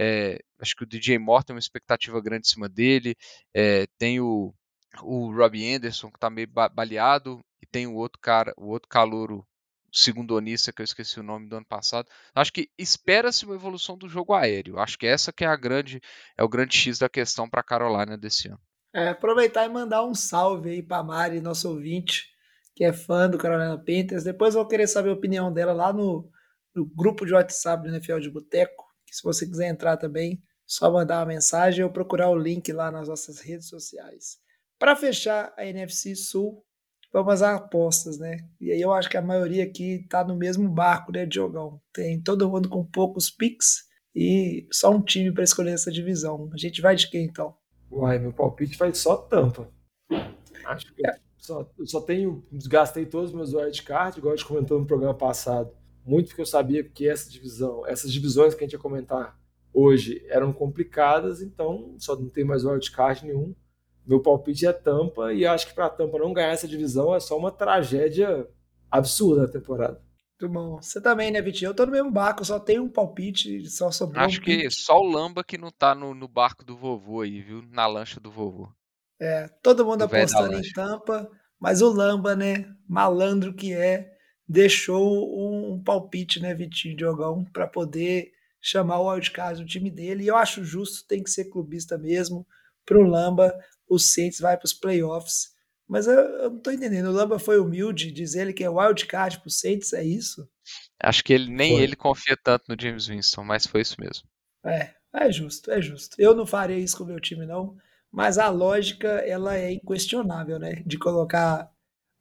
É, 0.00 0.38
acho 0.60 0.76
que 0.76 0.84
o 0.84 0.86
DJ 0.86 1.18
Moore 1.18 1.44
tem 1.44 1.54
uma 1.54 1.58
expectativa 1.58 2.20
grande 2.20 2.46
em 2.46 2.50
cima 2.50 2.68
dele. 2.68 3.16
É, 3.52 3.86
tem 3.98 4.20
o, 4.20 4.54
o 5.02 5.34
Robbie 5.34 5.74
Anderson, 5.74 6.08
que 6.08 6.16
está 6.16 6.30
meio 6.30 6.46
baleado. 6.46 7.40
E 7.60 7.66
tem 7.66 7.88
o 7.88 7.94
outro 7.94 8.20
cara, 8.20 8.54
o 8.56 8.68
outro 8.68 8.88
calouro 8.88 9.44
segundo 9.92 10.36
Onissa, 10.36 10.72
que 10.72 10.80
eu 10.80 10.84
esqueci 10.84 11.18
o 11.18 11.24
nome 11.24 11.48
do 11.48 11.56
ano 11.56 11.66
passado. 11.66 12.06
Acho 12.32 12.52
que 12.52 12.68
espera-se 12.78 13.44
uma 13.44 13.56
evolução 13.56 13.98
do 13.98 14.08
jogo 14.08 14.34
aéreo. 14.34 14.78
Acho 14.78 14.96
que 14.96 15.06
essa 15.06 15.32
que 15.32 15.44
é 15.44 15.48
a 15.48 15.56
grande 15.56 16.00
é 16.36 16.44
o 16.44 16.48
grande 16.48 16.76
X 16.76 17.00
da 17.00 17.08
questão 17.08 17.48
para 17.48 17.60
a 17.60 17.64
Carolina 17.64 18.16
desse 18.16 18.48
ano. 18.48 18.60
É, 18.94 19.08
aproveitar 19.08 19.66
e 19.66 19.68
mandar 19.68 20.04
um 20.04 20.14
salve 20.14 20.70
aí 20.70 20.82
para 20.82 21.02
Mari, 21.02 21.40
nosso 21.40 21.68
ouvinte, 21.68 22.28
que 22.74 22.84
é 22.84 22.92
fã 22.92 23.28
do 23.28 23.36
Carolina 23.38 23.76
Panthers. 23.76 24.22
Depois 24.22 24.54
eu 24.54 24.60
vou 24.60 24.68
querer 24.68 24.86
saber 24.86 25.10
a 25.10 25.14
opinião 25.14 25.52
dela 25.52 25.72
lá 25.72 25.92
no, 25.92 26.30
no 26.74 26.86
grupo 26.86 27.26
de 27.26 27.34
WhatsApp 27.34 27.82
do 27.82 27.88
NFL 27.88 28.20
de 28.20 28.30
Boteco 28.30 28.87
se 29.14 29.22
você 29.22 29.46
quiser 29.46 29.68
entrar 29.68 29.96
também, 29.96 30.42
Só 30.66 30.92
mandar 30.92 31.20
uma 31.20 31.26
mensagem 31.26 31.82
ou 31.82 31.90
procurar 31.90 32.28
o 32.28 32.38
link 32.38 32.70
lá 32.72 32.90
nas 32.90 33.08
nossas 33.08 33.40
redes 33.40 33.68
sociais. 33.68 34.36
Para 34.78 34.94
fechar 34.94 35.52
a 35.56 35.64
NFC 35.64 36.14
Sul, 36.14 36.62
vamos 37.10 37.32
às 37.32 37.42
apostas, 37.42 38.18
né? 38.18 38.36
E 38.60 38.70
aí 38.70 38.80
eu 38.80 38.92
acho 38.92 39.08
que 39.08 39.16
a 39.16 39.22
maioria 39.22 39.64
aqui 39.64 40.06
tá 40.10 40.22
no 40.22 40.36
mesmo 40.36 40.68
barco, 40.68 41.10
né, 41.10 41.24
Diogão? 41.24 41.80
Tem 41.92 42.20
todo 42.20 42.50
mundo 42.50 42.68
com 42.68 42.84
poucos 42.84 43.30
picks 43.30 43.88
e 44.14 44.68
só 44.70 44.90
um 44.90 45.00
time 45.00 45.32
para 45.32 45.44
escolher 45.44 45.72
essa 45.72 45.90
divisão. 45.90 46.50
A 46.52 46.58
gente 46.58 46.82
vai 46.82 46.94
de 46.94 47.08
quem 47.08 47.24
então? 47.24 47.56
Uai, 47.90 48.18
meu 48.18 48.32
palpite 48.32 48.76
vai 48.76 48.92
só 48.94 49.16
tampa. 49.16 49.70
Acho 50.66 50.94
que 50.94 51.06
é. 51.06 51.18
só, 51.38 51.66
só 51.86 52.00
tenho. 52.02 52.46
Desgastei 52.52 53.06
todos 53.06 53.30
os 53.30 53.36
meus 53.36 53.54
wildcards, 53.54 54.18
igual 54.18 54.34
a 54.34 54.36
gente 54.36 54.46
comentou 54.46 54.78
no 54.78 54.86
programa 54.86 55.14
passado. 55.14 55.77
Muito 56.08 56.28
porque 56.28 56.40
eu 56.40 56.46
sabia 56.46 56.82
que 56.82 57.06
essa 57.06 57.30
divisão, 57.30 57.86
essas 57.86 58.10
divisões 58.10 58.54
que 58.54 58.64
a 58.64 58.66
gente 58.66 58.72
ia 58.72 58.78
comentar 58.78 59.38
hoje 59.74 60.24
eram 60.30 60.54
complicadas, 60.54 61.42
então 61.42 61.94
só 61.98 62.16
não 62.16 62.30
tem 62.30 62.44
mais 62.44 62.64
wildcard 62.64 63.26
nenhum. 63.26 63.54
Meu 64.06 64.22
palpite 64.22 64.66
é 64.66 64.72
Tampa 64.72 65.34
e 65.34 65.44
acho 65.44 65.66
que 65.66 65.74
para 65.74 65.84
a 65.84 65.90
Tampa 65.90 66.18
não 66.18 66.32
ganhar 66.32 66.48
essa 66.48 66.66
divisão 66.66 67.14
é 67.14 67.20
só 67.20 67.36
uma 67.36 67.52
tragédia 67.52 68.48
absurda 68.90 69.42
na 69.42 69.48
temporada. 69.48 70.02
Muito 70.40 70.54
bom. 70.54 70.80
Você 70.80 70.98
também, 70.98 71.30
né, 71.30 71.42
Vitinho? 71.42 71.68
Eu 71.68 71.74
tô 71.74 71.84
no 71.84 71.92
mesmo 71.92 72.10
barco, 72.10 72.42
só 72.42 72.58
tenho 72.58 72.84
um 72.84 72.88
palpite, 72.88 73.68
só 73.68 73.90
sobrou 73.90 74.24
Acho 74.24 74.40
um 74.40 74.44
que 74.44 74.70
só 74.70 74.98
o 74.98 75.06
Lamba 75.06 75.44
que 75.44 75.58
não 75.58 75.70
tá 75.70 75.94
no, 75.94 76.14
no 76.14 76.26
barco 76.26 76.64
do 76.64 76.74
vovô 76.74 77.20
aí, 77.20 77.42
viu? 77.42 77.62
Na 77.70 77.86
lancha 77.86 78.18
do 78.18 78.30
vovô. 78.30 78.72
É, 79.20 79.46
todo 79.62 79.84
mundo 79.84 79.98
Do 79.98 80.04
apostando 80.04 80.54
em 80.54 80.56
lancha. 80.56 80.72
Tampa, 80.74 81.30
mas 81.60 81.82
o 81.82 81.92
Lamba, 81.92 82.34
né, 82.34 82.64
malandro 82.88 83.52
que 83.52 83.74
é, 83.74 84.16
deixou 84.48 85.38
um, 85.38 85.74
um 85.74 85.82
palpite, 85.82 86.40
né, 86.40 86.54
Vitinho 86.54 86.96
Diogão, 86.96 87.44
para 87.52 87.66
poder 87.66 88.32
chamar 88.60 88.98
o 88.98 89.10
wildcard 89.10 89.60
do 89.60 89.68
time 89.68 89.90
dele. 89.90 90.24
E 90.24 90.28
eu 90.28 90.36
acho 90.36 90.64
justo, 90.64 91.06
tem 91.06 91.22
que 91.22 91.30
ser 91.30 91.46
clubista 91.46 91.98
mesmo. 91.98 92.46
Pro 92.84 93.02
Lamba, 93.02 93.54
o 93.88 93.98
Saints 93.98 94.40
vai 94.40 94.56
para 94.56 94.64
os 94.64 94.72
playoffs. 94.72 95.56
Mas 95.86 96.06
eu, 96.06 96.14
eu 96.14 96.50
não 96.50 96.60
tô 96.60 96.70
entendendo. 96.70 97.06
O 97.06 97.12
Lamba 97.12 97.38
foi 97.38 97.58
humilde, 97.58 98.12
diz 98.12 98.34
ele 98.34 98.52
que 98.52 98.64
é 98.64 98.70
wildcard 98.70 99.40
pro 99.40 99.50
Saints, 99.50 99.92
é 99.92 100.04
isso? 100.04 100.48
Acho 101.00 101.22
que 101.22 101.32
ele 101.32 101.50
nem 101.50 101.74
Foi. 101.74 101.82
ele 101.82 101.96
confia 101.96 102.36
tanto 102.36 102.64
no 102.68 102.76
James 102.80 103.06
Winston, 103.06 103.44
mas 103.44 103.66
foi 103.66 103.82
isso 103.82 103.96
mesmo. 103.98 104.28
É, 104.64 104.90
é 105.14 105.32
justo, 105.32 105.70
é 105.70 105.80
justo. 105.80 106.16
Eu 106.18 106.34
não 106.34 106.46
faria 106.46 106.78
isso 106.78 106.96
com 106.96 107.04
o 107.04 107.06
meu 107.06 107.20
time, 107.20 107.46
não. 107.46 107.76
Mas 108.10 108.38
a 108.38 108.48
lógica, 108.48 109.08
ela 109.08 109.56
é 109.56 109.72
inquestionável, 109.72 110.58
né? 110.58 110.82
De 110.86 110.98
colocar 110.98 111.70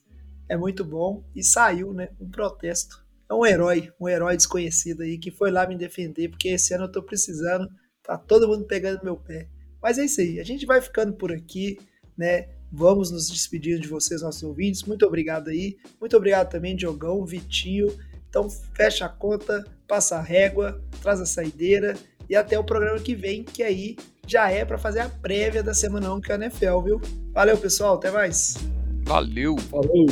é 0.49 0.57
muito 0.57 0.85
bom 0.85 1.23
e 1.35 1.43
saiu, 1.43 1.93
né? 1.93 2.09
Um 2.21 2.31
protesto. 2.31 3.05
É 3.31 3.35
um 3.35 3.45
herói, 3.45 3.93
um 4.01 4.09
herói 4.09 4.37
desconhecido 4.37 5.03
aí 5.03 5.19
que 5.19 5.31
foi 5.31 5.51
lá 5.51 5.67
me 5.67 5.77
defender 5.77 6.29
porque 6.29 6.49
esse 6.49 6.75
ano 6.75 6.85
eu 6.85 6.93
tô 6.93 7.03
precisando, 7.03 7.69
tá 8.03 8.17
todo 8.17 8.49
mundo 8.49 8.65
pegando 8.65 9.05
meu 9.05 9.17
pé. 9.17 9.49
Mas 9.83 9.99
é 9.99 10.05
isso 10.05 10.21
aí, 10.21 10.41
a 10.41 10.45
gente 10.45 10.65
vai 10.65 10.81
ficando 10.81 11.13
por 11.15 11.31
aqui, 11.31 11.79
né? 12.17 12.49
Vamos 12.73 13.11
nos 13.11 13.29
despedir 13.29 13.79
de 13.79 13.87
vocês, 13.87 14.23
nossos 14.23 14.43
ouvintes. 14.43 14.83
Muito 14.83 15.07
obrigado 15.07 15.49
aí. 15.49 15.77
Muito 16.01 16.17
obrigado 16.17 16.51
também, 16.51 16.75
Diogão, 16.75 17.25
Vitinho. 17.25 17.87
Então 18.29 18.51
fecha 18.51 19.07
a 19.07 19.09
conta, 19.09 19.65
passa 19.87 20.17
a 20.17 20.23
régua, 20.23 20.83
traz 21.01 21.21
a 21.21 21.27
saideira 21.27 21.97
e 22.29 22.37
até 22.37 22.59
o 22.59 22.65
programa 22.65 22.99
que 22.99 23.15
vem, 23.15 23.43
que 23.43 23.63
aí 23.63 23.97
já 24.27 24.51
é 24.51 24.65
para 24.65 24.79
fazer 24.79 25.01
a 25.01 25.09
prévia 25.09 25.63
da 25.63 25.75
semana 25.75 26.13
1 26.15 26.21
que 26.21 26.33
é 26.33 26.35
a 26.35 26.39
NFL, 26.39 26.81
viu? 26.81 27.01
Valeu, 27.33 27.57
pessoal, 27.57 27.97
até 27.97 28.11
mais. 28.11 28.57
Valeu! 29.05 29.57
Falou! 29.59 30.07